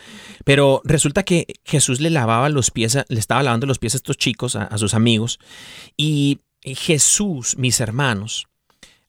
Pero 0.45 0.81
resulta 0.85 1.25
que 1.25 1.47
Jesús 1.65 2.01
le 2.01 2.11
lavaba 2.11 2.49
los 2.49 2.71
pies, 2.71 2.97
a- 2.97 3.05
le 3.09 3.19
estaba 3.21 3.43
lavando 3.43 3.67
los 3.67 3.79
pies 3.79 3.95
a 3.95 3.99
estos 3.99 4.17
chicos, 4.17 4.57
a, 4.57 4.65
a 4.65 4.79
sus 4.79 4.95
amigos. 4.95 5.39
Y 5.97 6.41
Jesús, 6.63 7.57
mis 7.59 7.81
hermanos, 7.81 8.47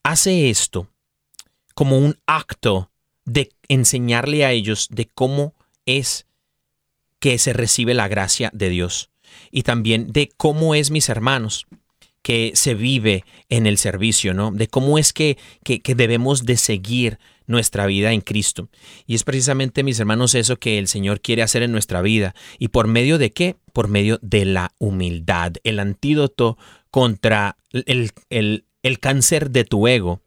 hace 0.04 0.50
esto 0.50 0.90
como 1.74 1.98
un 1.98 2.18
acto 2.26 2.92
de 3.26 3.52
enseñarle 3.68 4.46
a 4.46 4.52
ellos 4.52 4.88
de 4.92 5.10
cómo 5.14 5.56
es 5.86 6.28
que 7.20 7.38
se 7.38 7.54
recibe 7.54 7.94
la 7.94 8.08
gracia 8.08 8.50
de 8.54 8.70
Dios. 8.70 9.10
Y 9.50 9.64
también 9.64 10.12
de 10.12 10.30
cómo 10.36 10.76
es, 10.76 10.92
mis 10.92 11.10
hermanos, 11.10 11.66
que 12.22 12.52
se 12.56 12.74
vive 12.74 13.26
en 13.50 13.68
el 13.68 13.78
servicio, 13.78 14.34
¿no? 14.34 14.52
De 14.52 14.68
cómo 14.68 14.98
es 14.98 15.14
que, 15.14 15.38
que, 15.64 15.96
debemos 15.96 16.46
de 16.46 16.58
seguir 16.58 17.20
nuestra 17.46 17.86
vida 17.86 18.14
en 18.14 18.22
Cristo. 18.22 18.70
Y 19.06 19.16
es 19.16 19.24
precisamente, 19.24 19.84
mis 19.84 20.00
hermanos, 20.00 20.34
eso 20.34 20.58
que 20.58 20.80
el 20.80 20.88
Señor 20.88 21.22
quiere 21.22 21.44
hacer 21.44 21.64
en 21.64 21.74
nuestra 21.74 22.02
vida. 22.02 22.34
¿Y 22.60 22.70
por 22.70 22.88
medio 22.88 23.18
de 23.18 23.34
qué? 23.34 23.58
Por 23.74 23.90
medio 23.90 24.20
de 24.22 24.46
la 24.46 24.74
humildad. 24.78 25.54
El 25.64 25.80
antídoto 25.80 26.58
contra 26.90 27.58
el, 27.72 28.12
el, 28.30 28.66
el 28.84 29.00
cáncer 29.00 29.52
de 29.52 29.66
tu 29.66 29.88
ego 29.88 30.22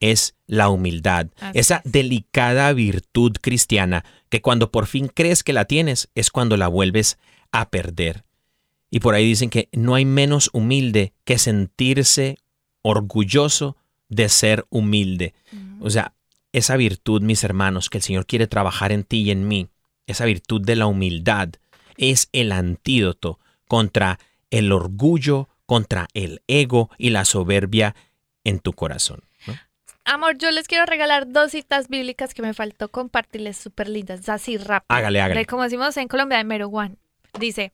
es 0.00 0.34
la 0.46 0.68
humildad. 0.68 1.28
Así 1.38 1.58
Esa 1.58 1.82
es. 1.84 1.92
delicada 1.92 2.72
virtud 2.72 3.36
cristiana 3.40 4.04
que 4.28 4.42
cuando 4.42 4.70
por 4.70 4.86
fin 4.86 5.08
crees 5.08 5.44
que 5.44 5.52
la 5.52 5.66
tienes 5.66 6.08
es 6.14 6.30
cuando 6.30 6.56
la 6.56 6.68
vuelves 6.68 7.18
a 7.52 7.70
perder. 7.70 8.24
Y 8.90 9.00
por 9.00 9.14
ahí 9.14 9.24
dicen 9.24 9.50
que 9.50 9.68
no 9.72 9.94
hay 9.94 10.04
menos 10.04 10.50
humilde 10.52 11.12
que 11.24 11.38
sentirse 11.38 12.38
orgulloso 12.82 13.76
de 14.08 14.28
ser 14.28 14.66
humilde. 14.70 15.34
O 15.80 15.90
sea, 15.90 16.14
esa 16.52 16.76
virtud, 16.76 17.22
mis 17.22 17.44
hermanos, 17.44 17.88
que 17.88 17.98
el 17.98 18.02
Señor 18.02 18.26
quiere 18.26 18.48
trabajar 18.48 18.90
en 18.90 19.04
ti 19.04 19.22
y 19.22 19.30
en 19.30 19.46
mí, 19.46 19.68
esa 20.06 20.24
virtud 20.24 20.60
de 20.62 20.74
la 20.76 20.86
humildad, 20.86 21.50
es 21.96 22.28
el 22.32 22.50
antídoto 22.50 23.38
contra 23.68 24.18
el 24.50 24.72
orgullo, 24.72 25.48
contra 25.66 26.08
el 26.12 26.42
ego 26.48 26.90
y 26.98 27.10
la 27.10 27.24
soberbia 27.24 27.94
en 28.42 28.58
tu 28.58 28.72
corazón. 28.72 29.22
Amor, 30.10 30.36
yo 30.38 30.50
les 30.50 30.66
quiero 30.66 30.86
regalar 30.86 31.28
dos 31.28 31.52
citas 31.52 31.86
bíblicas 31.86 32.34
que 32.34 32.42
me 32.42 32.52
faltó 32.52 32.88
compartirles 32.88 33.56
súper 33.56 33.88
lindas, 33.88 34.28
así 34.28 34.56
rápido. 34.56 34.86
Hágale, 34.88 35.20
hágale. 35.20 35.46
Como 35.46 35.62
decimos 35.62 35.96
en 35.96 36.08
Colombia, 36.08 36.38
de 36.38 36.42
mero 36.42 36.66
one. 36.66 36.96
Dice, 37.38 37.72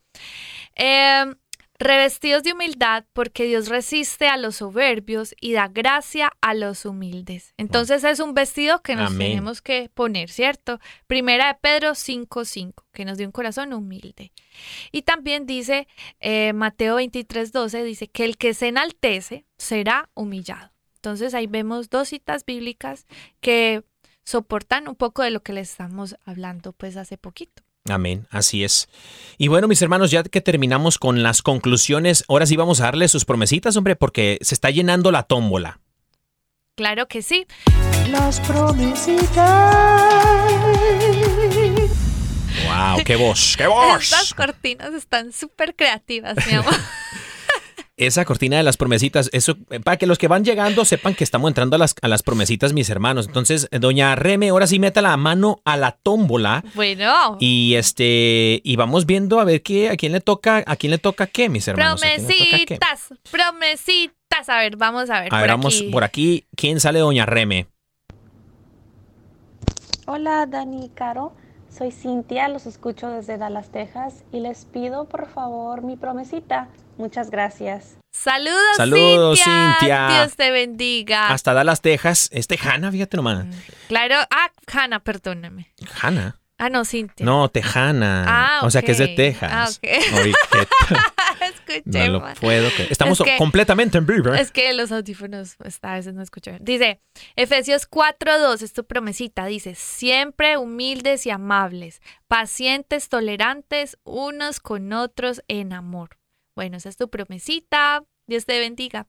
em, 0.74 1.34
revestidos 1.78 2.43
de 2.43 2.53
humildad 2.53 3.07
porque 3.14 3.45
Dios 3.45 3.68
resiste 3.68 4.28
a 4.28 4.37
los 4.37 4.57
soberbios 4.57 5.34
y 5.41 5.55
da 5.55 5.68
gracia 5.68 6.30
a 6.43 6.53
los 6.53 6.84
humildes. 6.84 7.55
Entonces 7.57 8.05
es 8.05 8.20
un 8.20 8.34
vestido 8.34 8.82
que 8.82 8.97
nos 8.97 9.12
Amén. 9.12 9.28
tenemos 9.28 9.62
que 9.62 9.91
poner, 9.95 10.28
¿cierto? 10.28 10.78
Primera 11.07 11.49
de 11.49 11.55
Pedro 11.55 11.93
5.5, 11.93 12.84
que 12.93 13.07
nos 13.07 13.16
dio 13.16 13.26
un 13.26 13.32
corazón 13.32 13.72
humilde. 13.72 14.30
Y 14.93 15.03
también 15.03 15.47
dice 15.47 15.89
eh, 16.20 16.53
Mateo 16.53 17.01
23.12, 17.01 17.82
dice 17.82 18.09
que 18.09 18.26
el 18.26 18.37
que 18.37 18.53
se 18.53 18.68
enaltece 18.68 19.47
será 19.57 20.11
humillado. 20.12 20.75
Entonces 21.07 21.34
ahí 21.34 21.46
vemos 21.46 21.88
dos 21.88 22.09
citas 22.09 22.44
bíblicas 22.44 23.07
que 23.40 23.84
soportan 24.24 24.88
un 24.88 24.96
poco 24.96 25.22
de 25.22 25.30
lo 25.30 25.40
que 25.40 25.52
les 25.52 25.70
estamos 25.70 26.16
hablando 26.24 26.72
pues 26.72 26.96
hace 26.96 27.16
poquito. 27.16 27.62
Amén, 27.88 28.26
así 28.28 28.64
es. 28.64 28.88
Y 29.38 29.46
bueno, 29.46 29.68
mis 29.68 29.80
hermanos, 29.82 30.11
ya 30.11 30.24
que 30.24 30.40
terminamos 30.40 30.98
con 30.98 31.22
las 31.22 31.42
conclusiones, 31.42 32.24
ahora 32.28 32.44
sí 32.44 32.57
vamos 32.57 32.80
a 32.80 32.86
darle 32.86 33.07
sus 33.07 33.24
promesitas, 33.24 33.76
hombre, 33.76 33.94
porque 33.94 34.38
se 34.40 34.57
está 34.57 34.70
llenando 34.70 35.12
la 35.12 35.22
tómbola. 35.22 35.78
Claro 36.74 37.07
que 37.07 37.22
sí. 37.22 37.46
Las 38.11 38.40
promesitas. 38.40 39.30
¡Wow! 42.66 43.04
¡Qué 43.04 43.14
voz! 43.14 43.54
¡Qué 43.57 43.66
voz! 43.68 44.02
Estas 44.02 44.34
cortinas 44.34 44.92
están 44.92 45.32
súper 45.32 45.76
creativas, 45.76 46.36
mi 46.48 46.54
amor. 46.54 46.74
Esa 47.99 48.26
cortina 48.26 48.59
de 48.59 48.62
las 48.62 48.76
promesitas, 48.76 49.30
eso, 49.32 49.57
eh, 49.70 49.80
para 49.80 49.97
que 49.97 50.07
los 50.07 50.18
que 50.18 50.28
van 50.28 50.44
llegando 50.44 50.84
sepan 50.84 51.14
que 51.14 51.24
estamos 51.24 51.49
entrando 51.49 51.76
a 51.76 51.78
las, 51.78 51.94
a 52.03 52.09
las 52.09 52.22
promesitas, 52.22 52.74
mis 52.74 52.90
hermanos. 52.90 53.26
Entonces, 53.26 53.68
eh, 53.70 53.78
doña 53.78 54.14
Reme, 54.16 54.51
ahora 54.51 54.66
sí 54.66 54.78
meta 54.78 55.01
la 55.01 55.16
mano 55.16 55.62
a 55.64 55.78
la 55.78 55.92
tómbola. 55.92 56.62
bueno, 56.74 57.38
Y 57.40 57.74
este, 57.76 58.61
y 58.62 58.76
vamos 58.76 59.07
viendo 59.07 59.40
a 59.40 59.44
ver 59.44 59.62
qué, 59.62 59.88
a 59.88 59.97
quién 59.97 60.12
le 60.12 60.20
toca, 60.20 60.62
a 60.66 60.76
quién 60.76 60.90
le 60.90 60.99
toca 60.99 61.26
qué, 61.26 61.49
mis 61.49 61.66
hermanos. 61.68 62.03
Promesitas, 62.03 63.14
promesitas. 63.30 64.49
A 64.49 64.59
ver, 64.59 64.76
vamos 64.76 65.09
a 65.09 65.22
ver. 65.22 65.34
A 65.34 65.40
ver, 65.40 65.47
por 65.47 65.57
vamos 65.57 65.76
aquí. 65.76 65.90
por 65.90 66.05
aquí. 66.05 66.44
¿Quién 66.55 66.80
sale, 66.80 66.99
doña 66.99 67.24
Reme? 67.24 67.66
Hola 70.07 70.44
Dani 70.44 70.84
y 70.84 70.88
Caro, 70.90 71.32
soy 71.70 71.90
Cintia, 71.92 72.49
los 72.49 72.66
escucho 72.66 73.09
desde 73.09 73.38
Dallas, 73.38 73.70
Texas 73.72 74.22
y 74.32 74.40
les 74.40 74.66
pido 74.66 75.07
por 75.09 75.26
favor 75.28 75.82
mi 75.82 75.97
promesita. 75.97 76.68
Muchas 76.97 77.30
gracias. 77.30 77.97
Saludos, 78.12 78.76
Saludos, 78.76 79.38
Cintia. 79.38 79.76
Cintia. 79.78 80.09
Dios 80.09 80.36
te 80.36 80.51
bendiga. 80.51 81.28
Hasta 81.28 81.53
Dallas, 81.53 81.82
Texas. 81.82 82.28
Es 82.32 82.47
Tejana, 82.47 82.90
fíjate 82.90 83.16
nomás. 83.18 83.44
Claro. 83.88 84.14
Ah, 84.30 84.51
Hanna, 84.72 85.01
perdóname. 85.01 85.72
Hanna. 86.01 86.40
Ah, 86.59 86.70
no, 86.70 86.86
Cintia. 86.86 87.26
No, 87.26 87.51
Tejana. 87.51 88.24
Ah, 88.26 88.61
O 88.64 88.70
sea 88.70 88.80
que 88.80 88.92
es 88.92 88.99
de. 88.99 89.09
Texas. 89.09 89.53
Ah, 89.53 89.68
ok. 89.68 90.20
Oye, 90.22 90.32
Escuché 91.47 91.82
no 92.09 92.18
lo 92.20 92.34
puedo 92.40 92.70
creer. 92.70 92.90
Estamos 92.90 93.20
Es 93.20 93.26
que- 93.26 93.36
completamente 93.36 93.99
en 93.99 94.07
vivo. 94.07 94.32
¿eh? 94.34 94.40
Es 94.40 94.51
que 94.51 94.72
los 94.72 94.90
audífonos 94.90 95.57
pues, 95.57 95.78
a 95.82 95.92
veces 95.94 96.14
no 96.14 96.22
escucho 96.22 96.51
bien. 96.51 96.64
Dice, 96.64 97.01
Efesios 97.36 97.88
4.2, 97.88 98.62
es 98.62 98.72
tu 98.72 98.86
promesita, 98.86 99.44
dice, 99.44 99.74
siempre 99.74 100.57
humildes 100.57 101.26
y 101.26 101.30
amables, 101.30 102.01
pacientes, 102.26 103.11
tolerantes, 103.11 103.99
unos 104.05 104.61
con 104.61 104.92
otros 104.94 105.42
en 105.49 105.72
amor. 105.74 106.16
Bueno, 106.57 106.78
esa 106.78 106.88
es 106.88 106.96
tu 106.96 107.11
promesita. 107.11 108.02
Dios 108.26 108.46
te 108.46 108.59
bendiga. 108.59 109.07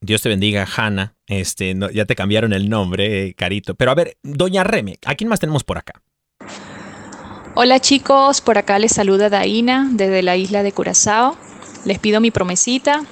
Dios 0.00 0.22
te 0.22 0.28
bendiga, 0.28 0.64
Hanna. 0.64 1.16
Este, 1.26 1.74
no, 1.74 1.90
ya 1.90 2.04
te 2.04 2.14
cambiaron 2.14 2.52
el 2.52 2.70
nombre, 2.70 3.26
eh, 3.26 3.34
Carito. 3.34 3.74
Pero 3.74 3.90
a 3.90 3.96
ver, 3.96 4.16
doña 4.22 4.62
Reme, 4.62 4.98
¿a 5.04 5.16
quién 5.16 5.28
más 5.28 5.40
tenemos 5.40 5.64
por 5.64 5.76
acá? 5.76 6.00
Hola 7.56 7.80
chicos, 7.80 8.40
por 8.40 8.58
acá 8.58 8.78
les 8.78 8.92
saluda 8.92 9.28
Daina 9.28 9.88
desde 9.92 10.22
la 10.22 10.36
isla 10.36 10.62
de 10.62 10.70
Curazao. 10.70 11.36
Les 11.84 11.98
pido 11.98 12.20
mi 12.20 12.30
promesita, 12.30 13.04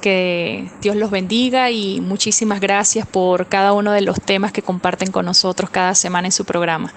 que 0.00 0.70
Dios 0.80 0.96
los 0.96 1.10
bendiga 1.10 1.70
y 1.70 2.00
muchísimas 2.00 2.60
gracias 2.60 3.06
por 3.06 3.48
cada 3.48 3.74
uno 3.74 3.92
de 3.92 4.00
los 4.00 4.18
temas 4.20 4.52
que 4.52 4.62
comparten 4.62 5.12
con 5.12 5.26
nosotros 5.26 5.68
cada 5.68 5.94
semana 5.94 6.28
en 6.28 6.32
su 6.32 6.46
programa. 6.46 6.94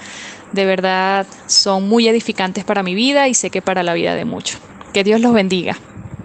De 0.54 0.66
verdad 0.66 1.28
son 1.48 1.88
muy 1.90 2.08
edificantes 2.08 2.64
para 2.64 2.82
mi 2.82 2.96
vida 2.96 3.28
y 3.28 3.34
sé 3.34 3.50
que 3.50 3.62
para 3.62 3.84
la 3.84 3.94
vida 3.94 4.16
de 4.16 4.24
muchos. 4.24 4.60
Que 4.94 5.04
Dios 5.04 5.20
los 5.20 5.34
bendiga. 5.34 5.78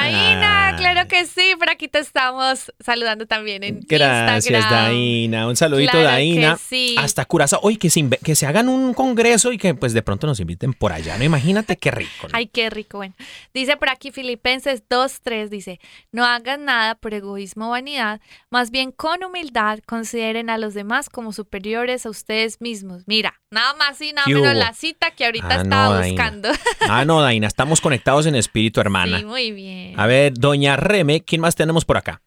Daina, 0.00 0.68
Ay. 0.68 0.74
claro 0.76 1.06
que 1.08 1.26
sí, 1.26 1.54
por 1.58 1.70
aquí 1.70 1.86
te 1.88 1.98
estamos 1.98 2.72
saludando 2.80 3.26
también 3.26 3.62
en 3.62 3.80
Gracias, 3.86 4.46
Instagram. 4.50 4.84
Daina. 4.86 5.46
Un 5.48 5.56
saludito, 5.56 5.92
Claro 5.92 6.06
Daina. 6.08 6.56
sí. 6.56 6.96
Hasta 6.98 7.24
Curazao. 7.24 7.60
Oye, 7.62 7.78
que 7.78 7.90
se, 7.90 8.08
que 8.24 8.34
se 8.34 8.46
hagan 8.46 8.68
un 8.68 8.94
congreso 8.94 9.52
y 9.52 9.58
que 9.58 9.74
pues 9.74 9.92
de 9.92 10.02
pronto 10.02 10.26
nos 10.26 10.40
inviten 10.40 10.72
por 10.72 10.92
allá. 10.92 11.16
No 11.18 11.24
imagínate 11.24 11.76
qué 11.76 11.90
rico. 11.90 12.24
¿no? 12.24 12.30
Ay, 12.32 12.46
qué 12.46 12.70
rico. 12.70 12.98
Bueno, 12.98 13.14
dice 13.54 13.76
por 13.76 13.88
aquí 13.90 14.10
Filipenses 14.12 14.82
2.3, 14.88 15.48
dice, 15.48 15.80
no 16.10 16.24
hagan 16.24 16.64
nada 16.64 16.94
por 16.94 17.14
egoísmo 17.14 17.66
o 17.68 17.70
vanidad, 17.70 18.20
más 18.50 18.70
bien 18.70 18.92
con 18.92 19.22
humildad 19.24 19.78
consideren 19.86 20.50
a 20.50 20.58
los 20.58 20.74
demás 20.74 21.08
como 21.10 21.32
superiores 21.32 22.06
a 22.06 22.10
ustedes 22.10 22.60
mismos. 22.60 23.02
Mira, 23.06 23.40
nada 23.50 23.74
más 23.74 24.00
y 24.00 24.12
nada 24.12 24.26
¿Qué 24.26 24.34
menos 24.34 24.54
la 24.56 24.72
cita 24.72 25.10
que 25.10 25.24
ahorita 25.26 25.48
Ah, 25.50 25.62
estaba 25.62 26.00
buscando. 26.06 26.48
Ah, 26.88 27.04
no, 27.04 27.20
Daina, 27.20 27.46
estamos 27.46 27.80
conectados 27.80 28.26
en 28.26 28.34
espíritu, 28.36 28.80
hermana. 28.80 29.18
Sí, 29.18 29.24
muy 29.24 29.50
bien. 29.52 29.81
A 29.96 30.06
ver, 30.06 30.34
doña 30.34 30.76
Reme, 30.76 31.20
¿quién 31.22 31.40
más 31.40 31.54
tenemos 31.54 31.84
por 31.84 31.96
acá? 31.96 32.22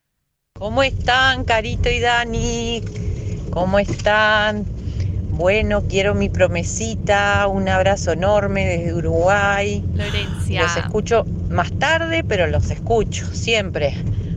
¿Cómo 0.58 0.84
están, 0.84 1.44
Carito 1.44 1.90
y 1.90 2.00
Dani? 2.00 2.82
¿Cómo 3.52 3.80
están? 3.80 4.66
Bueno, 5.32 5.84
quiero 5.90 6.16
mi 6.16 6.30
promesita, 6.30 7.48
un 7.48 7.68
abrazo 7.68 8.14
enorme 8.14 8.66
desde 8.66 8.94
Uruguay. 8.94 9.84
Florencia. 9.94 10.62
Los 10.62 10.78
escucho 10.78 11.26
más 11.50 11.78
tarde, 11.78 12.24
pero 12.24 12.48
los 12.48 12.70
escucho 12.72 13.26
siempre. 13.34 13.96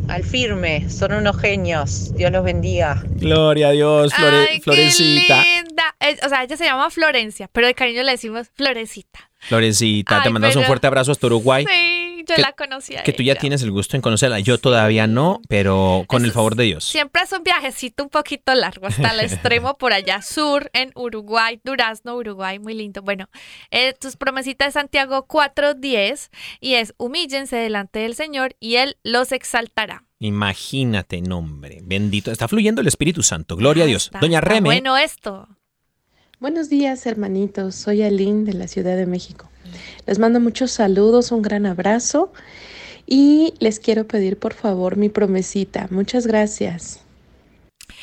Al 0.08 0.24
firme, 0.24 0.88
son 0.90 1.12
unos 1.12 1.36
genios. 1.38 2.14
Dios 2.16 2.32
los 2.32 2.42
bendiga. 2.42 3.02
Gloria 3.06 3.68
a 3.68 3.70
Dios, 3.72 4.12
Flore- 4.12 4.46
Ay, 4.50 4.56
qué 4.56 4.62
Florecita. 4.62 5.42
linda. 5.44 5.94
O 6.24 6.28
sea, 6.28 6.42
ella 6.42 6.56
se 6.56 6.64
llama 6.64 6.90
Florencia, 6.90 7.48
pero 7.52 7.66
de 7.66 7.74
cariño 7.74 8.02
le 8.02 8.12
decimos 8.12 8.48
Florecita. 8.54 9.30
Florecita, 9.40 10.22
te 10.22 10.30
mandamos 10.30 10.56
un 10.56 10.64
fuerte 10.64 10.86
abrazo 10.88 11.12
hasta 11.12 11.26
Uruguay. 11.26 11.64
Sí, 11.68 11.97
yo 12.28 12.36
Que- 12.36 12.42
la 12.42 12.52
conocí 12.52 12.94
a 12.96 13.02
Que 13.02 13.12
tú 13.12 13.22
ya 13.22 13.34
tienes 13.34 13.62
el 13.62 13.70
gusto 13.70 13.96
en 13.96 14.02
conocerla. 14.02 14.38
Yo 14.40 14.58
todavía 14.58 15.06
no, 15.06 15.40
pero 15.48 16.04
con 16.06 16.24
el 16.24 16.32
favor 16.32 16.54
de 16.56 16.64
Dios. 16.64 16.84
Siempre 16.84 17.22
es 17.22 17.32
un 17.32 17.42
viajecito 17.42 18.02
un 18.04 18.10
poquito 18.10 18.54
largo 18.54 18.86
hasta 18.86 19.10
el 19.10 19.20
extremo 19.20 19.76
por 19.78 19.92
allá 19.92 20.22
sur 20.22 20.70
en 20.72 20.92
Uruguay, 20.94 21.60
Durazno, 21.64 22.16
Uruguay, 22.16 22.58
muy 22.58 22.74
lindo. 22.74 23.02
Bueno, 23.02 23.28
eh, 23.70 23.94
tus 23.98 24.16
promesitas 24.16 24.68
de 24.68 24.72
Santiago 24.80 25.26
4.10 25.26 26.30
y 26.60 26.74
es 26.74 26.94
humíllense 26.98 27.56
delante 27.56 28.00
del 28.00 28.14
Señor 28.14 28.54
y 28.60 28.76
Él 28.76 28.96
los 29.02 29.32
exaltará. 29.32 30.04
Imagínate, 30.20 31.20
nombre. 31.22 31.80
Bendito. 31.82 32.30
Está 32.32 32.48
fluyendo 32.48 32.80
el 32.80 32.88
Espíritu 32.88 33.22
Santo. 33.22 33.56
Gloria 33.56 33.84
a 33.84 33.86
Ah, 33.86 33.88
Dios. 33.88 34.04
está- 34.06 34.18
Doña 34.18 34.40
Reme. 34.40 34.68
Bueno, 34.68 34.96
esto. 34.96 35.48
Buenos 36.40 36.68
días, 36.68 37.04
hermanitos. 37.06 37.74
Soy 37.74 38.02
Aline 38.02 38.44
de 38.44 38.54
la 38.54 38.68
Ciudad 38.68 38.96
de 38.96 39.06
México. 39.06 39.48
Les 40.06 40.18
mando 40.18 40.40
muchos 40.40 40.70
saludos, 40.70 41.32
un 41.32 41.42
gran 41.42 41.66
abrazo 41.66 42.32
y 43.06 43.54
les 43.58 43.80
quiero 43.80 44.06
pedir 44.06 44.38
por 44.38 44.54
favor 44.54 44.96
mi 44.96 45.08
promesita. 45.08 45.88
Muchas 45.90 46.26
gracias. 46.26 47.00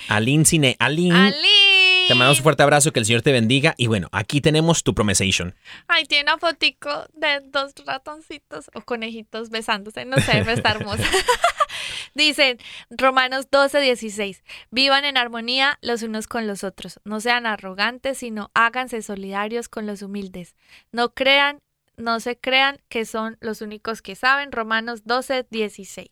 Aline 0.09 0.45
Cine. 0.45 0.75
Aline. 0.79 1.15
¡Ali! 1.15 1.64
Te 2.07 2.15
mandamos 2.15 2.39
un 2.39 2.43
fuerte 2.43 2.63
abrazo. 2.63 2.91
Que 2.91 2.99
el 2.99 3.05
Señor 3.05 3.21
te 3.21 3.31
bendiga. 3.31 3.73
Y 3.77 3.87
bueno, 3.87 4.09
aquí 4.11 4.41
tenemos 4.41 4.83
tu 4.83 4.93
promesation. 4.93 5.55
Ay, 5.87 6.05
tiene 6.05 6.23
una 6.31 6.37
fotico 6.37 6.89
de 7.13 7.41
dos 7.45 7.73
ratoncitos 7.85 8.69
o 8.73 8.81
conejitos 8.81 9.49
besándose. 9.49 10.05
No 10.05 10.17
sé, 10.17 10.39
está 10.39 10.71
hermosa. 10.71 11.03
Dicen 12.13 12.59
Romanos 12.89 13.47
12, 13.51 13.79
16. 13.79 14.43
Vivan 14.71 15.05
en 15.05 15.17
armonía 15.17 15.77
los 15.81 16.01
unos 16.03 16.27
con 16.27 16.47
los 16.47 16.63
otros. 16.63 16.99
No 17.03 17.19
sean 17.19 17.45
arrogantes, 17.45 18.19
sino 18.19 18.51
háganse 18.53 19.01
solidarios 19.01 19.69
con 19.69 19.85
los 19.85 20.01
humildes. 20.01 20.55
No 20.91 21.13
crean, 21.13 21.59
no 21.97 22.19
se 22.19 22.37
crean 22.37 22.81
que 22.89 23.05
son 23.05 23.37
los 23.41 23.61
únicos 23.61 24.01
que 24.01 24.15
saben. 24.15 24.51
Romanos 24.51 25.03
12, 25.05 25.47
16. 25.49 26.09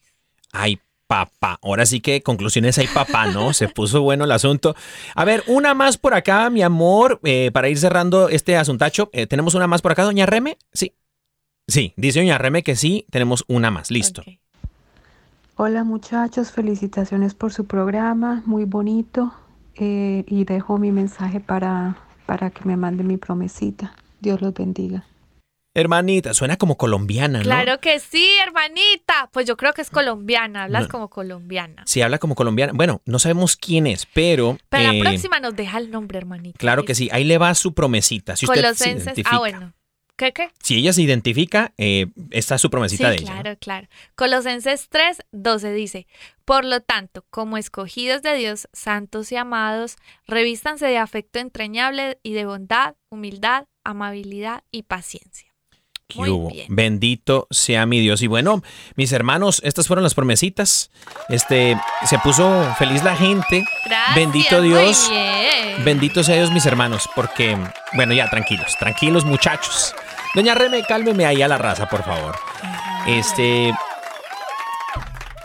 Ay, 0.51 0.79
papá. 1.07 1.59
Ahora 1.61 1.85
sí 1.85 1.99
que 2.01 2.21
conclusiones 2.21 2.77
hay 2.77 2.87
papá, 2.87 3.27
¿no? 3.27 3.53
Se 3.53 3.67
puso 3.67 4.01
bueno 4.01 4.23
el 4.25 4.31
asunto. 4.31 4.75
A 5.15 5.25
ver, 5.25 5.43
una 5.47 5.73
más 5.73 5.97
por 5.97 6.13
acá, 6.13 6.49
mi 6.49 6.61
amor, 6.61 7.19
eh, 7.23 7.51
para 7.53 7.69
ir 7.69 7.77
cerrando 7.77 8.29
este 8.29 8.57
asuntacho. 8.57 9.09
Eh, 9.13 9.27
¿Tenemos 9.27 9.55
una 9.55 9.67
más 9.67 9.81
por 9.81 9.91
acá, 9.91 10.03
doña 10.03 10.25
Reme? 10.25 10.57
Sí. 10.73 10.93
Sí, 11.67 11.93
dice 11.97 12.19
doña 12.19 12.37
Reme 12.37 12.63
que 12.63 12.75
sí, 12.75 13.05
tenemos 13.09 13.45
una 13.47 13.71
más. 13.71 13.89
Listo. 13.91 14.23
Hola 15.55 15.83
muchachos, 15.83 16.51
felicitaciones 16.51 17.35
por 17.35 17.53
su 17.53 17.65
programa, 17.65 18.41
muy 18.45 18.65
bonito. 18.65 19.33
eh, 19.75 20.23
y 20.27 20.43
dejo 20.45 20.77
mi 20.77 20.91
mensaje 20.91 21.39
para, 21.39 21.97
para 22.25 22.49
que 22.51 22.63
me 22.65 22.77
mande 22.77 23.03
mi 23.03 23.17
promesita. 23.17 23.95
Dios 24.19 24.41
los 24.41 24.53
bendiga. 24.53 25.03
Hermanita, 25.75 26.33
suena 26.35 26.57
como 26.57 26.77
colombiana, 26.77 27.39
¿no? 27.39 27.43
Claro 27.43 27.79
que 27.79 27.99
sí, 27.99 28.29
hermanita. 28.45 29.29
Pues 29.31 29.47
yo 29.47 29.57
creo 29.57 29.73
que 29.73 29.81
es 29.81 29.89
colombiana. 29.89 30.63
Hablas 30.63 30.83
No. 30.83 30.89
como 30.89 31.09
colombiana. 31.09 31.83
Sí, 31.87 32.01
habla 32.01 32.19
como 32.19 32.35
colombiana. 32.35 32.73
Bueno, 32.75 33.01
no 33.05 33.17
sabemos 33.17 33.55
quién 33.57 33.87
es, 33.87 34.05
pero. 34.05 34.57
Pero 34.69 34.91
eh, 34.91 34.93
la 34.99 35.09
próxima 35.09 35.39
nos 35.39 35.55
deja 35.55 35.79
el 35.79 35.89
nombre, 35.89 36.19
hermanita. 36.19 36.57
Claro 36.59 36.85
que 36.85 36.93
sí, 36.93 37.09
ahí 37.11 37.23
le 37.23 37.39
va 37.39 37.55
su 37.55 37.73
promesita. 37.73 38.35
Si 38.35 38.45
usted 38.45 38.57
se 38.57 38.61
Colosenses. 38.61 39.03
identifica. 39.05 39.29
Ah, 39.35 39.39
bueno. 39.39 39.73
¿Qué, 40.15 40.31
qué? 40.31 40.51
Si 40.61 40.75
ella 40.75 40.93
se 40.93 41.01
identifica, 41.01 41.73
eh, 41.79 42.05
esta 42.29 42.53
es 42.55 42.61
su 42.61 42.69
promesita 42.69 43.05
sí, 43.05 43.17
de 43.17 43.23
ella. 43.23 43.33
¿no? 43.33 43.41
claro, 43.41 43.57
claro. 43.59 43.87
Colosenses 44.13 44.87
3, 44.89 45.23
12 45.31 45.73
dice, 45.73 46.05
por 46.45 46.65
lo 46.65 46.81
tanto, 46.81 47.25
como 47.31 47.57
escogidos 47.57 48.21
de 48.21 48.35
Dios, 48.35 48.67
santos 48.73 49.31
y 49.31 49.37
amados, 49.37 49.95
revístanse 50.27 50.85
de 50.85 50.99
afecto 50.99 51.39
entrañable 51.39 52.19
y 52.21 52.33
de 52.33 52.45
bondad, 52.45 52.93
humildad, 53.09 53.65
amabilidad 53.83 54.63
y 54.69 54.83
paciencia. 54.83 55.52
¿Qué 56.13 56.19
Muy 56.19 56.29
hubo? 56.29 56.49
bien. 56.49 56.67
Bendito 56.69 57.47
sea 57.51 57.85
mi 57.85 57.99
Dios. 57.99 58.21
Y 58.21 58.27
bueno, 58.27 58.63
mis 58.95 59.11
hermanos, 59.11 59.61
estas 59.63 59.87
fueron 59.87 60.03
las 60.03 60.13
promesitas. 60.13 60.91
Este, 61.29 61.77
se 62.05 62.19
puso 62.19 62.65
feliz 62.77 63.03
la 63.03 63.15
gente. 63.15 63.65
Gracias. 63.85 64.15
Bendito 64.15 64.61
Dios. 64.61 65.11
Bendito 65.83 66.23
sea 66.23 66.35
Dios, 66.35 66.51
mis 66.51 66.65
hermanos, 66.65 67.09
porque, 67.15 67.57
bueno, 67.93 68.13
ya, 68.13 68.29
tranquilos, 68.29 68.75
tranquilos, 68.79 69.25
muchachos. 69.25 69.95
Doña 70.35 70.53
Reme, 70.55 70.83
cálmeme 70.83 71.25
ahí 71.25 71.41
a 71.41 71.47
la 71.47 71.57
raza, 71.57 71.87
por 71.89 72.03
favor. 72.03 72.35
Este. 73.07 73.73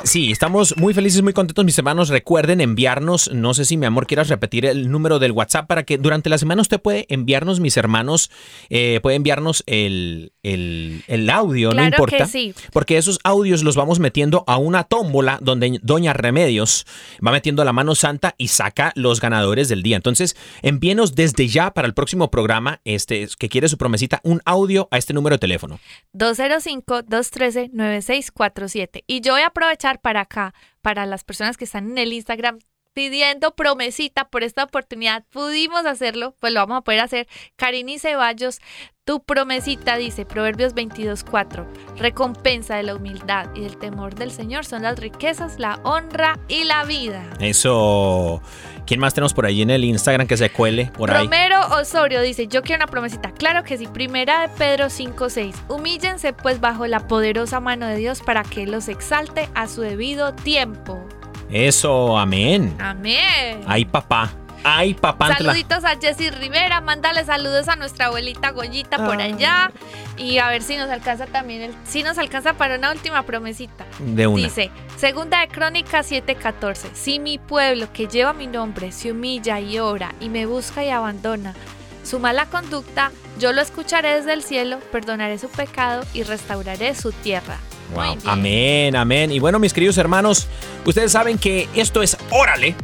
Sí, 0.05 0.31
estamos 0.31 0.77
muy 0.77 0.95
felices, 0.95 1.23
muy 1.23 1.33
contentos, 1.33 1.65
mis 1.65 1.77
hermanos. 1.77 2.09
Recuerden 2.09 2.61
enviarnos, 2.61 3.33
no 3.33 3.53
sé 3.53 3.65
si 3.65 3.77
mi 3.77 3.85
amor 3.85 4.07
quieras 4.07 4.29
repetir 4.29 4.65
el 4.65 4.93
número 4.93 5.19
del 5.19 5.33
WhatsApp 5.33 5.67
para 5.67 5.83
que 5.83 5.99
durante 5.99 6.31
la 6.31 6.39
semana 6.39 6.63
usted 6.63 6.81
puede 6.81 7.05
enviarnos, 7.09 7.59
mis 7.59 7.77
hermanos, 7.77 8.31
eh, 8.71 9.01
puede 9.03 9.17
enviarnos 9.17 9.65
el, 9.67 10.31
el- 10.45 11.03
el 11.09 11.29
audio, 11.29 11.71
Claro 11.71 11.91
no 11.91 11.97
importa. 11.97 12.17
que 12.19 12.27
sí. 12.27 12.55
Porque 12.73 12.97
esos 12.97 13.19
audios 13.25 13.65
los 13.65 13.75
vamos 13.75 13.99
metiendo 13.99 14.45
a 14.47 14.57
una 14.57 14.85
tómbola 14.85 15.41
donde 15.43 15.81
Doña 15.83 16.13
Remedios 16.13 16.87
va 17.27 17.33
metiendo 17.33 17.65
la 17.65 17.73
mano 17.73 17.97
santa 17.97 18.37
y 18.39 18.47
saca 18.49 18.93
los 18.95 19.21
ganadores 19.21 19.69
del 19.69 19.83
día. 19.83 19.97
Entonces, 19.97 20.37
envíenos 20.63 21.17
desde 21.17 21.49
ya 21.49 21.73
para 21.73 21.89
el 21.89 21.95
próximo 21.95 22.31
programa, 22.31 22.81
este, 22.85 23.27
que 23.37 23.49
quiere 23.49 23.69
su 23.69 23.77
promesita, 23.77 24.21
un 24.23 24.41
audio 24.45 24.87
a 24.93 24.99
este 24.99 25.13
número 25.13 25.35
de 25.35 25.39
teléfono. 25.41 25.81
205-213-9647. 26.15 29.03
Y 29.07 29.21
yo 29.23 29.33
voy 29.33 29.43
a 29.43 29.49
aprovechar 29.49 29.88
para 29.97 30.21
acá, 30.21 30.55
para 30.83 31.07
las 31.07 31.25
personas 31.25 31.57
que 31.57 31.65
están 31.65 31.91
en 31.91 31.99
el 31.99 32.13
Instagram 32.13 32.59
pidiendo 32.99 33.53
promesita 33.53 34.25
por 34.25 34.43
esta 34.43 34.65
oportunidad. 34.65 35.23
Pudimos 35.31 35.87
hacerlo, 35.87 36.35
pues 36.41 36.53
lo 36.53 36.59
vamos 36.59 36.79
a 36.79 36.81
poder 36.81 36.99
hacer. 36.99 37.29
Karini 37.55 38.01
Ceballos, 38.01 38.59
tu 39.05 39.23
promesita 39.23 39.97
dice, 39.97 40.27
Proverbios 40.27 40.75
22.4, 40.75 41.65
recompensa 41.97 42.75
de 42.75 42.83
la 42.83 42.97
humildad 42.97 43.55
y 43.55 43.61
del 43.61 43.77
temor 43.77 44.17
del 44.17 44.33
Señor 44.33 44.65
son 44.65 44.83
las 44.83 44.99
riquezas, 44.99 45.61
la 45.61 45.79
honra 45.85 46.41
y 46.49 46.65
la 46.65 46.85
vida. 46.87 47.23
Eso. 47.39 48.43
¿Quién 48.85 48.99
más 48.99 49.15
tenemos 49.15 49.33
por 49.33 49.47
ahí 49.47 49.63
en 49.63 49.71
el 49.71 49.85
Instagram 49.85 50.27
que 50.27 50.37
se 50.37 50.51
cuele 50.51 50.87
por 50.87 51.13
ahí? 51.13 51.23
Romero 51.23 51.61
Osorio 51.77 52.21
dice, 52.21 52.49
yo 52.49 52.63
quiero 52.63 52.83
una 52.83 52.91
promesita. 52.91 53.31
Claro 53.31 53.63
que 53.63 53.79
sí. 53.79 53.87
Primera 53.87 54.41
de 54.41 54.49
Pedro 54.49 54.87
5.6. 54.87 55.55
Humíllense 55.69 56.33
pues 56.33 56.59
bajo 56.59 56.85
la 56.89 57.07
poderosa 57.07 57.61
mano 57.61 57.87
de 57.87 57.95
Dios 57.95 58.23
para 58.23 58.43
que 58.43 58.67
los 58.67 58.89
exalte 58.89 59.49
a 59.55 59.69
su 59.69 59.83
debido 59.83 60.35
tiempo. 60.35 61.07
Eso, 61.51 62.19
amén. 62.19 62.77
Amén. 62.79 63.63
Ay, 63.67 63.85
papá. 63.85 64.31
Ay, 64.65 64.95
papá. 64.95 65.37
Saluditos 65.37 65.85
a 65.85 65.97
Jessy 65.97 66.31
Rivera, 66.31 66.81
mándale 66.81 67.25
saludos 67.25 67.69
a 67.69 67.77
nuestra 67.77 68.07
abuelita 68.07 68.51
Goyita 68.51 68.99
por 68.99 69.21
allá 69.21 69.71
y 70.17 70.39
a 70.39 70.49
ver 70.49 70.63
si 70.63 70.77
nos 70.77 70.91
alcanza 70.91 71.27
también, 71.27 71.63
el, 71.63 71.75
si 71.85 72.03
nos 72.03 72.19
alcanza 72.19 72.55
para 72.55 72.77
una 72.77 72.93
última 72.93 73.23
promesita. 73.23 73.87
De 74.01 74.27
una. 74.27 74.43
Dice, 74.43 74.71
segunda 74.97 75.41
de 75.41 75.49
Crónicas 75.49 76.11
7:14, 76.11 76.91
si 76.93 77.19
mi 77.21 77.39
pueblo 77.39 77.93
que 77.93 78.09
lleva 78.09 78.33
mi 78.33 78.47
nombre 78.47 78.93
se 78.93 79.13
humilla 79.13 79.61
y 79.61 79.79
ora 79.79 80.15
y 80.21 80.29
me 80.29 80.45
busca 80.47 80.85
y 80.85 80.91
abandona 80.91 81.55
su 82.03 82.19
mala 82.19 82.47
conducta, 82.47 83.13
yo 83.39 83.53
lo 83.53 83.61
escucharé 83.61 84.17
desde 84.17 84.33
el 84.33 84.43
cielo, 84.43 84.81
perdonaré 84.91 85.39
su 85.39 85.49
pecado 85.49 86.05
y 86.15 86.25
restauraré 86.25 86.95
su 86.95 87.13
tierra. 87.13 87.59
Wow. 87.95 88.19
Amén, 88.27 88.97
amén. 88.97 89.33
Y 89.33 89.39
bueno, 89.39 89.59
mis 89.59 89.73
queridos 89.73 89.99
hermanos, 89.99 90.47
ustedes 90.85 91.13
saben 91.13 91.39
que 91.39 91.69
esto 91.75 92.03
es 92.03 92.17
Órale. 92.31 92.75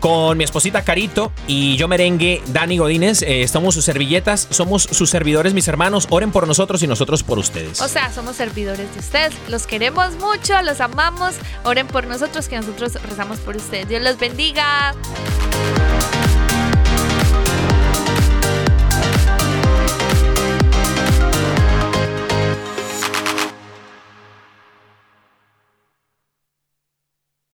con 0.00 0.38
mi 0.38 0.44
esposita 0.44 0.82
Carito 0.82 1.30
y 1.46 1.76
yo 1.76 1.86
merengue 1.88 2.42
Dani 2.46 2.78
Godínez. 2.78 3.20
Eh, 3.22 3.42
estamos 3.42 3.74
sus 3.74 3.84
servilletas, 3.84 4.48
somos 4.50 4.84
sus 4.84 5.10
servidores, 5.10 5.52
mis 5.52 5.68
hermanos. 5.68 6.06
Oren 6.10 6.32
por 6.32 6.46
nosotros 6.46 6.82
y 6.82 6.86
nosotros 6.86 7.22
por 7.22 7.38
ustedes. 7.38 7.80
O 7.82 7.88
sea, 7.88 8.10
somos 8.12 8.36
servidores 8.36 8.92
de 8.94 9.00
ustedes. 9.00 9.34
Los 9.48 9.66
queremos 9.66 10.14
mucho, 10.16 10.60
los 10.62 10.80
amamos. 10.80 11.34
Oren 11.64 11.86
por 11.86 12.06
nosotros, 12.06 12.48
que 12.48 12.56
nosotros 12.56 12.94
rezamos 13.08 13.38
por 13.40 13.56
ustedes. 13.56 13.88
Dios 13.88 14.02
los 14.02 14.18
bendiga. 14.18 14.94